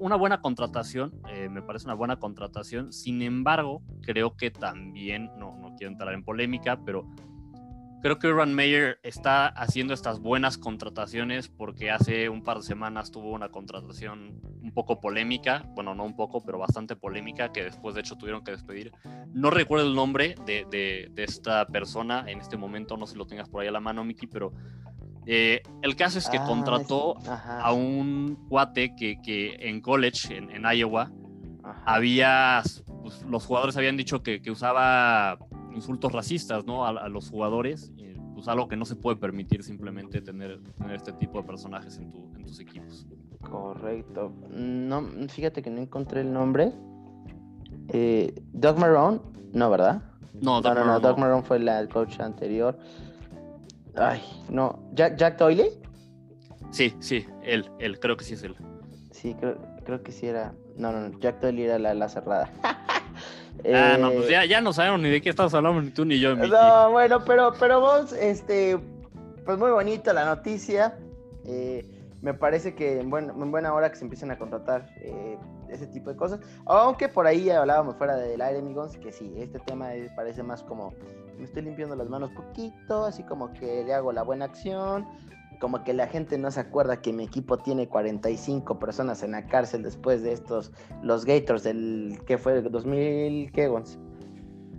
una 0.00 0.16
buena 0.16 0.40
contratación, 0.40 1.20
eh, 1.28 1.48
me 1.48 1.62
parece 1.62 1.84
una 1.84 1.94
buena 1.94 2.16
contratación, 2.16 2.92
sin 2.92 3.22
embargo, 3.22 3.80
creo 4.02 4.36
que 4.36 4.50
también, 4.50 5.30
no, 5.38 5.56
no 5.56 5.76
quiero 5.76 5.92
entrar 5.92 6.12
en 6.14 6.24
polémica, 6.24 6.80
pero 6.84 7.06
Creo 8.00 8.18
que 8.20 8.28
Urban 8.28 8.54
Meyer 8.54 9.00
está 9.02 9.48
haciendo 9.48 9.92
estas 9.92 10.20
buenas 10.20 10.56
contrataciones 10.56 11.48
porque 11.48 11.90
hace 11.90 12.28
un 12.28 12.44
par 12.44 12.58
de 12.58 12.62
semanas 12.62 13.10
tuvo 13.10 13.32
una 13.32 13.48
contratación 13.48 14.40
un 14.62 14.72
poco 14.72 15.00
polémica, 15.00 15.64
bueno, 15.74 15.96
no 15.96 16.04
un 16.04 16.14
poco, 16.14 16.44
pero 16.44 16.58
bastante 16.58 16.94
polémica, 16.94 17.50
que 17.50 17.64
después 17.64 17.96
de 17.96 18.02
hecho 18.02 18.16
tuvieron 18.16 18.44
que 18.44 18.52
despedir. 18.52 18.92
No 19.32 19.50
recuerdo 19.50 19.88
el 19.88 19.96
nombre 19.96 20.36
de, 20.46 20.64
de, 20.70 21.24
esta 21.24 21.66
persona 21.66 22.24
en 22.28 22.40
este 22.40 22.56
momento, 22.56 22.96
no 22.96 23.06
sé 23.06 23.14
si 23.14 23.18
lo 23.18 23.26
tengas 23.26 23.48
por 23.48 23.62
ahí 23.62 23.68
a 23.68 23.72
la 23.72 23.80
mano, 23.80 24.04
Miki, 24.04 24.28
pero 24.28 24.52
eh, 25.26 25.62
el 25.82 25.96
caso 25.96 26.18
es 26.18 26.28
que 26.28 26.38
ah, 26.38 26.44
contrató 26.46 27.16
a 27.26 27.72
un 27.72 28.46
cuate 28.48 28.94
que, 28.94 29.20
que 29.20 29.56
en 29.58 29.80
college, 29.80 30.36
en, 30.36 30.50
en 30.50 30.62
Iowa, 30.72 31.10
había, 31.84 32.62
pues, 33.02 33.22
los 33.22 33.44
jugadores 33.44 33.76
habían 33.76 33.96
dicho 33.96 34.22
que, 34.22 34.40
que 34.40 34.50
usaba 34.52 35.38
insultos 35.78 36.12
racistas 36.12 36.66
¿no? 36.66 36.86
a, 36.86 37.08
los 37.08 37.30
jugadores, 37.30 37.92
pues 38.34 38.46
algo 38.48 38.68
que 38.68 38.76
no 38.76 38.84
se 38.84 38.96
puede 38.96 39.16
permitir 39.16 39.62
simplemente 39.62 40.20
tener, 40.20 40.60
tener 40.76 40.96
este 40.96 41.12
tipo 41.12 41.40
de 41.40 41.46
personajes 41.46 41.98
en, 41.98 42.12
tu, 42.12 42.30
en 42.36 42.44
tus 42.44 42.60
equipos. 42.60 43.06
Correcto. 43.40 44.32
No, 44.50 45.02
fíjate 45.28 45.62
que 45.62 45.70
no 45.70 45.80
encontré 45.80 46.20
el 46.20 46.32
nombre. 46.32 46.72
Eh, 47.88 48.34
Doug 48.52 48.78
Marrone, 48.78 49.20
no, 49.52 49.70
¿verdad? 49.70 50.02
No, 50.40 50.60
Doug 50.60 50.74
no, 50.74 50.84
no, 50.84 51.00
Doug 51.00 51.18
Marrone 51.18 51.42
fue 51.42 51.56
el 51.56 51.88
coach 51.88 52.20
anterior. 52.20 52.78
Ay, 53.96 54.20
no. 54.50 54.78
¿Jack, 54.92 55.16
Jack 55.16 55.38
Doyle? 55.38 55.70
Sí, 56.70 56.94
sí, 57.00 57.26
él, 57.42 57.70
él, 57.78 57.98
creo 57.98 58.16
que 58.16 58.24
sí 58.24 58.34
es 58.34 58.42
él. 58.42 58.54
Sí, 59.10 59.34
creo, 59.34 59.58
creo 59.84 60.02
que 60.02 60.12
sí 60.12 60.26
era. 60.26 60.54
No, 60.76 60.92
no, 60.92 61.08
no, 61.08 61.18
Jack 61.18 61.40
Doyle 61.40 61.64
era 61.64 61.78
la, 61.78 61.94
la 61.94 62.08
cerrada. 62.08 62.50
Ah, 63.74 63.96
no, 63.98 64.12
pues 64.12 64.28
ya, 64.28 64.44
ya 64.44 64.60
no 64.60 64.72
sabemos 64.72 65.00
ni 65.00 65.10
de 65.10 65.20
qué 65.20 65.30
estamos 65.30 65.52
hablando, 65.54 65.82
ni 65.82 65.90
tú 65.90 66.04
ni 66.04 66.20
yo. 66.20 66.36
No, 66.36 66.90
bueno, 66.90 67.24
pero, 67.24 67.52
pero 67.58 67.80
vos, 67.80 68.12
este, 68.12 68.78
pues 69.44 69.58
muy 69.58 69.70
bonita 69.70 70.12
la 70.12 70.24
noticia. 70.24 70.96
Eh, 71.44 71.84
me 72.22 72.34
parece 72.34 72.74
que 72.74 73.00
en, 73.00 73.12
en, 73.12 73.50
buena 73.50 73.72
hora 73.72 73.90
que 73.90 73.96
se 73.96 74.04
empiecen 74.04 74.30
a 74.30 74.38
contratar 74.38 74.88
eh, 75.00 75.38
ese 75.68 75.86
tipo 75.86 76.10
de 76.10 76.16
cosas. 76.16 76.40
Aunque 76.66 77.08
por 77.08 77.26
ahí 77.26 77.48
hablábamos 77.50 77.96
fuera 77.96 78.16
del 78.16 78.40
aire, 78.40 78.58
amigos, 78.58 78.96
que 78.96 79.12
sí, 79.12 79.32
este 79.36 79.58
tema 79.60 79.90
parece 80.16 80.42
más 80.42 80.62
como 80.62 80.94
me 81.38 81.44
estoy 81.44 81.62
limpiando 81.62 81.94
las 81.94 82.08
manos 82.08 82.30
poquito, 82.32 83.04
así 83.04 83.22
como 83.22 83.52
que 83.52 83.84
le 83.84 83.94
hago 83.94 84.12
la 84.12 84.22
buena 84.22 84.46
acción, 84.46 85.06
como 85.58 85.84
que 85.84 85.92
la 85.94 86.06
gente 86.06 86.38
no 86.38 86.50
se 86.50 86.60
acuerda 86.60 87.00
que 87.00 87.12
mi 87.12 87.24
equipo 87.24 87.58
tiene 87.58 87.88
45 87.88 88.78
personas 88.78 89.22
en 89.22 89.32
la 89.32 89.46
cárcel 89.46 89.82
después 89.82 90.22
de 90.22 90.32
estos, 90.32 90.72
los 91.02 91.24
Gators 91.24 91.62
del, 91.62 92.18
¿qué 92.26 92.38
fue? 92.38 92.58
¿El 92.58 92.70
2000? 92.70 93.52
¿Qué, 93.52 93.68
Gons? 93.68 93.98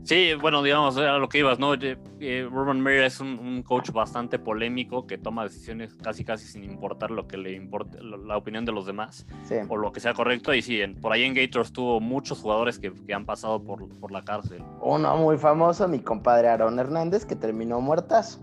Sí, 0.04 0.34
bueno, 0.42 0.64
digamos, 0.64 0.98
a 0.98 1.18
lo 1.18 1.30
que 1.30 1.40
ibas, 1.40 1.60
¿no? 1.60 1.74
Eh, 1.76 2.50
Urban 2.52 2.82
Meyer 2.82 3.04
es 3.04 3.20
un, 3.20 3.62
coach 3.64 3.92
bastante 3.92 4.40
polémico 4.40 5.06
que 5.06 5.18
toma 5.18 5.44
decisiones 5.44 5.94
casi 5.94 6.24
casi 6.24 6.48
sin 6.48 6.64
importar 6.64 7.12
lo 7.12 7.28
que 7.28 7.38
le 7.38 7.54
importe, 7.54 8.00
la 8.02 8.36
opinión 8.38 8.66
de 8.66 8.72
los 8.72 8.88
demás 8.88 9.28
o 9.68 9.78
lo 9.78 9.92
que 9.92 10.00
sea 10.00 10.14
correcto. 10.14 10.54
Y 10.54 10.62
sí, 10.62 10.82
por 11.02 11.12
ahí 11.12 11.24
en 11.24 11.36
Gators 11.36 11.72
tuvo 11.72 12.00
muchos 12.00 12.40
jugadores 12.40 12.80
que, 12.80 12.92
que, 12.92 13.14
han 13.14 13.26
pasado 13.26 13.64
por, 13.64 13.88
por 14.00 14.12
la 14.12 14.24
cárcel. 14.24 14.64
Uno 14.82 15.16
muy 15.18 15.38
famoso, 15.38 15.88
mi 15.88 16.00
compadre 16.00 16.48
Aaron 16.48 16.80
Hernández, 16.80 17.26
que 17.26 17.36
terminó 17.36 17.80
muertazo. 17.80 18.40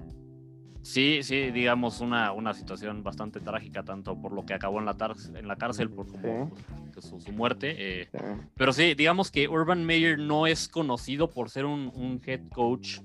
Sí, 0.87 1.25
sí, 1.25 1.51
digamos 1.51 2.01
una, 2.01 2.31
una 2.31 2.55
situación 2.55 3.03
bastante 3.03 3.40
trágica, 3.40 3.83
tanto 3.83 4.16
por 4.16 4.31
lo 4.31 4.46
que 4.46 4.55
acabó 4.55 4.79
en 4.79 4.85
la, 4.85 4.96
en 5.35 5.49
la 5.49 5.57
cárcel, 5.57 5.90
por 5.90 6.07
pues, 6.07 7.05
su, 7.05 7.33
muerte. 7.33 7.75
Eh, 7.77 8.09
pero 8.57 8.72
sí, 8.72 8.94
digamos 8.94 9.33
que 9.33 9.49
Urban 9.49 9.85
Meyer 9.85 10.16
no 10.16 10.46
es 10.46 10.68
conocido 10.68 11.29
por 11.29 11.51
ser 11.51 11.64
un, 11.64 12.22
head 12.25 12.49
coach 12.51 13.01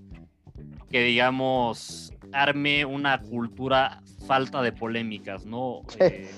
que, 0.91 1.03
digamos, 1.05 2.13
arme 2.31 2.85
una 2.85 3.19
cultura 3.19 4.03
falta 4.27 4.61
de 4.61 4.73
polémicas, 4.73 5.47
¿no? 5.47 5.81
Eh, 5.99 6.29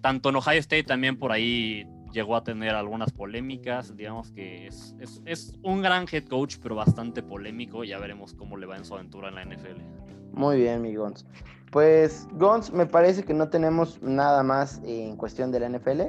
tanto 0.00 0.30
en 0.30 0.36
Ohio 0.36 0.58
State 0.58 0.82
también 0.82 1.16
por 1.16 1.30
ahí 1.30 1.86
llegó 2.16 2.34
a 2.34 2.42
tener 2.42 2.74
algunas 2.74 3.12
polémicas. 3.12 3.94
Digamos 3.94 4.32
que 4.32 4.66
es, 4.66 4.96
es, 4.98 5.20
es, 5.26 5.54
un 5.62 5.82
gran 5.82 6.06
head 6.10 6.24
coach, 6.24 6.56
pero 6.62 6.74
bastante 6.74 7.22
polémico. 7.22 7.84
Ya 7.84 7.98
veremos 7.98 8.32
cómo 8.32 8.56
le 8.56 8.66
va 8.66 8.76
en 8.76 8.84
su 8.84 8.94
aventura 8.94 9.28
en 9.28 9.34
la 9.34 9.44
NFL. 9.44 9.80
Muy 10.32 10.56
bien, 10.56 10.82
mi 10.82 10.94
Gons. 10.94 11.26
Pues, 11.70 12.26
Gons, 12.32 12.72
me 12.72 12.86
parece 12.86 13.22
que 13.22 13.34
no 13.34 13.50
tenemos 13.50 14.00
nada 14.02 14.42
más 14.42 14.80
en 14.84 15.16
cuestión 15.16 15.52
de 15.52 15.60
la 15.60 15.68
NFL, 15.68 16.02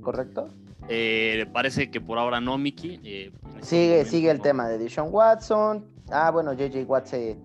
¿correcto? 0.00 0.48
Eh, 0.88 1.46
parece 1.52 1.90
que 1.90 2.00
por 2.00 2.18
ahora 2.18 2.40
no, 2.40 2.58
Mickey. 2.58 3.00
Eh, 3.04 3.32
este 3.54 3.66
sigue 3.66 4.04
sigue 4.04 4.30
el 4.30 4.40
tema 4.40 4.68
de 4.68 4.78
Deshaun 4.78 5.10
Watson. 5.12 5.86
Ah, 6.10 6.30
bueno, 6.32 6.52
JJ 6.54 6.84
Watt 6.88 7.06
se... 7.06 7.38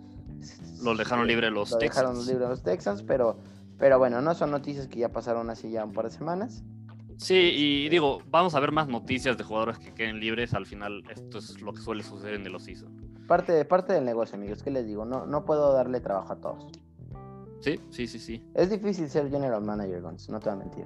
Lo 0.81 0.95
dejaron 0.95 1.27
libre 1.27 1.51
los 1.51 1.71
lo 1.71 1.77
Texans. 1.77 2.07
dejaron 2.07 2.27
libre 2.27 2.49
los 2.49 2.63
Texans, 2.63 3.03
pero, 3.03 3.37
pero 3.77 3.99
bueno, 3.99 4.21
no 4.21 4.33
son 4.33 4.49
noticias 4.49 4.87
que 4.87 4.99
ya 4.99 5.09
pasaron 5.09 5.49
así 5.51 5.69
ya 5.69 5.85
un 5.85 5.93
par 5.93 6.05
de 6.05 6.11
semanas. 6.11 6.63
Sí, 7.17 7.35
y 7.35 7.89
digo, 7.89 8.21
vamos 8.27 8.53
a 8.55 8.59
ver 8.59 8.71
más 8.71 8.87
noticias 8.87 9.37
de 9.37 9.43
jugadores 9.43 9.79
que 9.79 9.93
queden 9.93 10.19
libres. 10.19 10.53
Al 10.53 10.65
final, 10.65 11.03
esto 11.09 11.39
es 11.39 11.59
lo 11.61 11.73
que 11.73 11.81
suele 11.81 12.03
suceder 12.03 12.35
en 12.35 12.45
el 12.45 12.55
offseason. 12.55 13.25
Parte, 13.27 13.65
parte 13.65 13.93
del 13.93 14.05
negocio, 14.05 14.37
amigos. 14.37 14.61
¿Qué 14.63 14.71
les 14.71 14.85
digo? 14.85 15.03
No, 15.03 15.25
no 15.25 15.43
puedo 15.43 15.73
darle 15.73 15.99
trabajo 15.99 16.33
a 16.33 16.35
todos. 16.39 16.67
Sí, 17.59 17.79
sí, 17.89 18.07
sí, 18.07 18.19
sí. 18.19 18.43
Es 18.53 18.69
difícil 18.69 19.09
ser 19.09 19.29
general 19.29 19.63
manager, 19.63 20.01
Gons, 20.01 20.29
no 20.29 20.39
te 20.39 20.49
voy 20.49 20.59
a 20.59 20.63
mentir. 20.63 20.85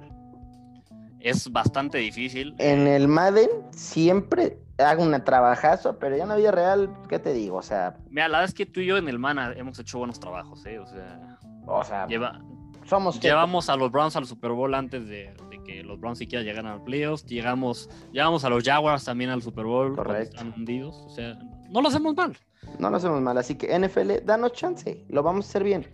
Es 1.20 1.52
bastante 1.52 1.98
difícil. 1.98 2.54
En 2.58 2.86
el 2.88 3.06
Madden 3.06 3.48
siempre 3.70 4.58
hago 4.78 5.04
un 5.04 5.22
trabajazo, 5.22 5.98
pero 5.98 6.16
ya 6.16 6.24
en 6.24 6.30
la 6.30 6.36
vida 6.36 6.50
real, 6.50 6.90
¿qué 7.08 7.18
te 7.18 7.32
digo? 7.32 7.58
O 7.58 7.62
sea. 7.62 7.96
Mira, 8.08 8.26
la 8.28 8.38
verdad 8.38 8.48
es 8.48 8.54
que 8.54 8.66
tú 8.66 8.80
y 8.80 8.86
yo 8.86 8.96
en 8.96 9.08
el 9.08 9.18
Mana 9.18 9.52
hemos 9.54 9.78
hecho 9.78 9.98
buenos 9.98 10.18
trabajos, 10.18 10.64
¿eh? 10.66 10.78
O 10.78 10.86
sea. 10.86 11.38
O 11.66 11.84
sea. 11.84 12.06
Lleva, 12.08 12.40
somos 12.84 13.20
llevamos 13.20 13.68
a 13.68 13.76
los 13.76 13.92
Browns 13.92 14.16
al 14.16 14.26
Super 14.26 14.50
Bowl 14.50 14.74
antes 14.74 15.06
de 15.06 15.32
que 15.64 15.82
los 15.82 16.00
Browns 16.00 16.18
siquiera 16.18 16.44
llegaran 16.44 16.66
al 16.66 16.82
playoffs. 16.82 17.24
Llegamos, 17.26 17.88
llevamos 18.12 18.44
a 18.44 18.48
los 18.48 18.64
Jaguars 18.64 19.04
también 19.04 19.30
al 19.30 19.42
Super 19.42 19.64
Bowl. 19.64 19.94
Correcto. 19.94 20.36
Están 20.36 20.54
hundidos. 20.56 20.96
O 21.06 21.08
sea, 21.08 21.38
no 21.70 21.80
lo 21.80 21.88
hacemos 21.88 22.14
mal. 22.16 22.36
No 22.78 22.90
lo 22.90 22.96
hacemos 22.96 23.20
mal. 23.20 23.38
Así 23.38 23.54
que 23.54 23.78
NFL, 23.78 24.24
danos 24.24 24.52
chance. 24.52 25.04
Lo 25.08 25.22
vamos 25.22 25.46
a 25.46 25.48
hacer 25.48 25.64
bien. 25.64 25.86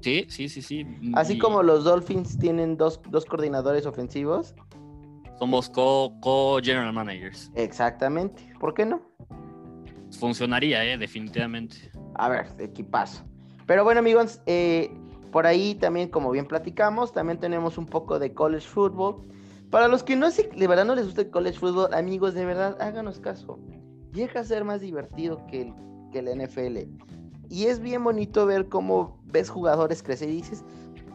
Sí, 0.00 0.26
sí, 0.28 0.48
sí, 0.48 0.62
sí. 0.62 0.86
Así 1.14 1.34
y... 1.34 1.38
como 1.38 1.62
los 1.62 1.84
Dolphins 1.84 2.38
tienen 2.38 2.76
dos, 2.76 3.00
dos 3.08 3.24
coordinadores 3.24 3.86
ofensivos. 3.86 4.54
Somos 5.38 5.70
co-general 5.70 6.88
co 6.88 6.92
managers. 6.92 7.50
Exactamente. 7.54 8.52
¿Por 8.60 8.74
qué 8.74 8.86
no? 8.86 9.02
Funcionaría, 10.18 10.84
eh, 10.84 10.98
definitivamente. 10.98 11.90
A 12.14 12.28
ver, 12.28 12.46
equipazo. 12.58 13.24
Pero 13.66 13.84
bueno, 13.84 14.00
amigos, 14.00 14.40
eh, 14.46 14.90
por 15.32 15.46
ahí 15.46 15.74
también, 15.74 16.10
como 16.10 16.30
bien 16.30 16.46
platicamos, 16.46 17.12
también 17.12 17.40
tenemos 17.40 17.78
un 17.78 17.86
poco 17.86 18.18
de 18.18 18.34
college 18.34 18.68
football. 18.68 19.24
Para 19.70 19.88
los 19.88 20.02
que 20.02 20.14
no 20.14 20.30
se, 20.30 20.48
de 20.48 20.66
verdad 20.68 20.84
no 20.84 20.94
les 20.94 21.06
gusta 21.06 21.22
el 21.22 21.30
college 21.30 21.58
football, 21.58 21.94
amigos, 21.94 22.34
de 22.34 22.44
verdad, 22.44 22.76
háganos 22.80 23.18
caso. 23.18 23.58
Llega 24.12 24.42
a 24.42 24.44
ser 24.44 24.64
más 24.64 24.82
divertido 24.82 25.44
que 25.46 25.62
el, 25.62 25.74
que 26.12 26.18
el 26.18 26.38
NFL. 26.38 26.78
Y 27.48 27.64
es 27.64 27.80
bien 27.80 28.04
bonito 28.04 28.44
ver 28.44 28.68
cómo 28.68 29.22
ves 29.24 29.48
jugadores 29.48 30.02
crecer 30.02 30.28
y 30.28 30.36
dices, 30.36 30.64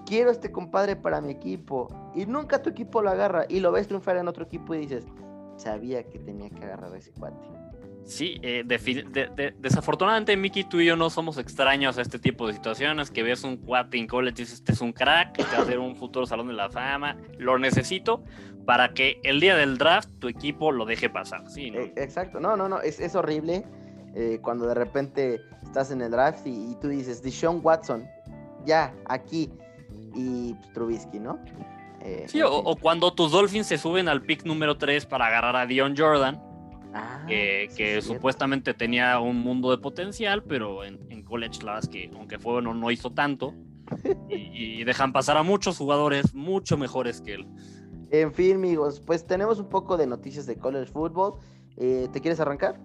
quiero 0.07 0.31
este 0.31 0.51
compadre 0.51 0.95
para 0.95 1.21
mi 1.21 1.31
equipo. 1.31 1.87
Y 2.15 2.25
nunca 2.25 2.63
tu 2.63 2.71
equipo 2.71 3.03
lo 3.03 3.11
agarra. 3.11 3.45
Y 3.47 3.59
lo 3.59 3.71
ves 3.71 3.87
triunfar 3.87 4.17
en 4.17 4.27
otro 4.27 4.45
equipo 4.45 4.73
y 4.73 4.79
dices, 4.79 5.05
sabía 5.57 6.03
que 6.09 6.17
tenía 6.17 6.49
que 6.49 6.63
agarrar 6.63 6.91
a 6.91 6.97
ese 6.97 7.11
cuate. 7.11 7.47
Sí, 8.07 8.39
eh, 8.41 8.63
de, 8.65 8.77
de, 8.77 9.27
de, 9.35 9.53
desafortunadamente 9.59 10.37
Mickey, 10.37 10.63
tú 10.63 10.79
y 10.79 10.85
yo 10.85 10.95
no 10.95 11.09
somos 11.09 11.37
extraños 11.37 11.97
a 11.97 12.01
este 12.01 12.17
tipo 12.17 12.47
de 12.47 12.53
situaciones, 12.53 13.11
que 13.11 13.21
ves 13.21 13.43
un 13.43 13.57
cuate 13.57 13.97
en 13.97 14.07
college 14.07 14.41
y 14.41 14.45
dices, 14.45 14.59
este 14.59 14.71
es 14.71 14.79
un 14.79 14.93
crack, 14.93 15.37
este 15.37 15.57
va 15.57 15.63
a 15.63 15.65
ser 15.65 15.77
un 15.79 15.93
futuro 15.97 16.25
salón 16.25 16.47
de 16.47 16.53
la 16.53 16.69
fama, 16.69 17.17
lo 17.37 17.59
necesito 17.59 18.23
para 18.65 18.93
que 18.93 19.19
el 19.23 19.41
día 19.41 19.57
del 19.57 19.77
draft 19.77 20.09
tu 20.19 20.29
equipo 20.29 20.71
lo 20.71 20.85
deje 20.85 21.09
pasar. 21.09 21.49
Sí, 21.49 21.69
¿no? 21.69 21.81
Exacto, 21.97 22.39
no, 22.39 22.55
no, 22.55 22.69
no, 22.69 22.79
es, 22.79 23.01
es 23.01 23.13
horrible 23.13 23.65
eh, 24.15 24.39
cuando 24.41 24.67
de 24.67 24.73
repente 24.73 25.41
estás 25.63 25.91
en 25.91 26.01
el 26.01 26.09
draft 26.11 26.47
y, 26.47 26.71
y 26.71 26.75
tú 26.79 26.87
dices, 26.87 27.21
Deshaun 27.21 27.59
Watson, 27.61 28.07
ya, 28.65 28.95
aquí, 29.09 29.51
y 30.15 30.53
pues, 30.53 30.73
Trubisky, 30.73 31.19
¿no? 31.19 31.39
Eh, 31.99 32.23
sí, 32.27 32.41
o, 32.41 32.53
o, 32.53 32.77
cuando 32.77 33.11
tus 33.13 33.33
Dolphins 33.33 33.67
se 33.67 33.77
suben 33.77 34.07
al 34.07 34.21
pick 34.21 34.45
número 34.45 34.77
3 34.77 35.05
para 35.07 35.27
agarrar 35.27 35.57
a 35.57 35.65
Dion 35.65 35.93
Jordan, 35.97 36.41
ah, 36.97 37.25
que 37.27 38.01
supuestamente 38.01 38.73
tenía 38.73 39.19
un 39.19 39.39
mundo 39.39 39.71
de 39.71 39.77
potencial, 39.77 40.43
pero 40.43 40.83
en, 40.83 40.99
en 41.09 41.23
college 41.23 41.59
la 41.63 41.73
verdad 41.73 41.83
es 41.83 41.89
que 41.89 42.11
aunque 42.15 42.39
fue 42.39 42.53
bueno 42.53 42.73
no 42.73 42.91
hizo 42.91 43.11
tanto 43.11 43.53
y, 44.29 44.79
y, 44.79 44.83
dejan 44.83 45.13
pasar 45.13 45.37
a 45.37 45.43
muchos 45.43 45.77
jugadores 45.77 46.33
mucho 46.33 46.77
mejores 46.77 47.21
que 47.21 47.35
él. 47.35 47.47
En 48.09 48.33
fin, 48.33 48.55
amigos, 48.55 49.01
pues 49.05 49.25
tenemos 49.25 49.59
un 49.59 49.69
poco 49.69 49.97
de 49.97 50.07
noticias 50.07 50.45
de 50.45 50.57
college 50.57 50.91
football. 50.91 51.39
Eh, 51.75 52.07
¿Te 52.11 52.21
quieres 52.21 52.39
arrancar? 52.39 52.79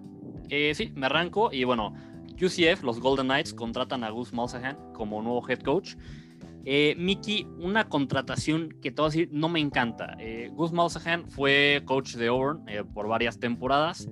Eh, 0.49 0.73
sí, 0.75 0.91
me 0.95 1.05
arranco 1.05 1.51
y 1.51 1.63
bueno, 1.63 1.93
UCF, 2.41 2.83
los 2.83 2.99
Golden 2.99 3.27
Knights, 3.27 3.53
contratan 3.53 4.03
a 4.03 4.09
Gus 4.09 4.33
Malzahn 4.33 4.77
como 4.93 5.21
nuevo 5.21 5.47
head 5.47 5.59
coach. 5.59 5.95
Eh, 6.65 6.95
Mickey, 6.97 7.45
una 7.59 7.89
contratación 7.89 8.69
que 8.81 8.91
te 8.91 9.01
voy 9.01 9.07
a 9.07 9.11
decir 9.11 9.29
no 9.31 9.49
me 9.49 9.59
encanta. 9.59 10.15
Eh, 10.19 10.49
Gus 10.53 10.71
fue 11.29 11.81
coach 11.85 12.15
de 12.15 12.27
Auburn 12.27 12.63
eh, 12.69 12.83
por 12.83 13.07
varias 13.07 13.39
temporadas. 13.39 14.07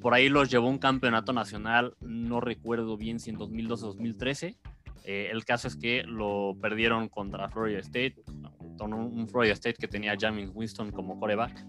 Por 0.00 0.14
ahí 0.14 0.30
los 0.30 0.50
llevó 0.50 0.68
a 0.68 0.70
un 0.70 0.78
campeonato 0.78 1.34
nacional, 1.34 1.94
no 2.00 2.40
recuerdo 2.40 2.96
bien 2.96 3.20
si 3.20 3.30
en 3.30 3.36
2012 3.36 3.84
o 3.84 3.88
2013. 3.88 4.56
el 5.04 5.44
caso 5.44 5.68
es 5.68 5.76
que 5.76 6.04
lo 6.04 6.56
perdieron 6.58 7.10
contra 7.10 7.50
Florida 7.50 7.80
State, 7.80 8.22
con 8.78 8.94
un, 8.94 9.28
Florida 9.28 9.52
State 9.52 9.76
que 9.78 9.88
tenía 9.88 10.16
James 10.18 10.50
Winston 10.54 10.90
como 10.90 11.18
coreback. 11.20 11.66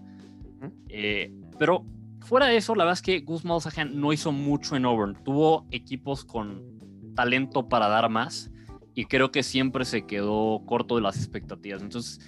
pero 1.58 1.84
fuera 2.20 2.46
de 2.46 2.56
eso, 2.56 2.74
la 2.74 2.84
verdad 2.84 2.98
es 2.98 3.02
que 3.02 3.20
Gus 3.20 3.44
Malzahn 3.44 4.00
no 4.00 4.14
hizo 4.14 4.32
mucho 4.32 4.76
en 4.76 4.86
Auburn. 4.86 5.22
Tuvo 5.22 5.66
equipos 5.70 6.24
con 6.24 6.78
talento 7.14 7.68
para 7.68 7.88
dar 7.88 8.08
más 8.08 8.50
y 8.94 9.06
creo 9.06 9.30
que 9.30 9.42
siempre 9.42 9.84
se 9.84 10.06
quedó 10.06 10.62
corto 10.66 10.96
de 10.96 11.02
las 11.02 11.16
expectativas. 11.16 11.82
Entonces, 11.82 12.20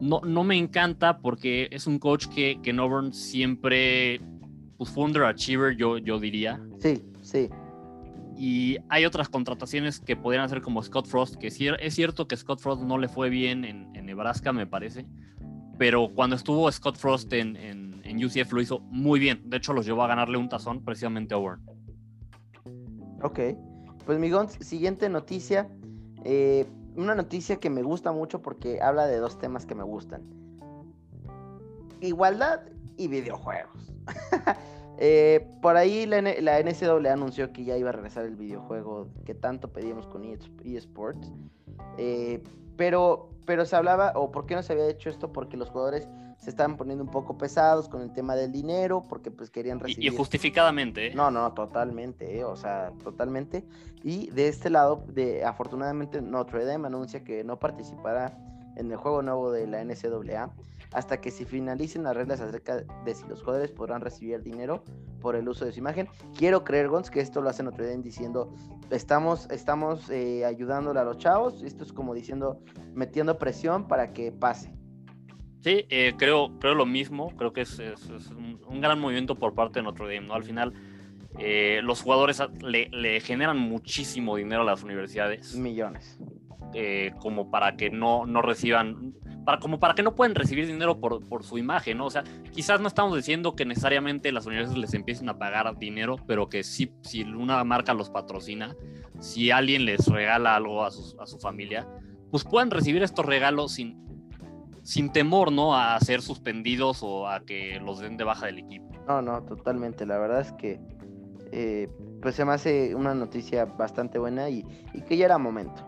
no, 0.00 0.20
no 0.24 0.44
me 0.44 0.56
encanta 0.56 1.18
porque 1.18 1.68
es 1.70 1.86
un 1.86 1.98
coach 1.98 2.26
que, 2.26 2.60
que 2.62 2.70
en 2.70 2.80
Auburn 2.80 3.12
siempre 3.12 4.20
pues, 4.76 4.90
fue 4.90 5.04
underachiever, 5.04 5.76
yo, 5.76 5.98
yo 5.98 6.18
diría. 6.18 6.60
Sí, 6.78 7.02
sí. 7.20 7.48
Y 8.36 8.76
hay 8.88 9.04
otras 9.04 9.28
contrataciones 9.28 9.98
que 9.98 10.14
podrían 10.14 10.44
hacer 10.44 10.62
como 10.62 10.80
Scott 10.82 11.06
Frost, 11.06 11.36
que 11.36 11.50
sí, 11.50 11.66
es 11.80 11.94
cierto 11.94 12.28
que 12.28 12.36
Scott 12.36 12.60
Frost 12.60 12.82
no 12.82 12.96
le 12.96 13.08
fue 13.08 13.30
bien 13.30 13.64
en, 13.64 13.88
en 13.96 14.06
Nebraska, 14.06 14.52
me 14.52 14.64
parece, 14.64 15.06
pero 15.76 16.12
cuando 16.14 16.36
estuvo 16.36 16.70
Scott 16.70 16.96
Frost 16.96 17.32
en, 17.32 17.56
en, 17.56 18.00
en, 18.04 18.24
UCF 18.24 18.52
lo 18.52 18.60
hizo 18.60 18.80
muy 18.90 19.18
bien. 19.18 19.42
De 19.46 19.56
hecho, 19.56 19.72
los 19.72 19.84
llevó 19.84 20.04
a 20.04 20.06
ganarle 20.06 20.38
un 20.38 20.48
tazón 20.48 20.84
precisamente 20.84 21.34
a 21.34 21.36
Auburn. 21.36 21.62
Ok, 23.22 23.40
pues 24.06 24.18
Migón, 24.20 24.48
siguiente 24.48 25.08
noticia. 25.08 25.68
Eh, 26.24 26.66
una 26.96 27.14
noticia 27.14 27.56
que 27.56 27.70
me 27.70 27.82
gusta 27.82 28.12
mucho 28.12 28.42
porque 28.42 28.80
habla 28.82 29.06
de 29.06 29.18
dos 29.18 29.38
temas 29.38 29.66
que 29.66 29.74
me 29.74 29.84
gustan. 29.84 30.22
Igualdad 32.00 32.62
y 32.96 33.08
videojuegos. 33.08 33.92
eh, 34.98 35.46
por 35.62 35.76
ahí 35.76 36.06
la, 36.06 36.20
la, 36.20 36.60
NCAA 36.60 37.12
anunció 37.12 37.52
que 37.52 37.64
ya 37.64 37.76
iba 37.76 37.90
a 37.90 37.92
regresar 37.92 38.24
el 38.24 38.36
videojuego 38.36 39.08
que 39.24 39.34
tanto 39.34 39.72
pedíamos 39.72 40.06
con 40.06 40.24
eSports. 40.24 41.32
Eh, 41.98 42.42
pero, 42.76 43.30
pero 43.44 43.64
se 43.64 43.76
hablaba, 43.76 44.12
o 44.14 44.30
por 44.30 44.46
qué 44.46 44.54
no 44.54 44.62
se 44.62 44.72
había 44.72 44.88
hecho 44.88 45.10
esto, 45.10 45.32
porque 45.32 45.56
los 45.56 45.70
jugadores 45.70 46.08
se 46.38 46.50
estaban 46.50 46.76
poniendo 46.76 47.04
un 47.04 47.10
poco 47.10 47.36
pesados 47.36 47.88
con 47.88 48.02
el 48.02 48.12
tema 48.12 48.36
del 48.36 48.52
dinero, 48.52 49.02
porque 49.08 49.30
pues 49.30 49.50
querían 49.50 49.80
recibir... 49.80 50.12
Y, 50.12 50.16
justificadamente. 50.16 51.08
¿eh? 51.08 51.14
No, 51.14 51.30
no, 51.30 51.52
totalmente, 51.52 52.38
¿eh? 52.38 52.44
o 52.44 52.56
sea, 52.56 52.92
totalmente. 53.02 53.64
Y 54.02 54.30
de 54.30 54.48
este 54.48 54.70
lado, 54.70 55.04
de, 55.08 55.44
afortunadamente 55.44 56.22
Notre 56.22 56.64
Dame 56.64 56.86
anuncia 56.86 57.24
que 57.24 57.42
no 57.42 57.58
participará 57.58 58.38
en 58.76 58.90
el 58.90 58.96
juego 58.96 59.22
nuevo 59.22 59.50
de 59.50 59.66
la 59.66 59.82
NCAA 59.84 60.52
hasta 60.92 61.20
que 61.20 61.30
se 61.30 61.44
finalicen 61.44 62.04
las 62.04 62.16
reglas 62.16 62.40
acerca 62.40 62.76
de 62.76 63.14
si 63.14 63.26
los 63.26 63.40
jugadores 63.40 63.70
podrán 63.72 64.00
recibir 64.00 64.42
dinero 64.42 64.82
por 65.20 65.36
el 65.36 65.48
uso 65.48 65.64
de 65.64 65.72
su 65.72 65.80
imagen. 65.80 66.08
Quiero 66.36 66.64
creer, 66.64 66.88
Gons, 66.88 67.10
que 67.10 67.20
esto 67.20 67.40
lo 67.40 67.50
hace 67.50 67.62
Notre 67.62 67.90
Dame 67.90 68.02
diciendo, 68.02 68.54
estamos, 68.90 69.48
estamos 69.50 70.08
eh, 70.08 70.44
ayudándole 70.44 71.00
a 71.00 71.04
los 71.04 71.18
chavos, 71.18 71.62
esto 71.62 71.84
es 71.84 71.92
como 71.92 72.14
diciendo, 72.14 72.60
metiendo 72.94 73.38
presión 73.38 73.86
para 73.88 74.12
que 74.12 74.32
pase. 74.32 74.77
Sí, 75.60 75.86
eh, 75.88 76.14
creo, 76.16 76.58
creo 76.60 76.74
lo 76.74 76.86
mismo, 76.86 77.34
creo 77.36 77.52
que 77.52 77.62
es, 77.62 77.78
es, 77.78 78.08
es 78.08 78.30
un, 78.30 78.80
gran 78.80 79.00
movimiento 79.00 79.34
por 79.34 79.54
parte 79.54 79.80
de 79.80 79.82
Notre 79.82 80.14
Dame, 80.14 80.28
¿no? 80.28 80.34
Al 80.34 80.44
final, 80.44 80.72
eh, 81.38 81.80
los 81.82 82.02
jugadores 82.02 82.40
le, 82.62 82.88
le, 82.90 83.20
generan 83.20 83.58
muchísimo 83.58 84.36
dinero 84.36 84.62
a 84.62 84.64
las 84.64 84.84
universidades. 84.84 85.56
Millones. 85.56 86.18
Eh, 86.74 87.12
como 87.18 87.50
para 87.50 87.76
que 87.76 87.90
no, 87.90 88.24
no 88.26 88.40
reciban, 88.40 89.14
para, 89.44 89.58
como 89.58 89.80
para 89.80 89.94
que 89.94 90.02
no 90.02 90.14
pueden 90.14 90.34
recibir 90.34 90.66
dinero 90.66 91.00
por, 91.00 91.26
por 91.26 91.42
su 91.42 91.58
imagen, 91.58 91.98
¿no? 91.98 92.06
O 92.06 92.10
sea, 92.10 92.22
quizás 92.52 92.80
no 92.80 92.86
estamos 92.86 93.16
diciendo 93.16 93.56
que 93.56 93.64
necesariamente 93.64 94.30
las 94.30 94.46
universidades 94.46 94.78
les 94.78 94.94
empiecen 94.94 95.28
a 95.28 95.38
pagar 95.38 95.76
dinero, 95.78 96.16
pero 96.26 96.48
que 96.48 96.62
sí, 96.62 96.92
si 97.02 97.22
una 97.22 97.64
marca 97.64 97.94
los 97.94 98.10
patrocina, 98.10 98.76
si 99.18 99.50
alguien 99.50 99.86
les 99.86 100.06
regala 100.06 100.54
algo 100.54 100.84
a 100.84 100.90
su, 100.90 101.20
a 101.20 101.26
su 101.26 101.38
familia, 101.38 101.88
pues 102.30 102.44
puedan 102.44 102.70
recibir 102.70 103.02
estos 103.02 103.24
regalos 103.24 103.72
sin, 103.72 104.07
sin 104.88 105.12
temor, 105.12 105.52
¿no? 105.52 105.76
A 105.76 106.00
ser 106.00 106.22
suspendidos 106.22 107.00
o 107.02 107.28
a 107.28 107.40
que 107.40 107.78
los 107.78 107.98
den 107.98 108.16
de 108.16 108.24
baja 108.24 108.46
del 108.46 108.60
equipo. 108.60 108.88
No, 109.06 109.20
no, 109.20 109.42
totalmente. 109.42 110.06
La 110.06 110.16
verdad 110.16 110.40
es 110.40 110.52
que 110.52 110.80
eh, 111.52 111.90
pues 112.22 112.36
se 112.36 112.46
me 112.46 112.54
hace 112.54 112.94
una 112.94 113.14
noticia 113.14 113.66
bastante 113.66 114.18
buena 114.18 114.48
y, 114.48 114.64
y, 114.94 115.02
que 115.02 115.18
ya 115.18 115.26
era 115.26 115.36
momento. 115.36 115.86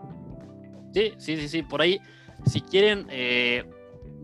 Sí, 0.93 1.13
sí, 1.17 1.35
sí, 1.35 1.47
sí. 1.49 1.63
Por 1.63 1.81
ahí, 1.81 1.99
si 2.45 2.61
quieren 2.61 3.07
eh, 3.09 3.67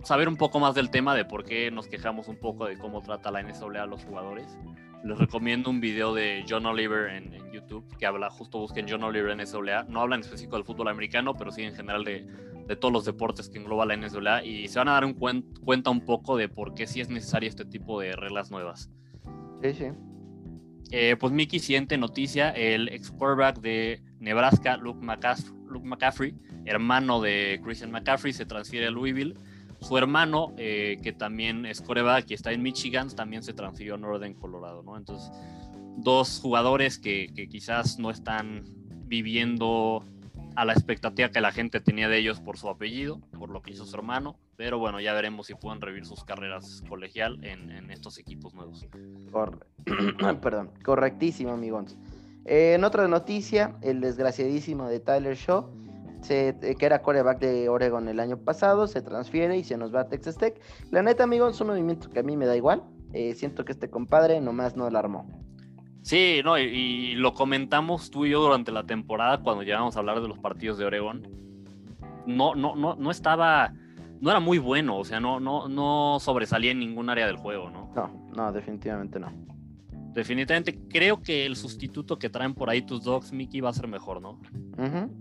saber 0.03 0.27
un 0.27 0.37
poco 0.37 0.59
más 0.59 0.75
del 0.75 0.91
tema 0.91 1.15
de 1.15 1.25
por 1.25 1.43
qué 1.43 1.71
nos 1.71 1.87
quejamos 1.87 2.27
un 2.27 2.37
poco 2.37 2.67
de 2.67 2.77
cómo 2.77 3.01
trata 3.01 3.31
la 3.31 3.41
NCAA 3.41 3.81
a 3.81 3.87
los 3.87 4.03
jugadores, 4.05 4.59
les 5.03 5.17
recomiendo 5.17 5.71
un 5.71 5.81
video 5.81 6.13
de 6.13 6.45
John 6.47 6.67
Oliver 6.67 7.15
en, 7.15 7.33
en 7.33 7.51
YouTube 7.51 7.83
que 7.97 8.05
habla, 8.05 8.29
justo 8.29 8.59
busquen 8.59 8.85
John 8.87 9.01
Oliver 9.01 9.31
en 9.31 9.39
NCAA. 9.39 9.85
No 9.89 10.01
habla 10.01 10.17
en 10.17 10.21
específico 10.21 10.55
del 10.55 10.65
fútbol 10.65 10.89
americano, 10.89 11.33
pero 11.33 11.51
sí 11.51 11.63
en 11.63 11.73
general 11.73 12.03
de, 12.03 12.27
de 12.67 12.75
todos 12.75 12.93
los 12.93 13.06
deportes 13.06 13.49
que 13.49 13.58
engloba 13.60 13.86
la 13.86 13.95
NCAA 13.95 14.43
y 14.43 14.67
se 14.67 14.80
van 14.80 14.89
a 14.89 14.93
dar 14.93 15.06
un 15.06 15.13
cuen 15.13 15.45
cuenta 15.63 15.89
un 15.89 16.01
poco 16.01 16.36
de 16.38 16.49
por 16.49 16.73
qué 16.73 16.86
sí 16.86 17.01
es 17.01 17.10
necesario 17.10 17.49
este 17.49 17.65
tipo 17.65 17.99
de 18.01 18.15
reglas 18.15 18.51
nuevas. 18.51 18.89
Sí, 19.63 19.73
sí. 19.73 19.86
Eh, 20.91 21.15
pues 21.19 21.34
Mickey, 21.34 21.60
siguiente 21.60 21.97
noticia, 21.97 22.51
el 22.51 22.89
ex 22.89 23.12
quarterback 23.12 23.60
de 23.60 24.01
Nebraska, 24.19 24.77
Luke 24.77 25.03
McCaffrey, 25.03 25.53
Luke 25.67 25.86
McCaffrey, 25.86 26.36
hermano 26.65 27.21
de 27.21 27.60
Christian 27.63 27.91
McCaffrey, 27.91 28.34
se 28.34 28.45
transfiere 28.45 28.88
a 28.88 28.91
Louisville. 28.91 29.36
Su 29.80 29.97
hermano, 29.97 30.53
eh, 30.58 30.97
que 31.03 31.13
también 31.13 31.65
es 31.65 31.82
quarterback 31.82 32.32
y 32.32 32.34
está 32.34 32.51
en 32.51 32.63
Michigan, 32.63 33.10
también 33.15 33.43
se 33.43 33.53
transfirió 33.53 33.95
a 33.95 33.97
Northern 33.97 34.34
Colorado, 34.34 34.82
¿no? 34.82 34.97
Entonces, 34.97 35.30
dos 35.97 36.39
jugadores 36.41 36.97
que, 36.97 37.32
que 37.36 37.47
quizás 37.47 37.99
no 37.99 38.10
están 38.10 38.63
viviendo 39.08 40.03
a 40.58 40.65
la 40.65 40.74
expectativa 40.74 41.30
que 41.30 41.39
la 41.39 41.52
gente 41.52 41.80
tenía 41.80 42.10
de 42.10 42.17
ellos 42.17 42.41
por 42.41 42.58
su 42.58 42.67
apellido, 42.67 43.22
por 43.38 43.52
lo 43.52 43.62
que 43.62 43.74
hizo 43.74 43.86
su 43.86 43.96
hermano, 43.96 44.39
pero 44.56 44.80
bueno, 44.80 45.00
ya 45.00 45.13
veremos 45.13 45.46
si 45.46 45.54
pueden 45.54 45.80
revivir 45.82 46.08
sus 46.08 46.24
carreras 46.24 46.84
colegial 46.89 47.38
en, 47.43 47.91
estos 47.91 48.17
equipos 48.17 48.56
nuevos. 48.56 48.88
Perdón, 50.41 50.72
correctísimo, 50.84 51.52
amigos. 51.52 51.96
Eh, 52.46 52.74
en 52.74 52.84
otra 52.84 53.08
noticia, 53.08 53.76
el 53.84 54.02
desgraciadísimo 54.02 54.88
de 54.88 55.00
Tyler 55.00 55.36
Shaw, 55.36 55.70
se, 56.22 56.50
eh, 56.50 56.76
que 56.76 56.86
era 56.88 57.04
coreback 57.04 57.39
de 57.39 57.70
Oregon 57.70 58.08
el 58.08 58.20
año 58.20 58.38
pasado, 58.38 58.88
se 58.88 59.04
transfiere 59.04 59.58
y 59.58 59.63
se 59.63 59.78
nos 59.78 59.93
va 59.93 60.02
a 60.02 60.10
Texas 60.10 60.39
Tech. 60.39 60.60
La 60.89 61.04
neta, 61.04 61.24
amigos, 61.24 61.54
es 61.54 61.62
un 61.62 61.67
movimiento 61.67 62.10
que 62.10 62.17
a 62.17 62.24
mí 62.24 62.36
me 62.36 62.48
da 62.48 62.58
igual. 62.58 62.82
Eh, 63.13 63.36
siento 63.36 63.63
que 63.63 63.74
este 63.74 63.91
compadre 63.91 64.41
nomás 64.41 64.76
no 64.76 64.89
la 64.89 64.98
armó. 64.98 65.46
Sí, 66.08 66.39
no, 66.41 66.58
y, 66.58 66.62
y, 66.62 67.15
lo 67.15 67.34
comentamos 67.34 68.10
tú 68.10 68.26
y 68.26 68.30
yo 68.30 68.41
durante 68.41 68.72
la 68.72 68.86
temporada 68.86 69.39
cuando 69.39 69.63
llegamos 69.63 69.93
a 69.93 70.00
hablar 70.00 70.22
de 70.22 70.30
los 70.30 70.39
partidos 70.39 70.78
de 70.78 70.86
Oregon. 70.86 71.28
No, 72.26 72.56
no, 72.56 72.78
no, 72.78 72.96
no 72.96 73.12
estaba, 73.12 73.74
no 74.22 74.30
era 74.30 74.39
muy 74.39 74.58
bueno, 74.58 74.98
o 75.00 75.04
sea, 75.04 75.20
no, 75.20 75.41
no, 75.41 75.67
no 75.67 76.20
sobresalía 76.22 76.72
en 76.72 76.80
ningún 76.80 77.10
área 77.10 77.28
del 77.28 77.36
juego, 77.36 77.70
¿no? 77.70 77.91
No, 77.93 78.30
no, 78.34 78.54
definitivamente 78.54 79.20
no. 79.20 79.34
Definitivamente 80.13 80.80
creo 80.88 81.22
que 81.22 81.46
el 81.46 81.58
sustituto 81.58 82.17
que 82.17 82.30
traen 82.30 82.54
por 82.54 82.70
ahí 82.70 82.84
tus 82.84 83.04
dogs, 83.04 83.34
Mickey, 83.34 83.60
va 83.60 83.72
a 83.72 83.74
ser 83.74 83.89
mejor, 83.89 84.22
¿no? 84.22 84.39
Uh 84.78 84.84
-huh. 84.84 85.12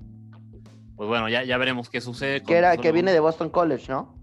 Pues 0.94 1.09
bueno, 1.09 1.29
ya, 1.29 1.42
ya 1.42 1.59
veremos 1.59 1.90
qué 1.90 2.01
sucede. 2.01 2.44
Que, 2.44 2.55
era, 2.55 2.77
que 2.77 2.92
viene 2.92 3.11
de 3.11 3.18
Boston 3.18 3.51
College, 3.51 3.90
¿no? 3.90 4.14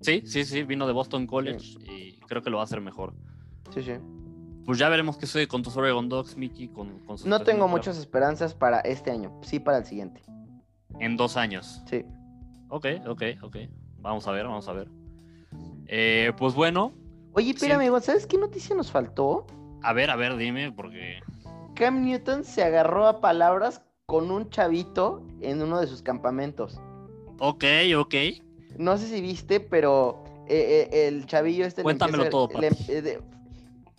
Sí, 0.00 0.22
sí, 0.26 0.44
sí, 0.44 0.64
vino 0.64 0.88
de 0.88 0.92
Boston 0.92 1.28
College 1.28 1.60
sí. 1.60 1.78
y 1.88 2.12
creo 2.26 2.42
que 2.42 2.50
lo 2.50 2.56
va 2.56 2.64
a 2.64 2.64
hacer 2.64 2.80
mejor. 2.80 3.14
Sí, 3.70 3.80
sí 3.80 3.92
pues 4.64 4.78
ya 4.78 4.88
veremos 4.88 5.16
qué 5.16 5.26
sucede 5.26 5.48
con 5.48 5.62
tus 5.62 5.76
Oregon 5.76 6.08
Dogs, 6.08 6.36
Mickey. 6.36 6.68
Con, 6.68 6.98
con 7.00 7.16
no 7.24 7.40
tengo 7.42 7.68
muchas 7.68 7.98
esperanzas 7.98 8.54
para 8.54 8.80
este 8.80 9.10
año, 9.10 9.32
sí 9.42 9.60
para 9.60 9.78
el 9.78 9.84
siguiente. 9.84 10.22
En 11.00 11.16
dos 11.16 11.36
años. 11.36 11.82
Sí. 11.88 12.04
Ok, 12.68 12.86
ok, 13.06 13.22
ok. 13.42 13.56
Vamos 13.98 14.26
a 14.26 14.32
ver, 14.32 14.44
vamos 14.44 14.68
a 14.68 14.72
ver. 14.72 14.88
Eh, 15.86 16.32
pues 16.36 16.54
bueno. 16.54 16.92
Oye, 17.32 17.50
espera, 17.50 17.76
amigo, 17.76 18.00
¿sabes 18.00 18.26
qué 18.26 18.38
noticia 18.38 18.74
nos 18.76 18.90
faltó? 18.90 19.46
A 19.82 19.92
ver, 19.92 20.10
a 20.10 20.16
ver, 20.16 20.36
dime, 20.36 20.72
porque. 20.72 21.20
Cam 21.74 22.04
Newton 22.04 22.44
se 22.44 22.62
agarró 22.62 23.06
a 23.06 23.20
palabras 23.20 23.82
con 24.06 24.30
un 24.30 24.48
chavito 24.50 25.22
en 25.40 25.60
uno 25.60 25.80
de 25.80 25.86
sus 25.86 26.02
campamentos. 26.02 26.80
Ok, 27.38 27.64
ok. 27.96 28.14
No 28.78 28.96
sé 28.96 29.08
si 29.08 29.20
viste, 29.20 29.60
pero 29.60 30.24
eh, 30.48 30.88
eh, 30.92 31.08
el 31.08 31.26
chavillo 31.26 31.66
este. 31.66 31.82
Cuéntamelo 31.82 32.24
le 32.24 32.30
todo, 32.30 32.48
le, 32.60 32.70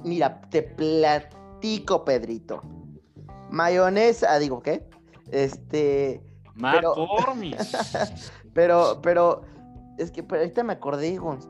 Mira, 0.03 0.41
te 0.49 0.61
platico, 0.61 2.05
Pedrito. 2.05 2.61
Mayonesa, 3.49 4.37
digo, 4.39 4.61
¿qué? 4.61 4.83
Este. 5.31 6.21
McCormick. 6.55 7.57
Pero, 8.53 8.99
pero, 9.01 9.01
pero, 9.01 9.41
es 9.97 10.11
que 10.11 10.23
pero 10.23 10.41
ahorita 10.41 10.63
me 10.63 10.73
acordé, 10.73 11.17
Gons. 11.17 11.47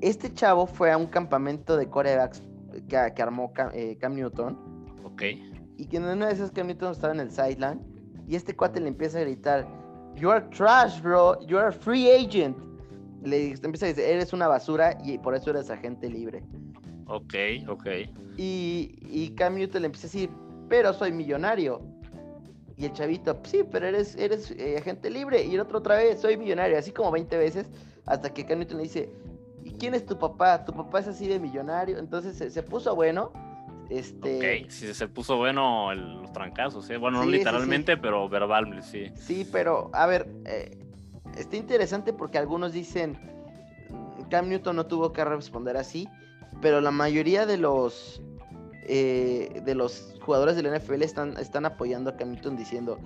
Este 0.00 0.32
chavo 0.32 0.66
fue 0.66 0.90
a 0.90 0.96
un 0.96 1.06
campamento 1.06 1.76
de 1.76 1.88
corebacks 1.88 2.42
que, 2.88 3.12
que 3.14 3.22
armó 3.22 3.52
Cam, 3.52 3.70
eh, 3.72 3.96
Cam, 4.00 4.14
Newton. 4.14 4.58
Ok. 5.04 5.22
Y 5.76 5.86
que 5.86 5.96
en 5.96 6.04
una 6.04 6.26
de 6.26 6.32
esas 6.32 6.50
Cam 6.50 6.66
Newton 6.66 6.92
estaba 6.92 7.12
en 7.12 7.20
el 7.20 7.30
sideline. 7.30 7.80
Y 8.28 8.36
este 8.36 8.54
cuate 8.54 8.80
le 8.80 8.88
empieza 8.88 9.18
a 9.18 9.22
gritar: 9.22 9.66
You 10.16 10.30
are 10.30 10.44
trash, 10.50 11.00
bro. 11.00 11.40
You 11.46 11.58
are 11.58 11.68
a 11.68 11.72
free 11.72 12.10
agent. 12.10 12.56
Le 13.22 13.52
empieza 13.52 13.86
a 13.86 13.88
decir: 13.88 14.04
Eres 14.04 14.32
una 14.32 14.48
basura 14.48 14.98
y 15.04 15.18
por 15.18 15.34
eso 15.34 15.50
eres 15.50 15.70
agente 15.70 16.08
libre. 16.08 16.42
Ok, 17.12 17.34
ok. 17.68 17.86
Y, 18.38 18.98
y 19.02 19.34
Cam 19.36 19.56
Newton 19.56 19.82
le 19.82 19.86
empieza 19.86 20.06
a 20.06 20.10
decir, 20.10 20.30
pero 20.70 20.94
soy 20.94 21.12
millonario. 21.12 21.82
Y 22.78 22.86
el 22.86 22.92
chavito, 22.94 23.38
sí, 23.44 23.64
pero 23.70 23.86
eres, 23.86 24.16
eres 24.16 24.50
eh, 24.52 24.78
agente 24.78 25.10
libre. 25.10 25.44
Y 25.44 25.54
el 25.54 25.60
otro 25.60 25.80
otra 25.80 25.96
vez, 25.96 26.22
soy 26.22 26.38
millonario. 26.38 26.78
Así 26.78 26.90
como 26.90 27.10
20 27.10 27.36
veces, 27.36 27.66
hasta 28.06 28.32
que 28.32 28.46
Cam 28.46 28.60
Newton 28.60 28.78
le 28.78 28.84
dice, 28.84 29.10
¿y 29.62 29.72
quién 29.72 29.92
es 29.92 30.06
tu 30.06 30.18
papá? 30.18 30.64
Tu 30.64 30.72
papá 30.72 31.00
es 31.00 31.08
así 31.08 31.28
de 31.28 31.38
millonario. 31.38 31.98
Entonces 31.98 32.34
se, 32.34 32.50
se 32.50 32.62
puso 32.62 32.94
bueno. 32.94 33.30
Este... 33.90 34.62
Ok, 34.62 34.70
sí, 34.70 34.94
se 34.94 35.06
puso 35.06 35.36
bueno 35.36 35.92
el, 35.92 36.22
los 36.22 36.32
trancazos, 36.32 36.88
¿eh? 36.88 36.96
Bueno, 36.96 37.20
sí, 37.20 37.26
no 37.26 37.30
literalmente, 37.30 37.92
sí, 37.92 37.96
sí. 37.96 38.00
pero 38.02 38.26
verbal, 38.26 38.82
sí. 38.82 39.10
Sí, 39.16 39.46
pero, 39.52 39.90
a 39.92 40.06
ver, 40.06 40.26
eh, 40.46 40.78
está 41.36 41.56
interesante 41.58 42.14
porque 42.14 42.38
algunos 42.38 42.72
dicen, 42.72 43.18
Cam 44.30 44.48
Newton 44.48 44.76
no 44.76 44.86
tuvo 44.86 45.12
que 45.12 45.22
responder 45.26 45.76
así 45.76 46.08
pero 46.62 46.80
la 46.80 46.90
mayoría 46.90 47.44
de 47.44 47.58
los 47.58 48.22
eh, 48.84 49.60
de 49.64 49.74
los 49.74 50.16
jugadores 50.22 50.56
del 50.56 50.74
NFL 50.74 51.02
están, 51.02 51.36
están 51.36 51.66
apoyando 51.66 52.10
a 52.10 52.16
Cam 52.16 52.32
Newton 52.32 52.56
diciendo, 52.56 52.98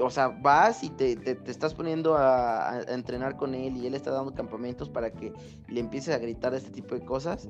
o 0.00 0.10
sea, 0.10 0.28
vas 0.28 0.82
y 0.82 0.90
te, 0.90 1.16
te, 1.16 1.38
estás 1.50 1.74
poniendo 1.74 2.16
a, 2.16 2.72
a, 2.72 2.82
entrenar 2.94 3.36
con 3.36 3.54
él 3.54 3.76
y 3.76 3.86
él 3.86 3.94
está 3.94 4.10
dando 4.10 4.34
campamentos 4.34 4.88
para 4.88 5.12
que 5.12 5.32
le 5.68 5.80
empieces 5.80 6.14
a 6.14 6.18
gritar 6.18 6.54
este 6.54 6.70
tipo 6.70 6.94
de 6.94 7.02
cosas. 7.04 7.48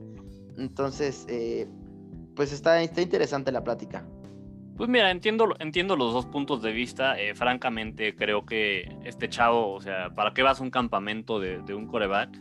Entonces, 0.58 1.26
eh, 1.28 1.66
pues 2.36 2.52
está, 2.52 2.82
está 2.82 3.00
interesante 3.00 3.52
la 3.52 3.64
plática. 3.64 4.06
Pues 4.76 4.88
mira, 4.88 5.10
entiendo, 5.10 5.54
entiendo 5.58 5.96
los 5.96 6.12
dos 6.12 6.26
puntos 6.26 6.62
de 6.62 6.72
vista. 6.72 7.18
Eh, 7.18 7.34
francamente, 7.34 8.14
creo 8.14 8.44
que 8.44 8.96
este 9.04 9.28
chavo, 9.28 9.72
o 9.72 9.80
sea, 9.80 10.10
¿para 10.14 10.32
qué 10.32 10.42
vas 10.42 10.60
a 10.60 10.62
un 10.62 10.70
campamento 10.70 11.38
de, 11.38 11.62
de 11.62 11.74
un 11.74 11.86
coreback? 11.86 12.32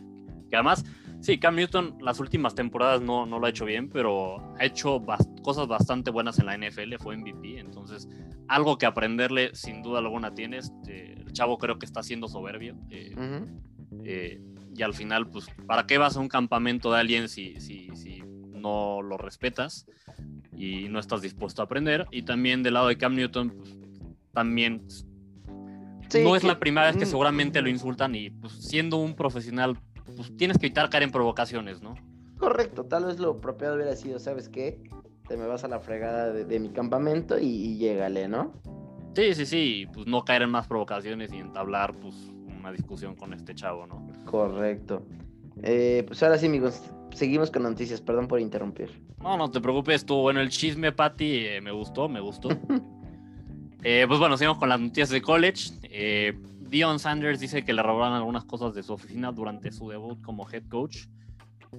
Que 0.48 0.56
además, 0.56 0.84
Sí, 1.20 1.38
Cam 1.38 1.56
Newton 1.56 1.98
las 2.00 2.18
últimas 2.18 2.54
temporadas 2.54 3.02
no, 3.02 3.26
no 3.26 3.38
lo 3.38 3.46
ha 3.46 3.50
hecho 3.50 3.66
bien, 3.66 3.90
pero 3.90 4.54
ha 4.58 4.64
hecho 4.64 5.00
bast 5.00 5.28
cosas 5.42 5.68
bastante 5.68 6.10
buenas 6.10 6.38
en 6.38 6.46
la 6.46 6.56
NFL, 6.56 6.94
fue 6.98 7.16
MVP, 7.16 7.58
entonces 7.58 8.08
algo 8.48 8.78
que 8.78 8.86
aprenderle 8.86 9.54
sin 9.54 9.82
duda 9.82 9.98
alguna 9.98 10.34
tienes. 10.34 10.72
Eh, 10.88 11.14
el 11.18 11.32
chavo 11.32 11.58
creo 11.58 11.78
que 11.78 11.86
está 11.86 12.02
siendo 12.02 12.26
soberbio. 12.26 12.76
Eh, 12.90 13.14
uh 13.16 13.20
-huh. 13.20 14.02
eh, 14.04 14.40
y 14.74 14.82
al 14.82 14.94
final, 14.94 15.28
pues, 15.28 15.46
¿para 15.66 15.86
qué 15.86 15.98
vas 15.98 16.16
a 16.16 16.20
un 16.20 16.28
campamento 16.28 16.92
de 16.92 17.00
alguien 17.00 17.28
si, 17.28 17.60
si, 17.60 17.90
si 17.94 18.22
no 18.52 19.02
lo 19.02 19.18
respetas 19.18 19.86
y 20.56 20.88
no 20.88 20.98
estás 20.98 21.22
dispuesto 21.22 21.62
a 21.62 21.66
aprender? 21.66 22.06
Y 22.10 22.22
también 22.22 22.62
del 22.62 22.74
lado 22.74 22.88
de 22.88 22.96
Cam 22.96 23.14
Newton, 23.14 23.50
pues, 23.50 23.76
también 24.32 24.84
sí, 26.08 26.22
no 26.22 26.34
es 26.34 26.42
que... 26.42 26.48
la 26.48 26.58
primera 26.58 26.86
vez 26.86 26.96
que 26.96 27.04
mm. 27.04 27.08
seguramente 27.08 27.62
lo 27.62 27.68
insultan 27.68 28.14
y 28.14 28.30
pues, 28.30 28.52
siendo 28.54 28.96
un 28.96 29.14
profesional 29.14 29.76
pues 30.04 30.36
tienes 30.36 30.58
que 30.58 30.66
evitar 30.66 30.90
caer 30.90 31.04
en 31.04 31.10
provocaciones, 31.10 31.82
¿no? 31.82 31.94
Correcto, 32.38 32.84
tal 32.84 33.04
vez 33.04 33.18
lo 33.18 33.40
propio 33.40 33.74
hubiera 33.74 33.94
sido, 33.96 34.18
¿sabes 34.18 34.48
qué? 34.48 34.82
Te 35.28 35.36
me 35.36 35.46
vas 35.46 35.64
a 35.64 35.68
la 35.68 35.80
fregada 35.80 36.32
de, 36.32 36.44
de 36.44 36.58
mi 36.58 36.70
campamento 36.70 37.38
y, 37.38 37.46
y 37.46 37.78
llégale, 37.78 38.28
¿no? 38.28 38.52
Sí, 39.14 39.34
sí, 39.34 39.46
sí, 39.46 39.86
pues 39.92 40.06
no 40.06 40.24
caer 40.24 40.42
en 40.42 40.50
más 40.50 40.66
provocaciones 40.66 41.32
y 41.32 41.36
entablar 41.36 41.94
pues 42.00 42.14
una 42.58 42.72
discusión 42.72 43.16
con 43.16 43.32
este 43.32 43.54
chavo, 43.54 43.86
¿no? 43.86 44.06
Correcto. 44.24 45.02
Eh, 45.62 46.04
pues 46.06 46.22
ahora 46.22 46.38
sí, 46.38 46.46
amigos, 46.46 46.82
seguimos 47.12 47.50
con 47.50 47.64
noticias, 47.64 48.00
perdón 48.00 48.28
por 48.28 48.40
interrumpir. 48.40 48.90
No, 49.20 49.36
no 49.36 49.50
te 49.50 49.60
preocupes, 49.60 49.96
estuvo 49.96 50.22
bueno 50.22 50.40
el 50.40 50.50
chisme, 50.50 50.92
Patti, 50.92 51.46
eh, 51.46 51.60
me 51.60 51.72
gustó, 51.72 52.08
me 52.08 52.20
gustó. 52.20 52.48
eh, 53.82 54.04
pues 54.06 54.18
bueno, 54.20 54.36
seguimos 54.36 54.58
con 54.58 54.68
las 54.68 54.80
noticias 54.80 55.10
de 55.10 55.20
college. 55.20 56.38
Dion 56.70 56.98
Sanders 56.98 57.40
dice 57.40 57.64
que 57.64 57.72
le 57.72 57.82
robaron 57.82 58.16
algunas 58.16 58.44
cosas 58.44 58.74
de 58.74 58.82
su 58.82 58.92
oficina 58.92 59.32
durante 59.32 59.72
su 59.72 59.88
debut 59.88 60.22
como 60.22 60.48
head 60.48 60.66
coach 60.68 61.06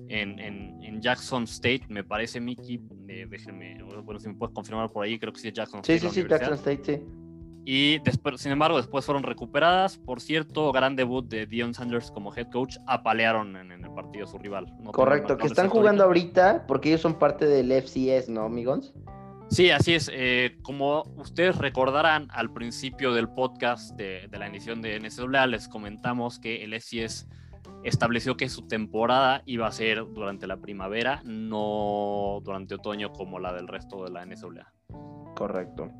en, 0.09 0.39
en, 0.39 0.83
en 0.83 1.01
Jackson 1.01 1.43
State, 1.43 1.83
me 1.89 2.03
parece, 2.03 2.39
Mickey. 2.39 2.81
Eh, 3.07 3.25
déjenme, 3.29 3.81
bueno, 4.03 4.19
si 4.19 4.27
me 4.27 4.35
puedes 4.35 4.53
confirmar 4.53 4.89
por 4.89 5.03
ahí, 5.03 5.17
creo 5.17 5.33
que 5.33 5.39
sí 5.39 5.47
es 5.47 5.53
Jackson 5.53 5.81
sí, 5.83 5.93
State. 5.93 6.13
Sí, 6.13 6.21
sí, 6.21 6.21
sí, 6.21 6.29
Jackson 6.29 6.53
State, 6.53 6.81
sí. 6.83 7.03
Y 7.63 7.99
después, 7.99 8.41
sin 8.41 8.51
embargo, 8.51 8.77
después 8.77 9.05
fueron 9.05 9.23
recuperadas. 9.23 9.97
Por 9.97 10.19
cierto, 10.19 10.71
gran 10.71 10.95
debut 10.95 11.27
de 11.27 11.45
Dion 11.45 11.73
Sanders 11.73 12.09
como 12.11 12.35
head 12.35 12.49
coach. 12.51 12.77
Apalearon 12.87 13.55
en, 13.55 13.71
el 13.71 13.91
partido 13.91 14.25
a 14.25 14.27
su 14.27 14.39
rival. 14.39 14.65
Correcto, 14.91 15.37
que 15.37 15.47
están 15.47 15.69
jugando 15.69 16.03
ahorita 16.03 16.65
porque 16.67 16.89
ellos 16.89 17.01
son 17.01 17.15
parte 17.15 17.45
del 17.45 17.71
FCS, 17.71 18.29
¿no, 18.29 18.43
amigos? 18.43 18.93
Sí, 19.51 19.69
así 19.69 19.93
es. 19.93 20.09
Eh, 20.13 20.57
como 20.61 21.03
ustedes 21.17 21.57
recordarán, 21.57 22.29
al 22.31 22.53
principio 22.53 23.13
del 23.13 23.27
podcast 23.27 23.97
de, 23.97 24.29
la 24.31 24.47
edición 24.47 24.81
de 24.81 24.97
NCAA 24.97 25.45
les 25.47 25.67
comentamos 25.67 26.39
que 26.39 26.63
el 26.63 26.73
FCS 26.73 27.27
estableció 27.83 28.37
que 28.37 28.47
su 28.47 28.69
temporada 28.69 29.43
iba 29.45 29.67
a 29.67 29.71
ser 29.73 30.05
durante 30.13 30.47
la 30.47 30.55
primavera, 30.55 31.21
no 31.25 32.39
durante 32.45 32.75
otoño 32.75 33.11
como 33.11 33.39
la 33.39 33.51
del 33.51 33.67
resto 33.67 34.05
de 34.05 34.11
la 34.11 34.25
NCAA. 34.25 34.71
Correcto. 35.35 35.91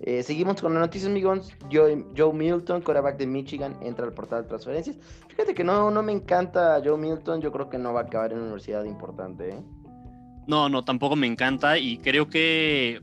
Eh, 0.00 0.22
seguimos 0.22 0.60
con 0.60 0.74
las 0.74 0.82
noticias, 0.82 1.10
amigos. 1.10 1.50
Joe, 1.72 2.04
Joe, 2.14 2.34
Milton, 2.34 2.82
quarterback 2.82 3.16
de 3.16 3.26
Michigan, 3.26 3.74
entra 3.80 4.04
al 4.04 4.12
portal 4.12 4.42
de 4.42 4.48
transferencias. 4.48 4.98
Fíjate 5.28 5.54
que 5.54 5.64
no, 5.64 5.90
no 5.90 6.02
me 6.02 6.12
encanta 6.12 6.82
Joe 6.84 6.98
Milton. 6.98 7.40
Yo 7.40 7.52
creo 7.52 7.70
que 7.70 7.78
no 7.78 7.94
va 7.94 8.00
a 8.00 8.02
acabar 8.02 8.32
en 8.32 8.38
una 8.38 8.46
universidad 8.48 8.84
importante. 8.84 9.48
¿eh? 9.48 9.62
No, 10.46 10.68
no, 10.68 10.84
tampoco 10.84 11.16
me 11.16 11.26
encanta. 11.26 11.78
Y 11.78 11.98
creo 11.98 12.28
que 12.28 13.00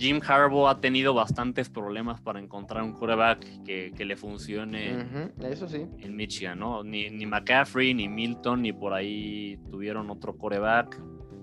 Jim 0.00 0.20
Harbaugh 0.26 0.68
ha 0.68 0.80
tenido 0.80 1.12
bastantes 1.12 1.68
problemas 1.68 2.22
para 2.22 2.40
encontrar 2.40 2.82
un 2.82 2.94
quarterback 2.94 3.62
que, 3.64 4.04
le 4.04 4.16
funcione 4.16 5.06
Eso 5.42 5.68
sí. 5.68 5.86
en 5.98 6.16
Michigan, 6.16 6.58
¿no? 6.58 6.82
Ni, 6.82 7.10
ni 7.10 7.26
McCaffrey, 7.26 7.92
ni 7.92 8.08
Milton, 8.08 8.62
ni 8.62 8.72
por 8.72 8.94
ahí 8.94 9.58
tuvieron 9.70 10.10
otro 10.10 10.34
quarterback. 10.34 10.98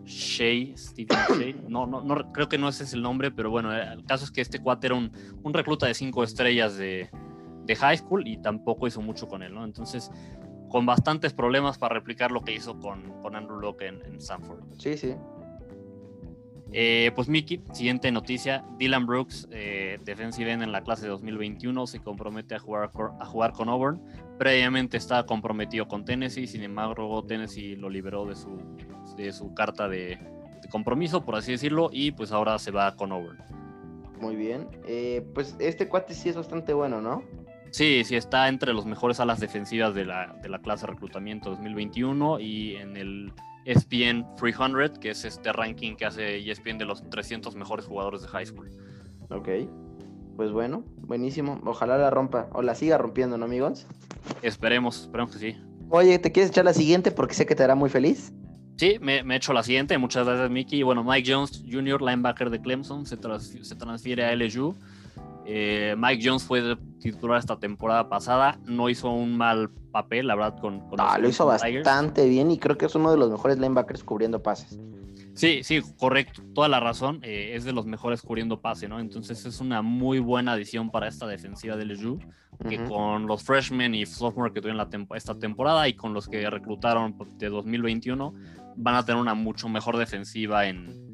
Shea, 0.05 0.75
Stephen 0.75 1.17
Shea. 1.39 1.55
No, 1.67 1.85
no, 1.85 2.01
no, 2.01 2.31
creo 2.31 2.49
que 2.49 2.57
no 2.57 2.67
ese 2.69 2.85
es 2.85 2.93
el 2.93 3.03
nombre, 3.03 3.29
pero 3.29 3.51
bueno, 3.51 3.75
eh, 3.75 3.85
el 3.93 4.03
caso 4.05 4.25
es 4.25 4.31
que 4.31 4.41
este 4.41 4.59
cuate 4.59 4.87
era 4.87 4.95
un, 4.95 5.11
un 5.43 5.53
recluta 5.53 5.85
de 5.85 5.93
cinco 5.93 6.23
estrellas 6.23 6.77
de, 6.77 7.09
de, 7.65 7.75
high 7.75 7.97
school 7.97 8.27
y 8.27 8.37
tampoco 8.37 8.87
hizo 8.87 9.01
mucho 9.01 9.27
con 9.27 9.43
él, 9.43 9.53
¿no? 9.53 9.65
Entonces, 9.65 10.09
con 10.69 10.85
bastantes 10.85 11.33
problemas 11.33 11.77
para 11.77 11.95
replicar 11.95 12.31
lo 12.31 12.41
que 12.41 12.53
hizo 12.53 12.79
con, 12.79 13.21
con 13.21 13.35
Andrew 13.35 13.59
Locke 13.59 13.83
en, 13.83 14.01
en 14.05 14.17
Stanford. 14.17 14.63
Sí, 14.77 14.97
sí. 14.97 15.15
Eh, 16.73 17.11
pues 17.15 17.29
Mickey, 17.29 17.63
siguiente 17.71 18.11
noticia, 18.11 18.65
Dylan 18.77 19.05
Brooks, 19.05 19.47
eh, 19.51 19.99
defensive 20.03 20.51
end 20.51 20.63
en 20.63 20.71
la 20.71 20.81
clase 20.81 21.07
2021, 21.07 21.87
se 21.87 21.99
compromete 21.99 22.55
a 22.55 22.59
jugar, 22.59 22.91
a 23.19 23.25
jugar 23.25 23.53
con 23.53 23.69
Auburn. 23.69 24.01
Previamente 24.37 24.97
estaba 24.97 25.25
comprometido 25.25 25.87
con 25.87 26.03
Tennessee, 26.03 26.45
sin 26.45 26.63
embargo 26.63 27.23
Tennessee 27.25 27.75
lo 27.75 27.89
liberó 27.89 28.25
de 28.25 28.35
su, 28.35 28.59
de 29.15 29.31
su 29.31 29.53
carta 29.53 29.87
de, 29.87 30.19
compromiso, 30.69 31.23
por 31.23 31.35
así 31.35 31.53
decirlo, 31.53 31.89
y 31.93 32.11
pues 32.11 32.33
ahora 32.33 32.59
se 32.59 32.71
va 32.71 32.93
con 32.97 33.13
Auburn. 33.13 33.37
Muy 34.19 34.35
bien, 34.35 34.67
eh, 34.85 35.25
pues 35.33 35.55
este 35.59 35.87
cuate 35.87 36.13
sí 36.13 36.27
es 36.27 36.35
bastante 36.35 36.73
bueno, 36.73 37.01
¿no? 37.01 37.23
Sí, 37.71 38.03
sí, 38.03 38.15
está 38.15 38.47
entre 38.47 38.73
los 38.73 38.85
mejores 38.85 39.19
alas 39.19 39.39
defensivas 39.39 39.93
de 39.93 40.05
la, 40.05 40.35
de 40.41 40.49
la 40.49 40.59
clase 40.59 40.85
de 40.85 40.93
reclutamiento 40.93 41.49
2021 41.51 42.39
y 42.39 42.75
en 42.75 42.97
el 42.97 43.33
ESPN 43.65 44.25
300, 44.37 44.99
que 44.99 45.11
es 45.11 45.25
este 45.25 45.51
ranking 45.51 45.95
que 45.95 46.05
hace 46.05 46.37
ESPN 46.49 46.77
de 46.77 46.85
los 46.85 47.07
300 47.09 47.55
mejores 47.55 47.85
jugadores 47.85 48.21
de 48.21 48.27
high 48.29 48.45
school. 48.45 48.69
Ok, 49.29 49.49
pues 50.37 50.51
bueno, 50.51 50.85
buenísimo. 50.99 51.59
Ojalá 51.65 51.97
la 51.97 52.09
rompa 52.09 52.47
o 52.53 52.61
la 52.61 52.75
siga 52.75 52.97
rompiendo, 52.97 53.37
¿no, 53.37 53.45
amigos? 53.45 53.87
Esperemos, 54.41 55.01
esperemos 55.01 55.31
que 55.33 55.39
sí. 55.39 55.57
Oye, 55.89 56.19
¿te 56.19 56.31
quieres 56.31 56.51
echar 56.51 56.65
la 56.65 56.73
siguiente? 56.73 57.11
Porque 57.11 57.33
sé 57.33 57.45
que 57.45 57.55
te 57.55 57.63
hará 57.63 57.75
muy 57.75 57.89
feliz. 57.89 58.31
Sí, 58.77 58.97
me, 59.01 59.19
he 59.19 59.35
hecho 59.35 59.51
la 59.53 59.63
siguiente. 59.63 59.97
Muchas 59.97 60.27
gracias, 60.27 60.49
Mickey. 60.51 60.83
Bueno, 60.83 61.03
Mike 61.03 61.33
Jones 61.33 61.63
Jr., 61.69 62.01
linebacker 62.01 62.49
de 62.51 62.61
Clemson, 62.61 63.05
se, 63.05 63.17
se 63.17 63.75
transfiere 63.75 64.25
a 64.25 64.35
LSU. 64.35 64.75
Eh, 65.49 65.95
Mike 65.97 66.27
Jones 66.27 66.43
fue 66.43 66.77
titular 66.99 67.39
esta 67.39 67.57
temporada 67.57 68.09
pasada, 68.09 68.59
no 68.65 68.89
hizo 68.89 69.09
un 69.09 69.37
mal 69.37 69.69
papel, 69.93 70.27
la 70.27 70.35
verdad, 70.35 70.59
con... 70.59 70.81
con 70.89 70.99
ah, 70.99 71.17
lo 71.17 71.29
hizo 71.29 71.45
bastante 71.45 72.27
bien 72.27 72.51
y 72.51 72.57
creo 72.57 72.77
que 72.77 72.85
es 72.85 72.95
uno 72.95 73.11
de 73.11 73.17
los 73.17 73.31
mejores 73.31 73.57
linebackers 73.57 74.03
cubriendo 74.03 74.43
pases. 74.43 74.77
Sí, 75.35 75.61
sí, 75.63 75.81
correcto, 75.97 76.41
toda 76.53 76.67
la 76.67 76.81
razón, 76.81 77.19
eh, 77.21 77.51
es 77.53 77.63
de 77.63 77.71
los 77.71 77.85
mejores 77.85 78.21
cubriendo 78.23 78.59
pase, 78.59 78.89
¿no? 78.89 78.99
Entonces 78.99 79.45
es 79.45 79.61
una 79.61 79.81
muy 79.81 80.19
buena 80.19 80.53
adición 80.53 80.89
para 80.89 81.07
esta 81.07 81.27
defensiva 81.27 81.77
del 81.77 81.93
LSU, 81.93 82.19
que 82.67 82.83
con 82.83 83.27
los 83.27 83.43
freshmen 83.43 83.95
y 83.95 84.05
sophomore 84.05 84.51
que 84.51 84.61
tuvieron 84.61 84.77
la 84.77 84.89
esta 85.15 85.37
temporada 85.37 85.87
y 85.87 85.93
con 85.93 86.13
los 86.13 86.27
que 86.27 86.49
reclutaron 86.49 87.15
de 87.37 87.47
2021, 87.49 88.33
van 88.75 88.95
a 88.95 89.05
tener 89.05 89.21
una 89.21 89.35
mucho 89.35 89.69
mejor 89.69 89.95
defensiva 89.97 90.65
en, 90.67 91.07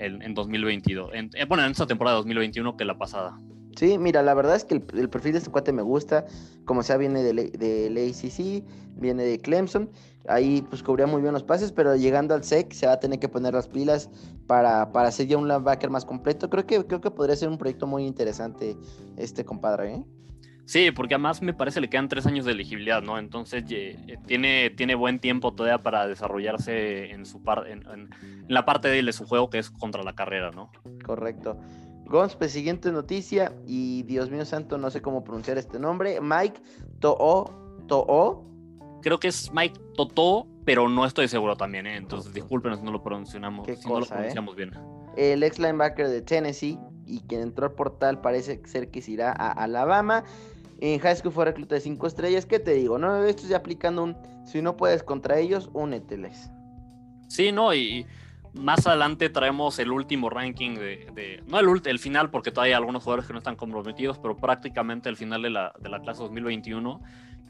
en, 0.00 0.34
2022, 0.34 1.14
en, 1.14 1.30
eh, 1.34 1.44
bueno, 1.44 1.64
en 1.64 1.70
esta 1.70 1.86
temporada 1.86 2.16
2021 2.18 2.76
que 2.76 2.84
la 2.84 2.98
pasada. 2.98 3.38
Sí, 3.76 3.98
mira, 3.98 4.22
la 4.22 4.34
verdad 4.34 4.56
es 4.56 4.64
que 4.64 4.74
el, 4.74 5.08
perfil 5.08 5.32
de 5.32 5.38
este 5.38 5.50
cuate 5.50 5.72
me 5.72 5.82
gusta. 5.82 6.26
Como 6.64 6.82
sea, 6.82 6.96
viene 6.96 7.22
de, 7.22 7.32
de 7.32 8.08
ACC, 8.08 8.64
viene 8.96 9.24
de 9.24 9.38
Clemson. 9.38 9.90
Ahí 10.28 10.62
pues 10.68 10.82
cubría 10.82 11.06
muy 11.06 11.22
bien 11.22 11.32
los 11.32 11.42
pases, 11.42 11.72
pero 11.72 11.96
llegando 11.96 12.34
al 12.34 12.44
SEC 12.44 12.72
se 12.72 12.86
va 12.86 12.92
a 12.92 13.00
tener 13.00 13.18
que 13.18 13.28
poner 13.28 13.54
las 13.54 13.68
pilas 13.68 14.10
para, 14.46 14.92
para 14.92 15.08
hacer 15.08 15.26
ya 15.26 15.38
un 15.38 15.48
linebacker 15.48 15.88
más 15.90 16.04
completo. 16.04 16.50
Creo 16.50 16.66
que, 16.66 16.84
creo 16.84 17.00
que 17.00 17.10
podría 17.10 17.36
ser 17.36 17.48
un 17.48 17.58
proyecto 17.58 17.86
muy 17.86 18.04
interesante 18.04 18.76
este 19.16 19.44
compadre, 19.44 19.94
¿eh? 19.94 20.04
Sí, 20.66 20.92
porque 20.92 21.14
además 21.14 21.42
me 21.42 21.52
parece 21.52 21.80
le 21.80 21.90
quedan 21.90 22.06
tres 22.06 22.26
años 22.26 22.44
de 22.44 22.52
elegibilidad, 22.52 23.02
¿no? 23.02 23.18
Entonces 23.18 23.64
eh, 23.70 24.18
tiene, 24.26 24.70
tiene 24.70 24.94
buen 24.94 25.18
tiempo 25.18 25.52
todavía 25.52 25.82
para 25.82 26.06
desarrollarse 26.06 27.10
en 27.10 27.26
su 27.26 27.42
parte 27.42 27.72
en, 27.72 27.82
en, 27.88 28.10
la 28.46 28.64
parte 28.64 28.86
de 28.86 29.12
su 29.12 29.26
juego 29.26 29.50
que 29.50 29.58
es 29.58 29.70
contra 29.70 30.04
la 30.04 30.14
carrera, 30.14 30.52
¿no? 30.52 30.70
Correcto. 31.04 31.58
Gonspe, 32.10 32.48
siguiente 32.48 32.90
noticia, 32.90 33.52
y 33.68 34.02
Dios 34.02 34.30
mío 34.30 34.44
santo, 34.44 34.76
no 34.78 34.90
sé 34.90 35.00
cómo 35.00 35.22
pronunciar 35.22 35.58
este 35.58 35.78
nombre. 35.78 36.20
Mike 36.20 36.60
To'o, 36.98 37.54
To'o. 37.86 38.44
Creo 39.00 39.20
que 39.20 39.28
es 39.28 39.52
Mike 39.52 39.80
Toto, 39.94 40.48
pero 40.64 40.88
no 40.88 41.06
estoy 41.06 41.28
seguro 41.28 41.56
también, 41.56 41.86
¿eh? 41.86 41.96
entonces 41.96 42.34
disculpen 42.34 42.76
si 42.76 42.82
no 42.82 42.90
lo 42.90 43.00
pronunciamos, 43.00 43.64
si 43.64 43.88
no 43.88 44.00
lo 44.00 44.06
¿eh? 44.06 44.08
pronunciamos 44.08 44.56
bien. 44.56 44.72
El 45.16 45.44
ex 45.44 45.60
linebacker 45.60 46.08
de 46.08 46.20
Tennessee 46.20 46.80
y 47.06 47.20
quien 47.20 47.42
entró 47.42 47.66
al 47.66 47.72
portal 47.74 48.20
parece 48.20 48.60
ser 48.64 48.90
que 48.90 49.00
se 49.02 49.12
irá 49.12 49.30
a 49.30 49.52
Alabama. 49.52 50.24
En 50.80 50.98
high 50.98 51.14
school 51.14 51.30
fue 51.30 51.44
recluta 51.44 51.76
de 51.76 51.80
cinco 51.80 52.08
estrellas. 52.08 52.44
¿Qué 52.44 52.58
te 52.58 52.72
digo? 52.72 52.98
No, 52.98 53.24
esto 53.24 53.46
ya 53.46 53.58
aplicando 53.58 54.02
un 54.02 54.16
si 54.44 54.60
no 54.62 54.76
puedes 54.76 55.04
contra 55.04 55.38
ellos, 55.38 55.70
úneteles. 55.74 56.50
Sí, 57.28 57.52
no, 57.52 57.72
y 57.72 58.04
más 58.54 58.86
adelante 58.86 59.28
traemos 59.28 59.78
el 59.78 59.90
último 59.92 60.30
ranking 60.30 60.74
de, 60.74 61.42
no 61.46 61.58
el, 61.58 61.82
el 61.84 61.98
final 61.98 62.30
porque 62.30 62.50
todavía 62.50 62.76
hay 62.76 62.78
algunos 62.78 63.02
jugadores 63.02 63.26
que 63.26 63.32
no 63.32 63.38
están 63.38 63.56
comprometidos, 63.56 64.18
pero 64.18 64.36
prácticamente 64.36 65.08
el 65.08 65.16
final 65.16 65.42
de 65.42 65.50
la, 65.50 65.72
de 65.78 65.88
la 65.88 66.00
clase 66.00 66.22
2021 66.22 67.00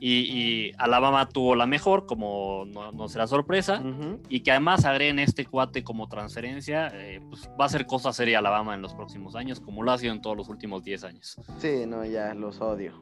y, 0.03 0.73
Alabama 0.79 1.29
tuvo 1.29 1.55
la 1.55 1.67
mejor, 1.67 2.07
como 2.07 2.65
no, 2.65 3.09
será 3.09 3.27
sorpresa, 3.27 3.83
y 4.31 4.41
que 4.41 4.51
además 4.51 4.87
agreguen 4.87 5.19
este 5.19 5.45
cuate 5.45 5.85
como 5.85 6.09
transferencia, 6.09 6.89
eh, 6.95 7.21
pues 7.29 7.51
va 7.61 7.67
a 7.67 7.69
ser 7.69 7.87
cosa 7.87 8.13
seria 8.13 8.39
Alabama 8.39 8.75
en 8.75 8.81
los 8.81 8.95
próximos 8.95 9.37
años, 9.37 9.61
como 9.61 9.83
lo 9.83 9.93
ha 9.93 9.99
sido 9.99 10.15
en 10.15 10.23
todos 10.23 10.37
los 10.37 10.49
últimos 10.49 10.83
10 10.85 11.05
años. 11.05 11.37
Sí, 11.59 11.85
no, 11.87 12.05
ya 12.07 12.33
los 12.35 12.63
odio. 12.63 12.95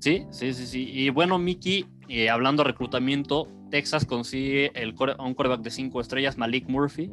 Sí, 0.00 0.26
sí, 0.30 0.52
sí, 0.52 0.66
sí. 0.66 0.90
Y 0.92 1.08
bueno, 1.08 1.38
Miki, 1.38 1.86
eh, 2.08 2.28
hablando 2.28 2.62
de 2.62 2.72
reclutamiento, 2.72 3.48
Texas 3.74 4.04
consigue 4.04 4.70
un 5.18 5.34
quarterback 5.34 5.62
de 5.62 5.70
5 5.70 6.00
estrellas, 6.00 6.38
Malik 6.38 6.68
Murphy, 6.68 7.10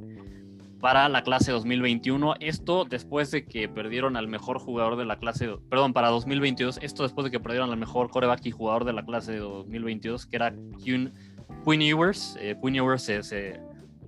para 0.79 1.09
la 1.09 1.23
clase 1.23 1.51
2021. 1.51 2.35
Esto 2.39 2.85
después 2.85 3.31
de 3.31 3.45
que 3.45 3.67
perdieron 3.67 4.15
al 4.15 4.27
mejor 4.27 4.59
jugador 4.59 4.95
de 4.95 5.05
la 5.05 5.17
clase, 5.17 5.49
perdón, 5.71 5.91
para 5.91 6.09
2022. 6.09 6.77
Esto 6.83 7.01
después 7.01 7.25
de 7.25 7.31
que 7.31 7.39
perdieron 7.39 7.71
al 7.71 7.77
mejor 7.77 8.11
quarterback 8.11 8.45
y 8.45 8.51
jugador 8.51 8.85
de 8.85 8.93
la 8.93 9.03
clase 9.03 9.31
de 9.31 9.39
2022, 9.39 10.27
que 10.27 10.35
era 10.35 10.53
Quinn 10.83 11.11
Ewers. 11.65 12.37
Eh, 12.39 12.55
Ewers 12.61 13.01
se, 13.01 13.59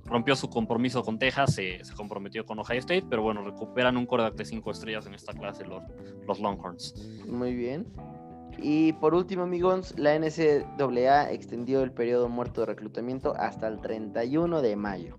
rompió 0.06 0.36
su 0.36 0.48
compromiso 0.48 1.02
con 1.02 1.18
Texas, 1.18 1.56
se, 1.56 1.82
comprometió 1.96 2.46
con 2.46 2.60
Ohio 2.60 2.82
State, 2.82 3.06
pero 3.10 3.24
bueno, 3.24 3.44
recuperan 3.44 3.98
un 3.98 4.06
quarterback 4.06 4.38
de 4.38 4.46
5 4.46 4.70
estrellas 4.70 5.08
en 5.08 5.16
esta 5.16 5.34
clase 5.34 5.64
los 5.66 6.40
Longhorns. 6.40 6.94
Muy 7.26 7.56
bien. 7.56 7.88
Y 8.60 8.94
por 8.94 9.14
último, 9.14 9.44
amigos, 9.44 9.94
la 9.98 10.18
NCAA 10.18 11.32
extendió 11.32 11.84
el 11.84 11.92
periodo 11.92 12.30
muerto 12.30 12.62
de 12.62 12.68
reclutamiento 12.68 13.34
hasta 13.38 13.68
el 13.68 13.82
31 13.82 14.62
de 14.62 14.76
mayo. 14.76 15.18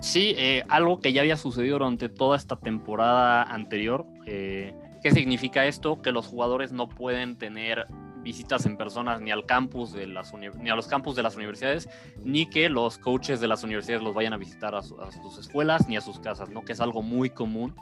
Sí, 0.00 0.34
eh, 0.36 0.64
algo 0.68 1.00
que 1.00 1.12
ya 1.12 1.22
había 1.22 1.36
sucedido 1.36 1.78
durante 1.78 2.08
toda 2.08 2.36
esta 2.36 2.56
temporada 2.56 3.42
anterior. 3.44 4.04
Eh, 4.26 4.74
¿Qué 5.02 5.12
significa 5.12 5.66
esto? 5.66 6.02
Que 6.02 6.12
los 6.12 6.26
jugadores 6.26 6.72
no 6.72 6.88
pueden 6.88 7.36
tener 7.36 7.86
visitas 8.22 8.66
en 8.66 8.76
persona 8.76 9.18
ni 9.18 9.30
al 9.30 9.44
campus 9.44 9.92
de 9.92 10.06
las 10.06 10.32
ni 10.34 10.70
a 10.70 10.74
los 10.74 10.86
campus 10.86 11.14
de 11.14 11.22
las 11.22 11.36
universidades, 11.36 11.88
ni 12.24 12.46
que 12.46 12.70
los 12.70 12.98
coaches 12.98 13.40
de 13.40 13.46
las 13.46 13.62
universidades 13.62 14.02
los 14.02 14.14
vayan 14.14 14.32
a 14.32 14.38
visitar 14.38 14.74
a, 14.74 14.78
a 14.78 14.82
sus 14.82 15.38
escuelas 15.38 15.88
ni 15.88 15.96
a 15.96 16.00
sus 16.00 16.18
casas, 16.20 16.48
¿no? 16.48 16.62
Que 16.62 16.72
es 16.72 16.80
algo 16.80 17.02
muy 17.02 17.30
común 17.30 17.74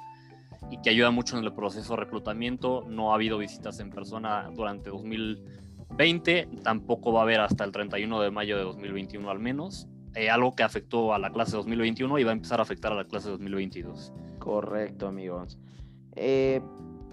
y 0.71 0.81
que 0.81 0.91
ayuda 0.91 1.11
mucho 1.11 1.39
en 1.39 1.45
el 1.45 1.53
proceso 1.53 1.95
de 1.95 2.01
reclutamiento. 2.01 2.85
No 2.89 3.13
ha 3.13 3.17
habido 3.17 3.39
visitas 3.39 3.81
en 3.81 3.91
persona 3.91 4.51
durante 4.55 4.91
2020, 4.91 6.49
tampoco 6.63 7.13
va 7.13 7.21
a 7.21 7.23
haber 7.25 7.41
hasta 7.41 7.65
el 7.65 7.73
31 7.73 8.21
de 8.21 8.31
mayo 8.31 8.57
de 8.57 8.65
2021 8.65 9.31
al 9.31 9.39
menos. 9.39 9.89
Eh, 10.15 10.29
algo 10.29 10.55
que 10.55 10.63
afectó 10.63 11.15
a 11.15 11.19
la 11.19 11.31
clase 11.31 11.57
2021 11.57 12.19
y 12.19 12.25
va 12.25 12.31
a 12.31 12.35
empezar 12.35 12.61
a 12.61 12.63
afectar 12.63 12.93
a 12.93 12.97
la 12.97 13.05
clase 13.05 13.31
2022. 13.31 14.13
Correcto, 14.39 15.07
amigos. 15.07 15.59
Eh, 16.17 16.61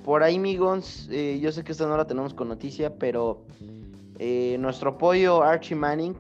por 0.04 0.24
ahí, 0.24 0.40
Migons, 0.40 1.08
eh, 1.12 1.40
yo 1.42 1.52
sé 1.52 1.64
que 1.64 1.72
esta 1.72 1.88
no 1.88 1.96
la 1.98 2.08
tenemos 2.08 2.34
con 2.34 2.48
noticia, 2.48 2.96
pero 2.98 3.46
eh, 4.18 4.58
nuestro 4.60 4.98
pollo 4.98 5.44
Archie 5.44 5.76
Manning 5.76 6.16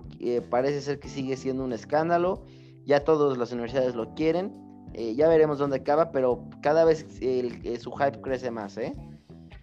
parece 0.49 0.81
ser 0.81 0.99
que 0.99 1.07
sigue 1.07 1.35
siendo 1.37 1.63
un 1.63 1.73
escándalo. 1.73 2.45
Ya 2.85 3.03
todas 3.03 3.37
las 3.37 3.51
universidades 3.51 3.95
lo 3.95 4.13
quieren. 4.15 4.53
Ya 5.15 5.27
veremos 5.27 5.57
dónde 5.57 5.77
acaba, 5.77 6.11
pero 6.11 6.45
cada 6.61 6.85
vez 6.85 7.05
su 7.79 7.91
hype 7.91 8.21
crece 8.21 8.51
más, 8.51 8.77
¿eh? 8.77 8.95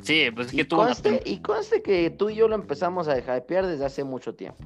Sí, 0.00 0.26
pues 0.34 0.48
es 0.48 0.52
que 0.52 0.60
y 0.60 0.64
tú. 0.64 0.76
Conste, 0.76 1.22
Y 1.24 1.38
conste 1.38 1.82
que 1.82 2.10
tú 2.10 2.30
y 2.30 2.36
yo 2.36 2.48
lo 2.48 2.54
empezamos 2.54 3.08
a 3.08 3.18
hypear 3.18 3.66
desde 3.66 3.84
hace 3.84 4.04
mucho 4.04 4.34
tiempo. 4.34 4.64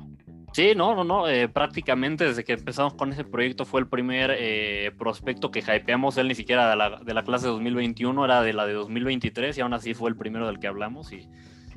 Sí, 0.52 0.72
no, 0.74 0.94
no, 0.96 1.04
no. 1.04 1.28
Eh, 1.28 1.48
prácticamente 1.48 2.24
desde 2.24 2.42
que 2.44 2.54
empezamos 2.54 2.94
con 2.94 3.12
ese 3.12 3.24
proyecto 3.24 3.64
fue 3.64 3.80
el 3.80 3.86
primer 3.86 4.34
eh, 4.36 4.90
prospecto 4.98 5.50
que 5.50 5.60
hypeamos. 5.60 6.18
Él 6.18 6.28
ni 6.28 6.34
siquiera 6.34 6.68
de 6.70 6.76
la, 6.76 7.00
de 7.04 7.14
la 7.14 7.22
clase 7.22 7.46
de 7.46 7.52
2021, 7.52 8.24
era 8.24 8.42
de 8.42 8.52
la 8.52 8.66
de 8.66 8.72
2023 8.72 9.56
y 9.56 9.60
aún 9.60 9.72
así 9.72 9.94
fue 9.94 10.10
el 10.10 10.16
primero 10.16 10.46
del 10.46 10.58
que 10.58 10.66
hablamos. 10.66 11.12
Y 11.12 11.28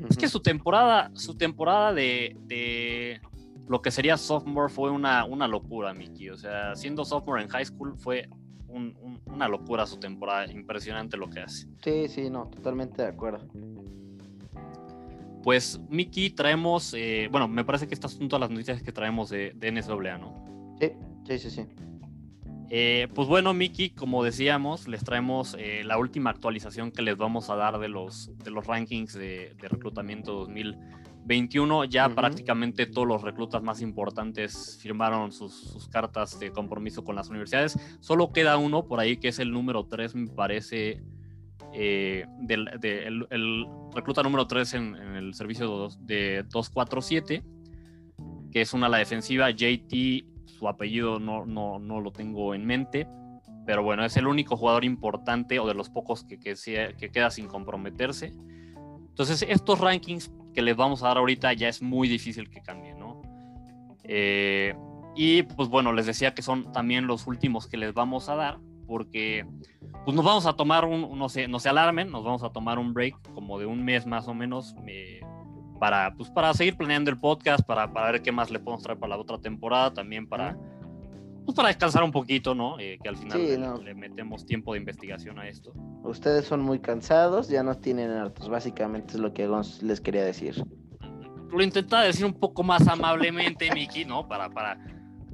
es 0.09 0.17
que 0.17 0.27
su 0.27 0.41
temporada, 0.41 1.11
su 1.13 1.37
temporada 1.37 1.93
de, 1.93 2.35
de, 2.41 3.21
lo 3.67 3.81
que 3.81 3.91
sería 3.91 4.17
sophomore 4.17 4.73
fue 4.73 4.89
una, 4.89 5.23
una 5.25 5.47
locura, 5.47 5.93
Mickey. 5.93 6.31
O 6.31 6.37
sea, 6.37 6.75
siendo 6.75 7.05
sophomore 7.05 7.43
en 7.43 7.49
high 7.49 7.65
school 7.65 7.95
fue 7.95 8.27
una 9.25 9.47
locura 9.47 9.85
su 9.85 9.97
temporada. 9.99 10.51
Impresionante 10.51 11.17
lo 11.17 11.29
que 11.29 11.41
hace. 11.41 11.67
Sí, 11.83 12.07
sí, 12.07 12.29
no, 12.29 12.47
totalmente 12.47 13.01
de 13.01 13.07
acuerdo. 13.09 13.47
Pues, 15.43 15.79
Miki, 15.89 16.29
traemos, 16.29 16.93
eh, 16.93 17.27
bueno, 17.29 17.47
me 17.47 17.65
parece 17.65 17.87
que 17.87 17.93
estas 17.93 18.13
son 18.13 18.29
todas 18.29 18.41
las 18.41 18.49
noticias 18.49 18.81
que 18.81 18.91
traemos 18.91 19.29
de, 19.29 19.51
de 19.55 19.71
NSAA, 19.71 20.17
¿no? 20.17 20.77
Sí, 20.79 20.91
sí, 21.27 21.39
sí, 21.39 21.51
sí. 21.51 21.67
Eh, 22.75 23.07
pues 23.13 23.27
bueno, 23.27 23.53
Miki, 23.53 23.91
como 23.91 24.23
decíamos, 24.23 24.87
les 24.87 25.03
traemos 25.03 25.55
eh, 25.59 25.83
la 25.83 25.99
última 25.99 26.31
actualización 26.31 26.91
que 26.91 27.03
les 27.03 27.15
vamos 27.15 27.51
a 27.51 27.55
dar 27.55 27.77
de 27.77 27.87
los, 27.87 28.31
de 28.39 28.49
los 28.49 28.65
rankings 28.65 29.13
de, 29.13 29.55
reclutamiento 29.59 30.47
2021. 31.23 31.85
Ya 31.85 32.09
prácticamente 32.09 32.85
todos 32.85 33.07
los 33.07 33.21
reclutas 33.21 33.63
más 33.63 33.81
importantes 33.81 34.77
firmaron 34.81 35.31
sus, 35.31 35.53
sus, 35.53 35.87
cartas 35.87 36.39
de 36.39 36.51
compromiso 36.51 37.03
con 37.03 37.15
las 37.15 37.29
universidades. 37.29 37.77
Solo 37.99 38.31
queda 38.31 38.57
uno 38.57 38.85
por 38.85 38.99
ahí 38.99 39.17
que 39.17 39.29
es 39.29 39.39
el 39.39 39.51
número 39.51 39.85
3, 39.85 40.15
me 40.15 40.27
parece 40.27 41.01
eh, 41.75 42.25
del, 42.39 42.69
el, 43.31 43.65
recluta 43.93 44.21
número 44.21 44.45
3 44.45 44.73
en, 44.75 44.95
el 44.95 45.33
servicio 45.33 45.89
de 45.99 46.43
247, 46.43 47.43
que 48.51 48.61
es 48.61 48.73
una 48.73 48.89
la 48.89 48.97
defensiva. 48.97 49.49
JT, 49.49 50.25
su 50.45 50.67
apellido 50.67 51.19
no, 51.19 51.45
no, 51.45 51.79
no, 51.79 51.99
lo 51.99 52.11
tengo 52.11 52.53
en 52.53 52.65
mente, 52.65 53.07
pero 53.65 53.81
bueno, 53.81 54.05
es 54.05 54.15
el 54.17 54.27
único 54.27 54.55
jugador 54.55 54.85
importante 54.85 55.59
o 55.59 55.67
de 55.67 55.73
los 55.73 55.89
pocos 55.89 56.23
que, 56.23 56.39
que, 56.39 56.55
que 56.97 57.09
queda 57.09 57.31
sin 57.31 57.47
comprometerse. 57.47 58.33
Entonces, 59.09 59.43
estos 59.47 59.79
rankings 59.79 60.31
que 60.53 60.61
les 60.61 60.75
vamos 60.75 61.03
a 61.03 61.07
dar 61.07 61.17
ahorita 61.17 61.53
ya 61.53 61.67
es 61.67 61.81
muy 61.81 62.07
difícil 62.07 62.49
que 62.49 62.61
cambien, 62.61 62.99
¿no? 62.99 63.21
Eh, 64.03 64.75
y 65.15 65.43
pues 65.43 65.69
bueno, 65.69 65.93
les 65.93 66.05
decía 66.05 66.33
que 66.33 66.41
son 66.41 66.71
también 66.71 67.07
los 67.07 67.27
últimos 67.27 67.67
que 67.67 67.77
les 67.77 67.93
vamos 67.93 68.29
a 68.29 68.35
dar, 68.35 68.59
porque 68.87 69.45
pues 70.05 70.15
nos 70.15 70.25
vamos 70.25 70.45
a 70.45 70.53
tomar 70.53 70.85
un, 70.85 71.17
no 71.17 71.29
sé, 71.29 71.47
no 71.47 71.59
se 71.59 71.69
alarmen, 71.69 72.11
nos 72.11 72.23
vamos 72.23 72.43
a 72.43 72.49
tomar 72.49 72.79
un 72.79 72.93
break 72.93 73.15
como 73.33 73.59
de 73.59 73.65
un 73.65 73.83
mes 73.83 74.05
más 74.05 74.27
o 74.27 74.33
menos 74.33 74.75
eh, 74.87 75.21
para, 75.79 76.13
pues 76.15 76.29
para 76.29 76.53
seguir 76.53 76.75
planeando 76.75 77.11
el 77.11 77.17
podcast, 77.17 77.65
para, 77.65 77.91
para, 77.93 78.11
ver 78.11 78.21
qué 78.21 78.31
más 78.31 78.49
le 78.49 78.59
podemos 78.59 78.83
traer 78.83 78.99
para 78.99 79.15
la 79.15 79.21
otra 79.21 79.37
temporada, 79.39 79.93
también 79.93 80.27
para, 80.27 80.57
pues 81.45 81.55
para 81.55 81.69
descansar 81.69 82.03
un 82.03 82.11
poquito, 82.11 82.55
¿no? 82.55 82.79
Eh, 82.79 82.97
que 83.01 83.09
al 83.09 83.17
final 83.17 83.83
le, 83.83 83.93
metemos 83.93 84.45
tiempo 84.45 84.73
de 84.73 84.79
investigación 84.79 85.39
a 85.39 85.47
esto. 85.47 85.73
Ustedes 86.03 86.45
son 86.45 86.61
muy 86.61 86.79
cansados, 86.79 87.49
ya 87.49 87.63
nos 87.63 87.81
tienen 87.81 88.11
hartos, 88.11 88.49
básicamente 88.49 89.15
es 89.15 89.19
lo 89.19 89.33
que 89.33 89.49
les 89.81 90.01
quería 90.01 90.23
decir. 90.23 90.63
Lo 91.51 91.61
intentaba 91.61 92.03
decir 92.03 92.25
un 92.25 92.33
poco 92.33 92.63
más 92.63 92.87
amablemente, 92.87 93.69
Miki, 93.73 94.05
¿no? 94.05 94.27
Para, 94.27 94.49
para 94.49 94.79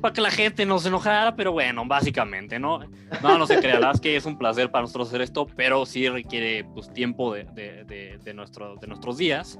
para 0.01 0.13
que 0.13 0.21
la 0.21 0.31
gente 0.31 0.65
no 0.65 0.79
se 0.79 0.87
enojara, 0.87 1.35
pero 1.35 1.51
bueno, 1.51 1.85
básicamente, 1.85 2.59
¿no? 2.59 2.79
No, 3.21 3.37
no 3.37 3.45
se 3.45 3.59
crea, 3.59 3.79
que 4.01 4.15
es 4.15 4.25
un 4.25 4.37
placer 4.37 4.71
para 4.71 4.83
nosotros 4.83 5.09
hacer 5.09 5.21
esto, 5.21 5.45
pero 5.55 5.85
sí 5.85 6.07
requiere 6.07 6.63
pues 6.63 6.91
tiempo 6.93 7.33
de, 7.33 7.43
de, 7.43 8.17
de, 8.23 8.33
nuestro, 8.33 8.75
de 8.77 8.87
nuestros 8.87 9.17
días 9.17 9.59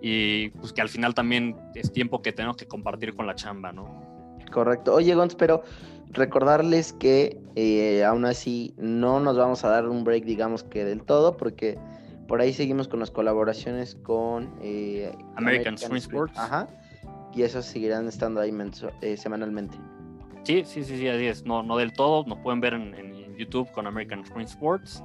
y 0.00 0.50
pues 0.50 0.72
que 0.72 0.80
al 0.80 0.88
final 0.88 1.14
también 1.14 1.56
es 1.74 1.92
tiempo 1.92 2.22
que 2.22 2.32
tenemos 2.32 2.56
que 2.56 2.66
compartir 2.66 3.14
con 3.14 3.26
la 3.26 3.34
chamba, 3.34 3.72
¿no? 3.72 4.17
Correcto. 4.50 4.94
Oye, 4.94 5.14
Gonz, 5.14 5.34
pero 5.34 5.62
recordarles 6.10 6.92
que 6.92 7.40
eh, 7.54 8.04
aún 8.04 8.24
así 8.24 8.74
no 8.76 9.20
nos 9.20 9.36
vamos 9.36 9.64
a 9.64 9.68
dar 9.68 9.88
un 9.88 10.04
break, 10.04 10.24
digamos 10.24 10.62
que 10.64 10.84
del 10.84 11.02
todo, 11.02 11.36
porque 11.36 11.78
por 12.26 12.40
ahí 12.40 12.52
seguimos 12.52 12.88
con 12.88 13.00
las 13.00 13.10
colaboraciones 13.10 13.94
con 13.94 14.54
eh, 14.62 15.12
American, 15.36 15.74
American 15.74 15.96
Sports. 15.96 16.38
Ajá 16.38 16.66
y 17.34 17.42
esos 17.42 17.66
seguirán 17.66 18.08
estando 18.08 18.40
ahí 18.40 18.52
eh, 19.00 19.16
semanalmente. 19.16 19.76
Sí, 20.44 20.64
sí, 20.64 20.82
sí, 20.82 20.98
sí, 20.98 21.08
así 21.08 21.26
es. 21.26 21.44
No, 21.44 21.62
no 21.62 21.76
del 21.76 21.92
todo, 21.92 22.24
nos 22.26 22.38
pueden 22.38 22.60
ver 22.60 22.74
en, 22.74 23.18
YouTube 23.38 23.70
con 23.70 23.86
American 23.86 24.26
Screen 24.26 24.48
Sports. 24.48 25.00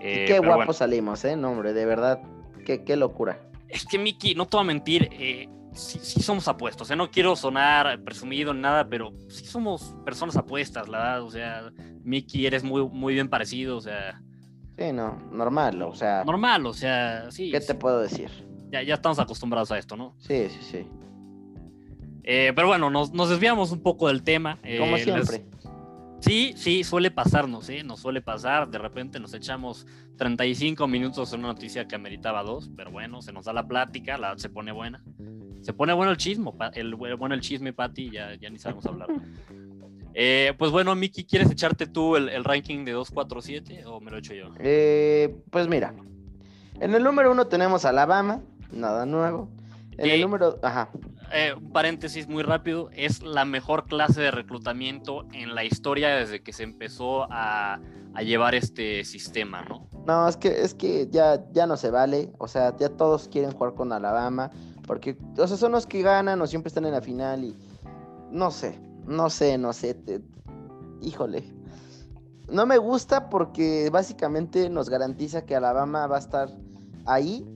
Eh, 0.00 0.24
qué 0.26 0.40
guapos 0.40 0.78
salimos, 0.78 1.24
¿eh? 1.24 1.36
No, 1.36 1.52
hombre, 1.52 1.72
de 1.72 1.86
verdad, 1.86 2.20
qué, 2.66 2.82
qué 2.82 2.96
locura. 2.96 3.38
Es 3.68 3.86
que, 3.86 3.96
Miki, 3.96 4.34
no 4.34 4.48
te 4.48 4.56
voy 4.56 4.64
a 4.64 4.66
mentir, 4.66 5.08
eh, 5.12 5.48
sí, 5.74 6.22
somos 6.22 6.48
apuestos, 6.48 6.90
¿eh? 6.90 6.96
No 6.96 7.10
quiero 7.10 7.36
sonar 7.36 8.02
presumido 8.02 8.52
ni 8.54 8.60
nada, 8.60 8.88
pero 8.88 9.12
sí 9.28 9.44
somos 9.44 9.94
personas 10.04 10.36
apuestas, 10.36 10.88
la 10.88 10.98
verdad. 10.98 11.22
O 11.22 11.30
sea, 11.30 11.72
Miki, 12.02 12.46
eres 12.46 12.64
muy, 12.64 12.88
muy 12.88 13.14
bien 13.14 13.28
parecido, 13.28 13.76
o 13.76 13.80
sea. 13.80 14.22
Sí, 14.78 14.92
no, 14.92 15.16
normal, 15.30 15.82
o 15.82 15.94
sea. 15.94 16.24
Normal, 16.24 16.66
o 16.66 16.72
sea, 16.72 17.30
sí. 17.30 17.50
¿Qué 17.50 17.60
te 17.60 17.74
puedo 17.74 18.00
decir? 18.00 18.30
Ya, 18.70 18.82
ya 18.82 18.94
estamos 18.94 19.18
acostumbrados 19.18 19.70
a 19.72 19.78
esto, 19.78 19.96
¿no? 19.96 20.14
Sí, 20.18 20.48
sí, 20.48 20.58
sí. 20.62 20.86
Eh, 22.22 22.52
pero 22.54 22.68
bueno, 22.68 22.90
nos, 22.90 23.12
desviamos 23.12 23.72
un 23.72 23.82
poco 23.82 24.08
del 24.08 24.22
tema. 24.22 24.56
Como 24.78 24.96
eh, 24.96 25.02
siempre. 25.02 25.44
Sí, 26.20 26.52
sí, 26.54 26.84
suele 26.84 27.10
pasarnos, 27.10 27.68
¿eh? 27.70 27.82
Nos 27.82 28.00
suele 28.00 28.20
pasar. 28.20 28.68
De 28.68 28.78
repente 28.78 29.18
nos 29.18 29.32
echamos 29.32 29.86
35 30.18 30.86
minutos 30.86 31.32
en 31.32 31.40
una 31.40 31.48
noticia 31.48 31.88
que 31.88 31.96
ameritaba 31.96 32.42
dos, 32.42 32.70
pero 32.76 32.90
bueno, 32.90 33.22
se 33.22 33.32
nos 33.32 33.46
da 33.46 33.54
la 33.54 33.66
plática, 33.66 34.18
la, 34.18 34.36
se 34.38 34.50
pone 34.50 34.70
buena. 34.70 35.02
Se 35.62 35.72
pone 35.72 35.92
bueno 35.92 36.10
el 36.12 36.16
chismo, 36.16 36.56
el, 36.74 36.94
bueno 36.94 37.34
el 37.34 37.40
chisme, 37.40 37.72
Pati, 37.72 38.10
ya, 38.10 38.34
ya 38.34 38.50
ni 38.50 38.58
sabemos 38.58 38.86
hablar. 38.86 39.08
Eh, 40.12 40.54
pues 40.58 40.72
bueno, 40.72 40.92
Miki, 40.96 41.24
¿quieres 41.24 41.48
echarte 41.52 41.86
tú 41.86 42.16
el, 42.16 42.42
ranking 42.42 42.84
de 42.84 42.90
247 42.90 43.86
o 43.86 44.00
me 44.00 44.10
lo 44.10 44.18
echo 44.18 44.34
yo? 44.34 44.48
pues 45.50 45.68
mira, 45.68 45.94
en 46.80 46.94
el 46.94 47.04
número 47.04 47.30
uno 47.30 47.46
tenemos 47.46 47.84
Alabama, 47.84 48.42
nada 48.72 49.06
nuevo. 49.06 49.48
En 49.98 50.10
el 50.10 50.20
número, 50.22 50.58
ajá. 50.62 50.90
Eh, 51.32 51.52
un 51.56 51.70
paréntesis 51.72 52.26
muy 52.26 52.42
rápido, 52.42 52.90
es 52.92 53.22
la 53.22 53.44
mejor 53.44 53.84
clase 53.84 54.20
de 54.20 54.30
reclutamiento 54.30 55.26
en 55.32 55.54
la 55.54 55.64
historia 55.64 56.08
desde 56.16 56.42
que 56.42 56.52
se 56.52 56.64
empezó 56.64 57.26
a, 57.30 57.80
llevar 58.24 58.54
este 58.56 59.04
sistema, 59.04 59.62
¿no? 59.62 59.86
No, 60.06 60.28
es 60.28 60.36
que, 60.36 60.62
es 60.62 60.74
que 60.74 61.06
ya, 61.10 61.44
ya 61.52 61.66
no 61.66 61.76
se 61.76 61.90
vale, 61.90 62.32
o 62.38 62.48
sea, 62.48 62.76
ya 62.76 62.88
todos 62.88 63.28
quieren 63.28 63.52
jugar 63.52 63.74
con 63.74 63.92
Alabama, 63.92 64.50
porque, 64.90 65.16
o 65.38 65.46
sea, 65.46 65.56
son 65.56 65.70
los 65.70 65.86
que 65.86 66.02
ganan 66.02 66.42
o 66.42 66.48
siempre 66.48 66.66
están 66.66 66.84
en 66.84 66.90
la 66.90 67.00
final 67.00 67.44
y 67.44 67.56
no 68.32 68.50
sé, 68.50 68.76
no 69.06 69.30
sé, 69.30 69.56
no 69.56 69.72
sé, 69.72 69.96
híjole. 71.00 71.44
No 72.50 72.66
me 72.66 72.76
gusta 72.76 73.30
porque 73.30 73.88
básicamente 73.92 74.68
nos 74.68 74.90
garantiza 74.90 75.46
que 75.46 75.54
Alabama 75.54 76.08
va 76.08 76.16
a 76.16 76.18
estar 76.18 76.48
ahí 77.06 77.46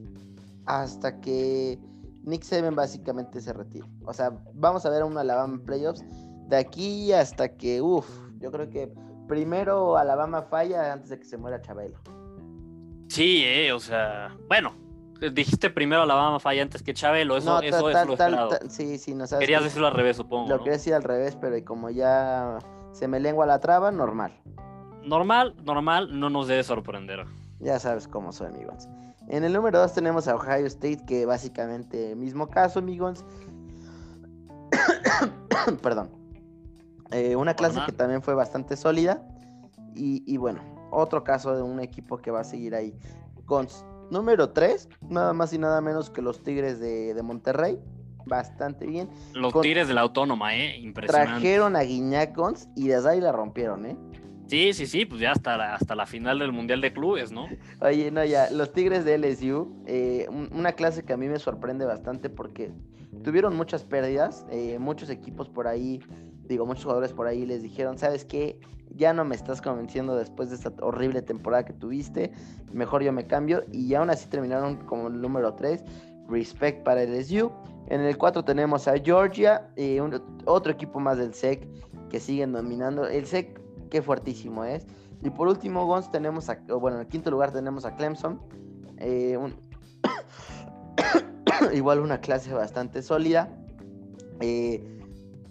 hasta 0.66 1.20
que 1.20 1.76
Nick 2.22 2.44
Saban 2.44 2.76
básicamente 2.76 3.40
se 3.40 3.52
retira. 3.52 3.88
O 4.04 4.12
sea, 4.12 4.30
vamos 4.52 4.86
a 4.86 4.90
ver 4.90 5.02
un 5.02 5.18
Alabama 5.18 5.60
Playoffs 5.66 6.04
de 6.46 6.56
aquí 6.56 7.12
hasta 7.12 7.56
que, 7.56 7.82
uff, 7.82 8.08
yo 8.38 8.52
creo 8.52 8.70
que 8.70 8.94
primero 9.26 9.96
Alabama 9.96 10.42
falla 10.42 10.92
antes 10.92 11.10
de 11.10 11.18
que 11.18 11.24
se 11.24 11.36
muera 11.36 11.60
Chabelo. 11.60 11.98
Sí, 13.08 13.42
eh, 13.44 13.72
o 13.72 13.80
sea, 13.80 14.38
bueno, 14.46 14.83
dijiste 15.32 15.70
primero 15.70 16.02
Alabama 16.02 16.40
falla 16.40 16.62
antes 16.62 16.82
que 16.82 16.94
Chabelo, 16.94 17.36
eso, 17.36 17.60
eso 17.60 17.88
es 17.90 18.06
lo 18.06 18.12
esperado. 18.12 18.50
sí, 18.68 18.98
sí, 18.98 19.14
no 19.14 19.26
sabes. 19.26 19.40
Querías 19.40 19.62
decirlo 19.62 19.86
al 19.86 19.94
revés, 19.94 20.16
supongo. 20.16 20.48
Lo 20.48 20.58
quería 20.58 20.72
decir 20.72 20.94
al 20.94 21.02
revés, 21.02 21.36
pero 21.40 21.62
como 21.64 21.90
ya 21.90 22.58
se 22.92 23.08
me 23.08 23.20
lengua 23.20 23.46
la 23.46 23.58
traba, 23.60 23.90
normal. 23.90 24.32
Normal, 25.02 25.54
normal, 25.64 26.18
no 26.18 26.30
nos 26.30 26.48
debe 26.48 26.62
sorprender. 26.62 27.26
Ya 27.60 27.78
sabes 27.78 28.08
cómo 28.08 28.32
soy, 28.32 28.48
amigos. 28.48 28.88
En 29.28 29.44
el 29.44 29.52
número 29.52 29.78
2 29.78 29.92
tenemos 29.94 30.28
a 30.28 30.34
Ohio 30.34 30.66
State, 30.66 31.04
que 31.06 31.26
básicamente 31.26 32.14
mismo 32.14 32.48
caso, 32.48 32.78
amigos. 32.78 33.24
Perdón. 35.82 36.10
Eh, 37.10 37.36
una 37.36 37.54
clase 37.54 37.80
que 37.86 37.92
también 37.92 38.22
fue 38.22 38.34
bastante 38.34 38.76
sólida. 38.76 39.22
Y, 39.94 40.36
bueno, 40.36 40.60
otro 40.90 41.22
caso 41.22 41.54
de 41.54 41.62
un 41.62 41.80
equipo 41.80 42.18
que 42.18 42.30
va 42.30 42.40
a 42.40 42.44
seguir 42.44 42.74
ahí. 42.74 42.94
Con 43.46 43.68
número 44.10 44.50
3, 44.50 44.88
nada 45.08 45.32
más 45.32 45.52
y 45.52 45.58
nada 45.58 45.80
menos 45.80 46.10
que 46.10 46.22
los 46.22 46.42
Tigres 46.42 46.80
de, 46.80 47.20
Monterrey. 47.22 47.78
Bastante 48.26 48.86
bien. 48.86 49.10
Los 49.34 49.52
Tigres 49.60 49.86
de 49.86 49.92
la 49.92 50.00
Autónoma, 50.00 50.56
¿eh? 50.56 50.78
Impresionante. 50.78 51.32
Trajeron 51.32 51.76
a 51.76 51.82
Guiñacons 51.82 52.68
y 52.74 52.88
desde 52.88 53.10
ahí 53.10 53.20
la 53.20 53.32
rompieron, 53.32 53.84
¿eh? 53.84 53.96
Sí, 54.46 54.72
sí, 54.72 54.86
sí, 54.86 55.04
pues 55.06 55.20
ya 55.20 55.32
hasta 55.32 55.56
la, 55.56 55.74
hasta 55.74 55.94
la 55.94 56.06
final 56.06 56.38
del 56.38 56.52
Mundial 56.52 56.80
de 56.80 56.92
Clubes, 56.92 57.32
¿no? 57.32 57.48
Oye, 57.80 58.10
no, 58.10 58.24
ya, 58.24 58.50
los 58.50 58.72
Tigres 58.72 59.04
de 59.04 59.18
LSU, 59.18 59.82
eh, 59.86 60.26
una 60.30 60.72
clase 60.72 61.04
que 61.04 61.12
a 61.12 61.16
mí 61.16 61.28
me 61.28 61.38
sorprende 61.38 61.84
bastante 61.84 62.30
porque 62.30 62.72
tuvieron 63.22 63.56
muchas 63.56 63.84
pérdidas, 63.84 64.46
eh, 64.50 64.78
muchos 64.78 65.08
equipos 65.08 65.48
por 65.48 65.66
ahí, 65.66 66.00
digo, 66.46 66.66
muchos 66.66 66.84
jugadores 66.84 67.12
por 67.12 67.26
ahí 67.26 67.46
les 67.46 67.62
dijeron, 67.62 67.98
¿sabes 67.98 68.24
qué? 68.24 68.58
Ya 68.96 69.12
no 69.12 69.24
me 69.24 69.34
estás 69.34 69.60
convenciendo 69.60 70.16
después 70.16 70.50
de 70.50 70.56
esta 70.56 70.72
horrible 70.80 71.22
temporada 71.22 71.64
que 71.64 71.72
tuviste, 71.72 72.32
mejor 72.72 73.02
yo 73.02 73.12
me 73.12 73.26
cambio, 73.26 73.64
y 73.72 73.94
aún 73.94 74.10
así 74.10 74.28
terminaron 74.28 74.76
como 74.86 75.08
el 75.08 75.20
número 75.20 75.54
3, 75.54 75.82
respect 76.28 76.84
para 76.84 77.02
LSU. 77.04 77.50
En 77.88 78.00
el 78.00 78.16
4 78.16 78.44
tenemos 78.44 78.88
a 78.88 78.98
Georgia, 78.98 79.68
eh, 79.76 80.00
otro 80.46 80.72
equipo 80.72 81.00
más 81.00 81.18
del 81.18 81.34
SEC 81.34 81.68
que 82.08 82.20
siguen 82.20 82.52
dominando. 82.52 83.06
El 83.06 83.26
SEC, 83.26 83.60
qué 83.90 84.00
fuertísimo 84.00 84.64
es. 84.64 84.86
Y 85.22 85.30
por 85.30 85.48
último, 85.48 85.86
Gons, 85.86 86.10
tenemos 86.10 86.48
a, 86.48 86.58
bueno, 86.78 86.98
en 86.98 87.02
el 87.02 87.08
quinto 87.08 87.30
lugar 87.30 87.52
tenemos 87.52 87.84
a 87.84 87.94
Clemson. 87.96 88.40
Eh, 88.98 89.38
igual 91.74 92.00
una 92.00 92.20
clase 92.20 92.52
bastante 92.52 93.02
sólida. 93.02 93.48
Eh, 94.40 94.93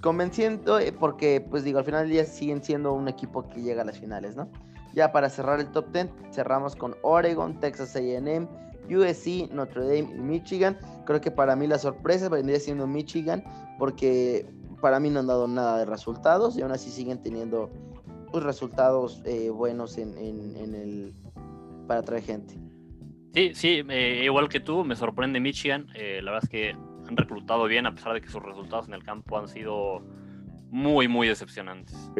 convenciendo, 0.04 0.78
porque, 0.99 1.41
pues 1.41 1.64
digo, 1.64 1.80
al 1.80 1.86
final 1.86 2.01
del 2.01 2.12
día 2.12 2.26
siguen 2.26 2.62
siendo 2.62 2.93
un 2.93 3.08
equipo 3.08 3.47
que 3.47 3.62
llega 3.62 3.82
a 3.82 3.86
las 3.86 3.97
finales, 3.97 4.36
¿no? 4.36 4.49
Ya 4.93 5.12
para 5.12 5.30
cerrar 5.30 5.60
el 5.60 5.72
top 5.72 5.91
10, 5.91 6.10
cerramos 6.32 6.76
con 6.76 6.95
Oregon, 7.01 7.60
Texas 7.60 7.95
AM, 7.95 8.47
USC, 8.91 9.49
Notre 9.51 9.82
Dame 9.82 10.14
y 10.14 10.22
Michigan. 10.22 10.78
Creo 11.06 11.22
que 11.22 11.32
para 11.32 11.56
mí 11.56 11.68
la 11.68 11.80
sorpresa 11.80 12.30
vendría 12.30 12.60
siendo 12.60 12.86
Michigan, 12.86 13.43
porque 13.80 14.45
para 14.82 14.99
mí 14.99 15.10
no 15.10 15.22
han 15.22 15.28
dado 15.28 15.47
nada 15.47 15.80
de 15.80 15.86
resultados 15.86 16.58
y 16.58 16.62
aún 16.62 16.74
así 16.74 16.91
siguen 16.91 17.24
teniendo 17.24 17.72
pues, 18.32 18.43
resultados 18.43 19.22
eh, 19.26 19.49
buenos 19.49 19.97
en, 19.97 20.18
el 20.18 21.14
para 21.88 22.01
atraer 22.01 22.24
gente. 22.24 22.56
Sí, 23.34 23.51
sí, 23.56 23.82
eh, 23.89 24.22
igual 24.26 24.49
que 24.49 24.60
tú, 24.60 24.84
me 24.84 24.95
sorprende 24.95 25.39
Michigan. 25.39 25.88
Eh, 25.95 26.20
la 26.22 26.32
verdad 26.32 26.43
es 26.43 26.49
que 26.49 26.76
han 27.14 27.18
reclutado 27.18 27.66
bien, 27.66 27.86
a 27.86 27.93
pesar 27.93 28.14
de 28.14 28.22
que 28.22 28.28
sus 28.28 28.41
resultados 28.41 28.88
en 28.88 28.93
el 28.93 29.03
campo 29.03 29.38
han 29.38 29.47
sido 29.47 30.01
muy, 30.70 31.07
muy 31.07 31.28
decepcionantes. 31.28 32.11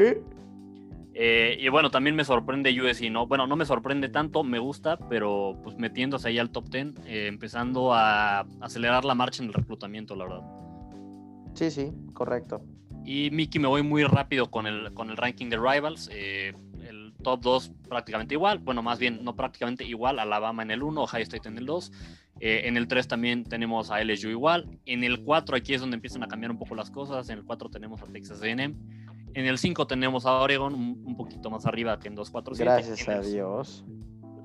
Eh, 1.16 1.58
y 1.60 1.70
bueno, 1.70 1.92
también 1.92 2.16
me 2.16 2.24
sorprende 2.24 2.72
USC, 2.72 3.10
¿no? 3.12 3.28
Bueno, 3.28 3.46
no 3.46 3.56
me 3.56 3.66
sorprende 3.66 4.10
tanto, 4.10 4.44
me 4.44 4.60
gusta, 4.60 4.98
pero 5.10 5.60
pues 5.64 5.78
metiéndose 5.78 6.28
ahí 6.30 6.40
al 6.40 6.50
top 6.50 6.70
10, 6.70 6.88
eh, 7.06 7.28
empezando 7.28 7.94
a 7.94 8.42
acelerar 8.62 9.06
la 9.06 9.14
marcha 9.14 9.44
en 9.44 9.50
el 9.50 9.54
reclutamiento, 9.54 10.16
la 10.16 10.26
verdad. 10.26 10.42
Sí, 11.54 11.70
sí, 11.70 11.92
correcto. 12.14 12.64
Y 13.06 13.30
Mickey, 13.32 13.62
me 13.62 13.68
voy 13.68 13.84
muy 13.84 14.04
rápido 14.06 14.50
con 14.50 14.66
el, 14.66 14.94
con 14.94 15.10
el 15.10 15.18
ranking 15.18 15.50
de 15.50 15.58
Rivals. 15.58 16.10
Eh, 16.12 16.54
top 17.24 17.42
2 17.42 17.72
prácticamente 17.90 18.36
igual, 18.36 18.60
bueno, 18.60 18.84
más 18.84 19.00
bien 19.00 19.24
no 19.24 19.36
prácticamente 19.36 19.84
igual, 19.86 20.20
Alabama 20.20 20.64
en 20.64 20.72
el 20.72 20.84
1, 20.84 21.02
Ohio 21.02 21.24
State 21.24 21.48
en 21.50 21.58
el 21.58 21.66
2. 21.66 21.92
en 22.40 22.78
el 22.78 22.88
3 22.88 23.08
también 23.08 23.44
tenemos 23.44 23.90
a 23.90 24.04
LSU 24.04 24.30
igual. 24.30 24.80
En 24.86 25.04
el 25.04 25.24
4 25.24 25.56
aquí 25.56 25.74
es 25.74 25.82
donde 25.82 25.96
empiezan 25.96 26.24
a 26.24 26.28
cambiar 26.28 26.52
un 26.52 26.58
poco 26.58 26.76
las 26.76 26.92
cosas. 26.92 27.30
En 27.30 27.40
el 27.40 27.46
4 27.46 27.70
tenemos 27.70 28.02
a 28.02 28.06
Texas 28.06 28.42
A&M. 28.42 28.76
En 29.34 29.46
el 29.46 29.58
5 29.58 29.88
tenemos 29.88 30.26
a 30.26 30.34
Oregon 30.34 30.74
un, 30.74 31.18
poquito 31.18 31.50
más 31.50 31.66
arriba 31.66 32.00
que 32.00 32.08
en 32.08 32.16
2, 32.16 32.30
4, 32.30 32.56
7. 32.56 32.72
Gracias 32.72 33.08
a 33.08 33.22
Dios. 33.22 33.86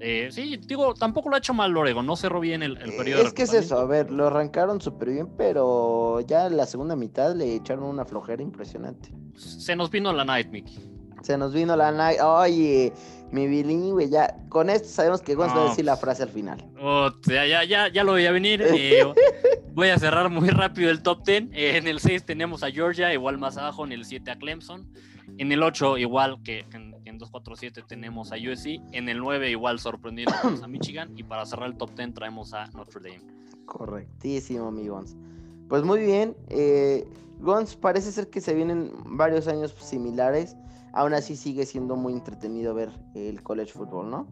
Eh, 0.00 0.28
sí, 0.30 0.56
digo, 0.64 0.94
tampoco 0.94 1.28
lo 1.28 1.34
ha 1.34 1.38
hecho 1.38 1.54
mal 1.54 1.76
Oregon, 1.76 2.06
no 2.06 2.14
cerró 2.14 2.38
bien 2.38 2.62
el, 2.62 2.76
el 2.76 2.94
periodo. 2.94 3.22
Es 3.22 3.32
que 3.32 3.42
es 3.42 3.52
eso, 3.52 3.78
a 3.78 3.84
ver, 3.84 4.12
lo 4.12 4.28
arrancaron 4.28 4.80
súper 4.80 5.10
bien, 5.10 5.28
pero 5.36 6.20
ya 6.20 6.46
en 6.46 6.56
la 6.56 6.66
segunda 6.66 6.94
mitad 6.94 7.34
le 7.34 7.54
echaron 7.54 7.84
una 7.84 8.04
flojera 8.04 8.42
impresionante. 8.42 9.12
Se 9.34 9.74
nos 9.74 9.90
vino 9.90 10.12
la 10.12 10.24
night, 10.24 10.50
Mickey. 10.50 10.97
Se 11.22 11.36
nos 11.36 11.52
vino 11.52 11.76
la 11.76 11.90
night. 11.92 12.20
Oye, 12.20 12.92
mi 13.30 13.46
bilingüe, 13.46 14.08
ya. 14.08 14.34
Con 14.48 14.70
esto 14.70 14.88
sabemos 14.88 15.20
que 15.20 15.34
vamos 15.34 15.56
a 15.56 15.68
decir 15.68 15.84
la 15.84 15.96
frase 15.96 16.22
al 16.22 16.30
final. 16.30 16.64
Oh, 16.80 17.10
ya, 17.26 17.46
ya, 17.46 17.64
ya, 17.64 17.88
ya 17.88 18.04
lo 18.04 18.12
voy 18.12 18.26
a 18.26 18.32
venir. 18.32 18.62
Eh, 18.62 19.04
voy 19.74 19.88
a 19.88 19.98
cerrar 19.98 20.30
muy 20.30 20.48
rápido 20.48 20.90
el 20.90 21.02
top 21.02 21.24
10. 21.24 21.50
Eh, 21.52 21.76
en 21.76 21.86
el 21.86 22.00
6 22.00 22.24
tenemos 22.24 22.62
a 22.62 22.70
Georgia, 22.70 23.12
igual 23.12 23.38
más 23.38 23.56
abajo. 23.56 23.84
En 23.84 23.92
el 23.92 24.04
7 24.04 24.30
a 24.30 24.38
Clemson. 24.38 24.88
En 25.36 25.52
el 25.52 25.62
8, 25.62 25.98
igual 25.98 26.42
que 26.42 26.64
en, 26.72 26.96
en 27.04 27.18
247 27.18 27.82
tenemos 27.86 28.32
a 28.32 28.36
USC. 28.36 28.80
En 28.92 29.08
el 29.08 29.18
9, 29.18 29.50
igual 29.50 29.78
sorprendido, 29.78 30.32
a 30.62 30.66
Michigan. 30.66 31.12
Y 31.16 31.22
para 31.22 31.44
cerrar 31.44 31.68
el 31.68 31.76
top 31.76 31.94
10 31.94 32.14
traemos 32.14 32.54
a 32.54 32.66
Notre 32.68 33.00
Dame. 33.00 33.38
Correctísimo, 33.66 34.70
mi 34.70 34.88
Gons. 34.88 35.16
Pues 35.68 35.82
muy 35.82 36.00
bien. 36.00 36.34
Eh, 36.48 37.06
Gons, 37.40 37.76
parece 37.76 38.10
ser 38.10 38.30
que 38.30 38.40
se 38.40 38.54
vienen 38.54 38.90
varios 39.04 39.46
años 39.46 39.74
similares 39.78 40.56
aún 40.92 41.14
así 41.14 41.36
sigue 41.36 41.66
siendo 41.66 41.96
muy 41.96 42.12
entretenido 42.12 42.74
ver 42.74 42.90
el 43.14 43.42
college 43.42 43.72
football, 43.72 44.10
¿no? 44.10 44.28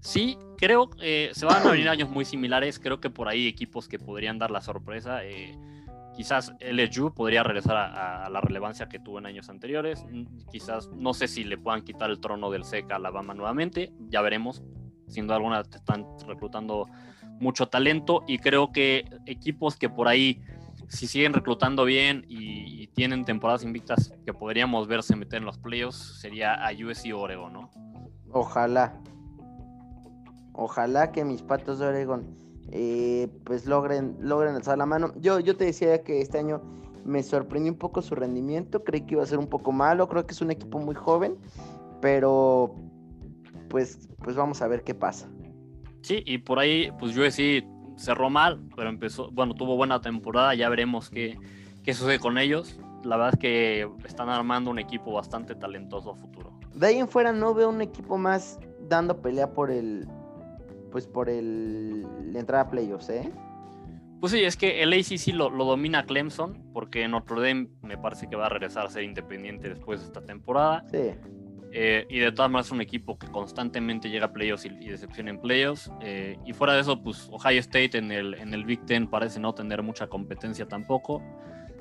Sí, 0.00 0.38
creo 0.56 0.90
que 0.90 1.26
eh, 1.26 1.34
se 1.34 1.46
van 1.46 1.66
a 1.66 1.70
venir 1.70 1.88
años 1.88 2.10
muy 2.10 2.24
similares. 2.24 2.78
Creo 2.78 3.00
que 3.00 3.10
por 3.10 3.28
ahí 3.28 3.46
equipos 3.46 3.88
que 3.88 3.98
podrían 3.98 4.38
dar 4.38 4.50
la 4.50 4.60
sorpresa. 4.60 5.24
Eh, 5.24 5.56
quizás 6.14 6.52
LSU 6.60 7.12
podría 7.12 7.42
regresar 7.42 7.76
a, 7.76 8.28
la 8.30 8.40
relevancia 8.40 8.88
que 8.88 8.98
tuvo 8.98 9.18
en 9.18 9.26
años 9.26 9.48
anteriores. 9.48 10.04
Mm, 10.10 10.24
quizás 10.50 10.88
no 10.92 11.12
sé 11.12 11.28
si 11.28 11.44
le 11.44 11.58
puedan 11.58 11.82
quitar 11.82 12.10
el 12.10 12.20
trono 12.20 12.50
del 12.50 12.64
SEC 12.64 12.90
a 12.92 12.96
Alabama 12.96 13.34
nuevamente. 13.34 13.92
Ya 14.08 14.22
veremos. 14.22 14.62
Sin 15.08 15.26
duda 15.26 15.36
alguna 15.36 15.60
están 15.60 16.06
reclutando 16.26 16.86
mucho 17.38 17.68
talento 17.68 18.24
y 18.26 18.38
creo 18.38 18.72
que 18.72 19.04
equipos 19.26 19.76
que 19.76 19.88
por 19.88 20.08
ahí 20.08 20.40
si 20.88 21.06
siguen 21.06 21.32
reclutando 21.32 21.84
bien 21.84 22.24
y, 22.28 22.85
tienen 22.96 23.26
temporadas 23.26 23.62
invictas 23.62 24.12
que 24.24 24.32
podríamos 24.32 24.88
verse 24.88 25.14
meter 25.14 25.40
en 25.40 25.44
los 25.44 25.58
playoffs, 25.58 26.18
sería 26.18 26.54
a 26.54 26.72
USC 26.72 27.14
Oregon, 27.14 27.52
¿no? 27.52 27.70
Ojalá. 28.32 28.98
Ojalá 30.54 31.12
que 31.12 31.22
mis 31.22 31.42
patos 31.42 31.78
de 31.78 31.86
Oregon 31.86 32.34
eh, 32.72 33.28
pues 33.44 33.66
logren, 33.66 34.16
logren 34.20 34.54
alzar 34.54 34.78
la 34.78 34.86
mano. 34.86 35.12
Yo, 35.20 35.40
yo 35.40 35.56
te 35.56 35.66
decía 35.66 36.02
que 36.02 36.22
este 36.22 36.38
año 36.38 36.62
me 37.04 37.22
sorprendió 37.22 37.70
un 37.70 37.78
poco 37.78 38.00
su 38.00 38.14
rendimiento. 38.14 38.82
Creí 38.82 39.02
que 39.02 39.14
iba 39.14 39.22
a 39.22 39.26
ser 39.26 39.38
un 39.38 39.48
poco 39.48 39.72
malo. 39.72 40.08
Creo 40.08 40.26
que 40.26 40.32
es 40.32 40.40
un 40.40 40.50
equipo 40.50 40.78
muy 40.78 40.94
joven. 40.94 41.36
Pero 42.00 42.74
pues, 43.68 44.08
pues 44.24 44.36
vamos 44.36 44.62
a 44.62 44.68
ver 44.68 44.84
qué 44.84 44.94
pasa. 44.94 45.28
Sí, 46.00 46.22
y 46.24 46.38
por 46.38 46.58
ahí, 46.58 46.90
pues 46.98 47.14
USC 47.14 47.62
cerró 47.96 48.30
mal, 48.30 48.62
pero 48.74 48.88
empezó, 48.88 49.30
bueno, 49.32 49.54
tuvo 49.54 49.76
buena 49.76 50.00
temporada, 50.00 50.54
ya 50.54 50.68
veremos 50.68 51.10
qué, 51.10 51.38
qué 51.82 51.92
sucede 51.92 52.18
con 52.18 52.38
ellos. 52.38 52.78
La 53.06 53.16
verdad 53.16 53.34
es 53.34 53.40
que 53.40 53.88
están 54.04 54.28
armando 54.28 54.70
un 54.70 54.78
equipo 54.78 55.12
bastante 55.12 55.54
talentoso 55.54 56.10
a 56.10 56.16
futuro. 56.16 56.58
De 56.74 56.88
ahí 56.88 56.98
en 56.98 57.08
fuera 57.08 57.32
no 57.32 57.54
veo 57.54 57.68
un 57.70 57.80
equipo 57.80 58.18
más 58.18 58.58
dando 58.88 59.20
pelea 59.22 59.52
por 59.52 59.70
el, 59.70 60.06
pues 60.90 61.06
por 61.06 61.28
el, 61.28 62.02
la 62.32 62.40
entrada 62.40 62.64
a 62.64 62.70
playoffs, 62.70 63.08
¿eh? 63.10 63.32
Pues 64.20 64.32
sí, 64.32 64.42
es 64.42 64.56
que 64.56 64.82
el 64.82 64.92
ACC 64.92 65.34
lo, 65.34 65.50
lo, 65.50 65.64
domina 65.66 66.04
Clemson, 66.04 66.70
porque 66.72 67.06
Notre 67.06 67.36
Dame 67.36 67.68
me 67.82 67.98
parece 67.98 68.28
que 68.28 68.36
va 68.36 68.46
a 68.46 68.48
regresar 68.48 68.86
a 68.86 68.90
ser 68.90 69.04
independiente 69.04 69.68
después 69.68 70.00
de 70.00 70.06
esta 70.06 70.22
temporada. 70.22 70.84
Sí. 70.90 71.12
Eh, 71.72 72.06
y 72.08 72.20
de 72.20 72.32
todas 72.32 72.50
maneras 72.50 72.66
es 72.66 72.72
un 72.72 72.80
equipo 72.80 73.18
que 73.18 73.26
constantemente 73.26 74.08
llega 74.08 74.26
a 74.26 74.32
playoffs 74.32 74.64
y, 74.64 74.88
decepciona 74.88 75.30
en 75.30 75.38
playoffs. 75.38 75.92
Eh, 76.00 76.38
y 76.46 76.54
fuera 76.54 76.72
de 76.72 76.80
eso, 76.80 77.02
pues 77.02 77.28
Ohio 77.30 77.60
State 77.60 77.98
en 77.98 78.10
el, 78.10 78.34
en 78.34 78.54
el 78.54 78.64
Big 78.64 78.84
Ten 78.86 79.06
parece 79.06 79.38
no 79.40 79.54
tener 79.54 79.82
mucha 79.82 80.06
competencia 80.06 80.66
tampoco. 80.66 81.22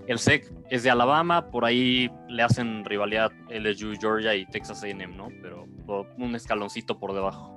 El 0.08 0.20
SEC 0.20 0.52
es 0.70 0.84
de 0.84 0.90
Alabama, 0.90 1.48
por 1.48 1.66
ahí 1.66 2.12
le 2.30 2.44
hacen 2.44 2.86
rivalidad 2.86 3.32
LSU, 3.50 3.94
Georgia 4.00 4.36
y 4.36 4.46
Texas 4.46 4.84
AM, 4.84 5.18
¿no? 5.18 5.30
Pero 5.42 5.66
un 6.18 6.36
escaloncito 6.36 7.00
por 7.00 7.14
debajo. 7.14 7.52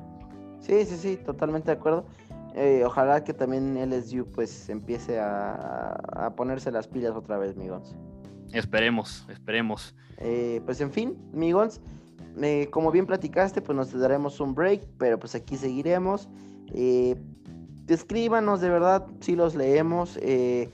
Sí, 0.60 0.84
sí, 0.84 0.96
sí, 0.96 1.16
totalmente 1.16 1.70
de 1.70 1.76
acuerdo. 1.76 2.06
Eh, 2.54 2.82
ojalá 2.84 3.22
que 3.22 3.34
también 3.34 3.76
LSU 3.90 4.26
pues 4.34 4.68
empiece 4.68 5.20
a, 5.20 5.92
a, 5.92 6.34
ponerse 6.34 6.72
las 6.72 6.88
pilas 6.88 7.14
otra 7.14 7.38
vez, 7.38 7.56
Migons. 7.56 7.94
Esperemos, 8.52 9.26
esperemos. 9.28 9.94
pues 10.64 10.80
en 10.80 10.90
fin, 10.90 11.16
Migons, 11.32 11.80
eh, 12.42 12.68
como 12.70 12.90
bien 12.90 13.06
platicaste, 13.06 13.62
pues 13.62 13.76
nos 13.76 13.92
daremos 13.92 14.40
un 14.40 14.54
break, 14.54 14.82
pero 14.98 15.18
pues 15.18 15.34
aquí 15.34 15.56
seguiremos. 15.56 16.28
Eh, 16.72 17.16
escríbanos 17.88 18.60
de 18.60 18.68
verdad 18.68 19.06
si 19.20 19.34
los 19.34 19.54
leemos, 19.54 20.18
eh, 20.22 20.70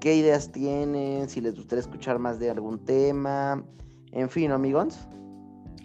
qué 0.00 0.16
ideas 0.16 0.50
tienen, 0.50 1.28
si 1.28 1.40
les 1.40 1.54
gustaría 1.54 1.80
escuchar 1.80 2.18
más 2.18 2.38
de 2.38 2.50
algún 2.50 2.84
tema, 2.84 3.62
en 4.12 4.28
fin, 4.28 4.50
amigos. 4.50 4.98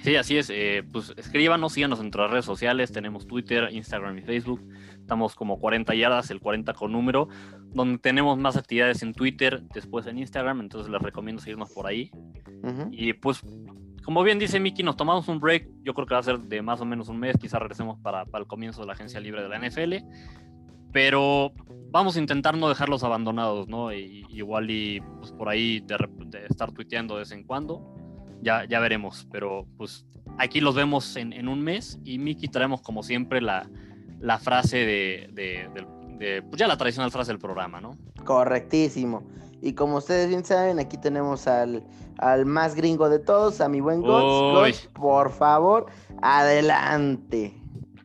Sí, 0.04 0.16
así 0.16 0.38
es. 0.38 0.52
pues 0.92 1.14
escríbanos, 1.18 1.74
síganos 1.74 2.00
en 2.00 2.06
nuestras 2.06 2.30
redes 2.30 2.46
sociales. 2.46 2.92
Tenemos 2.92 3.26
Twitter, 3.26 3.70
Instagram 3.72 4.18
y 4.18 4.22
Facebook. 4.22 4.62
Estamos 5.00 5.36
como 5.36 5.60
40 5.60 5.96
yardas, 5.96 6.30
el 6.32 6.40
40 6.40 6.74
con 6.74 6.92
número, 6.92 7.28
donde 7.74 7.98
tenemos 7.98 8.38
más 8.38 8.56
actividades 8.56 9.02
en 9.02 9.14
Twitter, 9.14 9.64
después 9.74 10.06
en 10.06 10.20
Instagram. 10.20 10.62
Entonces 10.62 10.92
les 10.92 11.02
recomiendo 11.02 11.42
seguirnos 11.42 11.72
por 11.72 11.88
ahí. 11.88 12.12
Y 12.92 13.14
pues 13.14 13.42
como 14.06 14.22
bien 14.22 14.38
dice 14.38 14.60
Miki, 14.60 14.84
nos 14.84 14.98
tomamos 14.98 15.28
un 15.28 15.40
break. 15.40 15.68
Yo 15.82 15.96
creo 15.96 16.06
que 16.06 16.14
va 16.14 16.20
a 16.20 16.24
ser 16.24 16.40
de 16.40 16.62
más 16.62 16.80
o 16.80 16.86
menos 16.86 17.10
un 17.10 17.20
mes. 17.20 17.38
Quizás 17.38 17.60
regresemos 17.60 17.98
para, 18.00 18.24
el 18.32 18.46
comienzo 18.46 18.82
de 18.82 18.88
la 18.88 18.94
agencia 18.94 19.20
libre 19.20 19.42
de 19.42 19.50
la 19.50 19.58
NFL. 19.58 19.96
Pero 20.96 21.52
vamos 21.92 22.16
a 22.16 22.22
intentar 22.22 22.56
no 22.56 22.70
dejarlos 22.70 23.04
abandonados, 23.04 23.68
¿no? 23.68 23.92
igual 23.92 24.72
y 24.72 25.02
pues 25.20 25.34
por 25.34 25.50
ahí 25.50 25.82
de, 25.82 25.98
estar 26.50 26.72
tuiteando 26.72 27.16
de 27.16 27.20
vez 27.20 27.32
en 27.34 27.44
cuando. 27.44 27.82
Ya, 28.42 28.64
ya 28.64 28.80
veremos. 28.80 29.28
Pero 29.30 29.68
pues 29.76 30.06
aquí 30.38 30.62
los 30.62 30.74
vemos 30.74 31.18
en, 31.18 31.50
un 31.50 31.62
mes 31.62 32.00
y 32.06 32.18
Miki 32.18 32.48
traemos 32.48 32.82
como 32.82 33.04
siempre 33.04 33.42
la, 33.42 33.68
frase 34.40 34.86
de, 34.86 36.44
pues 36.50 36.58
ya 36.58 36.66
la 36.66 36.78
tradicional 36.78 37.12
frase 37.12 37.34
del 37.34 37.40
programa, 37.40 37.82
¿no? 37.82 37.98
Correctísimo. 38.24 39.28
Y 39.62 39.74
como 39.74 39.98
ustedes 39.98 40.30
bien 40.30 40.46
saben, 40.46 40.80
aquí 40.80 40.96
tenemos 40.96 41.46
al, 41.46 41.84
al 42.20 42.46
más 42.46 42.74
gringo 42.74 43.10
de 43.10 43.20
todos, 43.20 43.60
a 43.60 43.68
mi 43.68 43.82
buen 43.82 44.00
Gons. 44.00 44.88
por 44.94 45.34
favor, 45.34 45.88
adelante. 46.22 47.54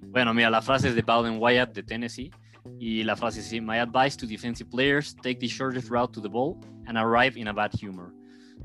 Bueno, 0.02 0.34
mira, 0.34 0.50
la 0.50 0.60
frase 0.60 0.88
es 0.88 0.96
de 0.96 1.02
Bowden 1.02 1.40
Wyatt 1.40 1.72
de 1.72 1.84
Tennessee. 1.84 2.32
Y 2.78 3.02
la 3.04 3.16
frase 3.16 3.40
es 3.40 3.62
My 3.62 3.78
advice 3.78 4.16
to 4.16 4.26
defensive 4.26 4.70
players, 4.70 5.14
take 5.16 5.36
the 5.36 5.46
shortest 5.46 5.90
route 5.90 6.12
to 6.12 6.20
the 6.20 6.28
ball 6.28 6.56
and 6.86 6.96
arrive 6.96 7.38
in 7.38 7.48
a 7.48 7.52
bad 7.52 7.70
humor. 7.72 8.12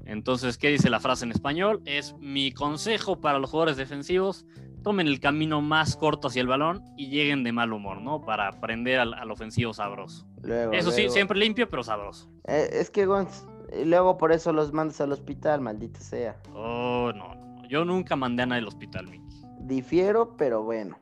Entonces, 0.05 0.57
¿qué 0.57 0.69
dice 0.69 0.89
la 0.89 0.99
frase 0.99 1.25
en 1.25 1.31
español? 1.31 1.81
Es 1.85 2.15
mi 2.19 2.51
consejo 2.51 3.19
para 3.19 3.39
los 3.39 3.49
jugadores 3.49 3.77
defensivos, 3.77 4.45
tomen 4.83 5.07
el 5.07 5.19
camino 5.19 5.61
más 5.61 5.95
corto 5.95 6.27
hacia 6.27 6.41
el 6.41 6.47
balón 6.47 6.83
y 6.95 7.07
lleguen 7.07 7.43
de 7.43 7.51
mal 7.51 7.73
humor, 7.73 8.01
¿no? 8.01 8.21
Para 8.21 8.47
aprender 8.47 8.99
al, 8.99 9.31
ofensivo 9.31 9.73
sabroso. 9.73 10.27
eso 10.73 10.91
sí, 10.91 11.09
siempre 11.09 11.39
limpio, 11.39 11.67
pero 11.69 11.83
sabroso. 11.83 12.29
Eh, 12.47 12.69
es 12.71 12.91
que, 12.91 13.05
Gonz, 13.05 13.47
luego 13.83 14.17
por 14.17 14.31
eso 14.31 14.53
los 14.53 14.73
mandas 14.73 15.01
al 15.01 15.11
hospital, 15.11 15.61
maldita 15.61 15.99
sea. 15.99 16.37
Oh, 16.53 17.11
no, 17.15 17.33
no. 17.33 17.67
Yo 17.67 17.83
nunca 17.83 18.15
mandé 18.15 18.43
a 18.43 18.45
nadie 18.45 18.61
al 18.61 18.67
hospital, 18.67 19.07
Mickey. 19.07 19.41
Difiero, 19.61 20.37
pero 20.37 20.61
bueno. 20.61 20.99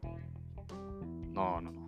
No, 1.34 1.60
no, 1.60 1.72
no. 1.72 1.83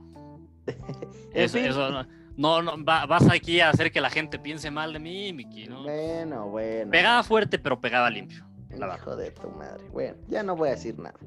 eso, 1.34 1.57
eso 1.57 2.05
no, 2.38 2.61
no, 2.61 2.74
vas 2.84 3.30
aquí 3.30 3.61
a 3.61 3.70
hacer 3.70 3.91
que 3.91 4.01
la 4.01 4.09
gente 4.09 4.39
piense 4.39 4.70
mal 4.70 4.93
de 4.93 4.99
mí, 4.99 5.32
Miki, 5.32 5.68
¿no? 5.68 5.84
Bueno, 5.84 6.49
bueno. 6.49 6.91
Pegaba 6.91 7.24
fuerte, 7.24 7.59
pero 7.59 7.80
pegaba 7.80 8.09
limpio. 8.09 8.45
Hijo 8.76 9.16
de 9.16 9.32
tu 9.32 9.49
madre. 9.51 9.84
Bueno, 9.91 10.18
ya 10.28 10.43
no 10.43 10.55
voy 10.55 10.70
a 10.70 10.72
decir 10.72 10.99
nada. 10.99 11.18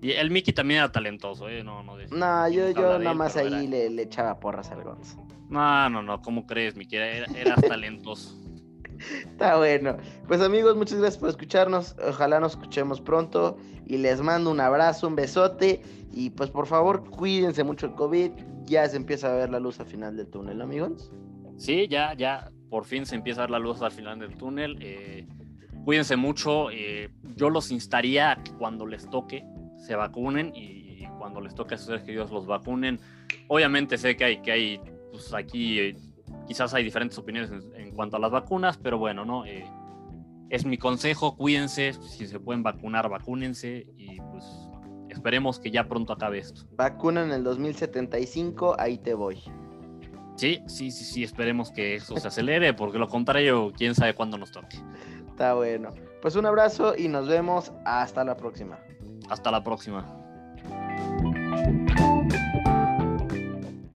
Y 0.00 0.12
el 0.12 0.30
Mickey 0.30 0.54
también 0.54 0.78
era 0.78 0.92
talentoso, 0.92 1.48
¿eh? 1.48 1.64
No, 1.64 1.82
no, 1.82 1.96
no 1.96 2.48
yo, 2.48 2.70
yo 2.70 2.98
nada 3.00 3.14
más 3.14 3.36
ahí 3.36 3.66
le, 3.66 3.90
le, 3.90 4.02
echaba 4.02 4.38
porras 4.38 4.70
al 4.70 4.84
Gonzo. 4.84 5.26
No, 5.48 5.90
no, 5.90 6.02
no, 6.02 6.22
¿cómo 6.22 6.46
crees, 6.46 6.76
Mickey? 6.76 6.98
Era, 6.98 7.26
eras 7.36 7.60
talentoso. 7.68 8.36
Está 9.24 9.56
bueno. 9.56 9.96
Pues 10.28 10.40
amigos, 10.40 10.76
muchas 10.76 10.98
gracias 10.98 11.18
por 11.18 11.30
escucharnos. 11.30 11.96
Ojalá 12.06 12.38
nos 12.38 12.52
escuchemos 12.52 13.00
pronto. 13.00 13.56
Y 13.86 13.96
les 13.96 14.20
mando 14.20 14.52
un 14.52 14.60
abrazo, 14.60 15.08
un 15.08 15.16
besote. 15.16 15.82
Y 16.12 16.30
pues 16.30 16.50
por 16.50 16.66
favor, 16.66 17.10
cuídense 17.10 17.64
mucho 17.64 17.86
el 17.86 17.94
COVID 17.94 18.30
ya 18.68 18.88
se 18.88 18.96
empieza 18.96 19.32
a 19.32 19.36
ver 19.36 19.50
la 19.50 19.60
luz 19.60 19.80
al 19.80 19.86
final 19.86 20.16
del 20.16 20.28
túnel, 20.28 20.60
amigos. 20.60 21.12
Sí, 21.56 21.88
ya, 21.88 22.14
ya, 22.14 22.50
por 22.70 22.84
fin 22.84 23.06
se 23.06 23.16
empieza 23.16 23.40
a 23.40 23.44
ver 23.44 23.50
la 23.50 23.58
luz 23.58 23.82
al 23.82 23.92
final 23.92 24.18
del 24.18 24.36
túnel. 24.36 24.78
Eh, 24.80 25.26
cuídense 25.84 26.16
mucho. 26.16 26.70
Eh, 26.70 27.10
yo 27.36 27.50
los 27.50 27.70
instaría 27.70 28.32
a 28.32 28.42
que 28.42 28.52
cuando 28.52 28.86
les 28.86 29.08
toque 29.10 29.44
se 29.76 29.94
vacunen 29.94 30.52
y 30.54 31.06
cuando 31.18 31.40
les 31.40 31.54
toque 31.54 31.74
a 31.74 31.78
sus 31.78 31.86
seres 31.86 32.02
queridos 32.02 32.30
los 32.30 32.46
vacunen. 32.46 33.00
Obviamente 33.48 33.98
sé 33.98 34.16
que 34.16 34.24
hay, 34.24 34.42
que 34.42 34.52
hay, 34.52 34.80
pues 35.10 35.34
aquí 35.34 35.80
eh, 35.80 35.96
quizás 36.46 36.72
hay 36.74 36.84
diferentes 36.84 37.18
opiniones 37.18 37.50
en, 37.74 37.90
cuanto 37.92 38.16
a 38.16 38.20
las 38.20 38.30
vacunas, 38.30 38.78
pero 38.78 38.98
bueno, 38.98 39.24
¿no? 39.24 39.44
es 40.50 40.64
mi 40.64 40.78
consejo, 40.78 41.36
cuídense, 41.36 41.92
si 41.94 42.26
se 42.26 42.38
pueden 42.38 42.62
vacunar, 42.62 43.08
vacúnense 43.08 43.86
y 43.96 44.20
pues 44.20 44.44
esperemos 45.10 45.58
que 45.58 45.70
ya 45.70 45.88
pronto 45.88 46.12
acabe 46.12 46.38
esto. 46.38 46.62
Vacuna 46.76 47.22
en 47.22 47.32
el 47.32 47.44
2075, 47.44 48.76
ahí 48.78 48.98
te 48.98 49.14
voy. 49.14 49.42
Sí, 50.36 50.62
sí, 50.66 50.90
sí, 50.90 51.04
sí, 51.04 51.24
esperemos 51.24 51.72
que 51.72 51.96
eso 51.96 52.16
se 52.16 52.28
acelere, 52.28 52.72
porque 52.72 52.98
lo 52.98 53.08
contrario, 53.08 53.72
quién 53.76 53.94
sabe 53.94 54.14
cuándo 54.14 54.38
nos 54.38 54.52
toque. 54.52 54.78
Está 55.28 55.54
bueno. 55.54 55.90
Pues 56.22 56.36
un 56.36 56.46
abrazo 56.46 56.94
y 56.96 57.08
nos 57.08 57.28
vemos 57.28 57.72
hasta 57.84 58.24
la 58.24 58.36
próxima. 58.36 58.78
Hasta 59.28 59.50
la 59.50 59.64
próxima. 59.64 60.06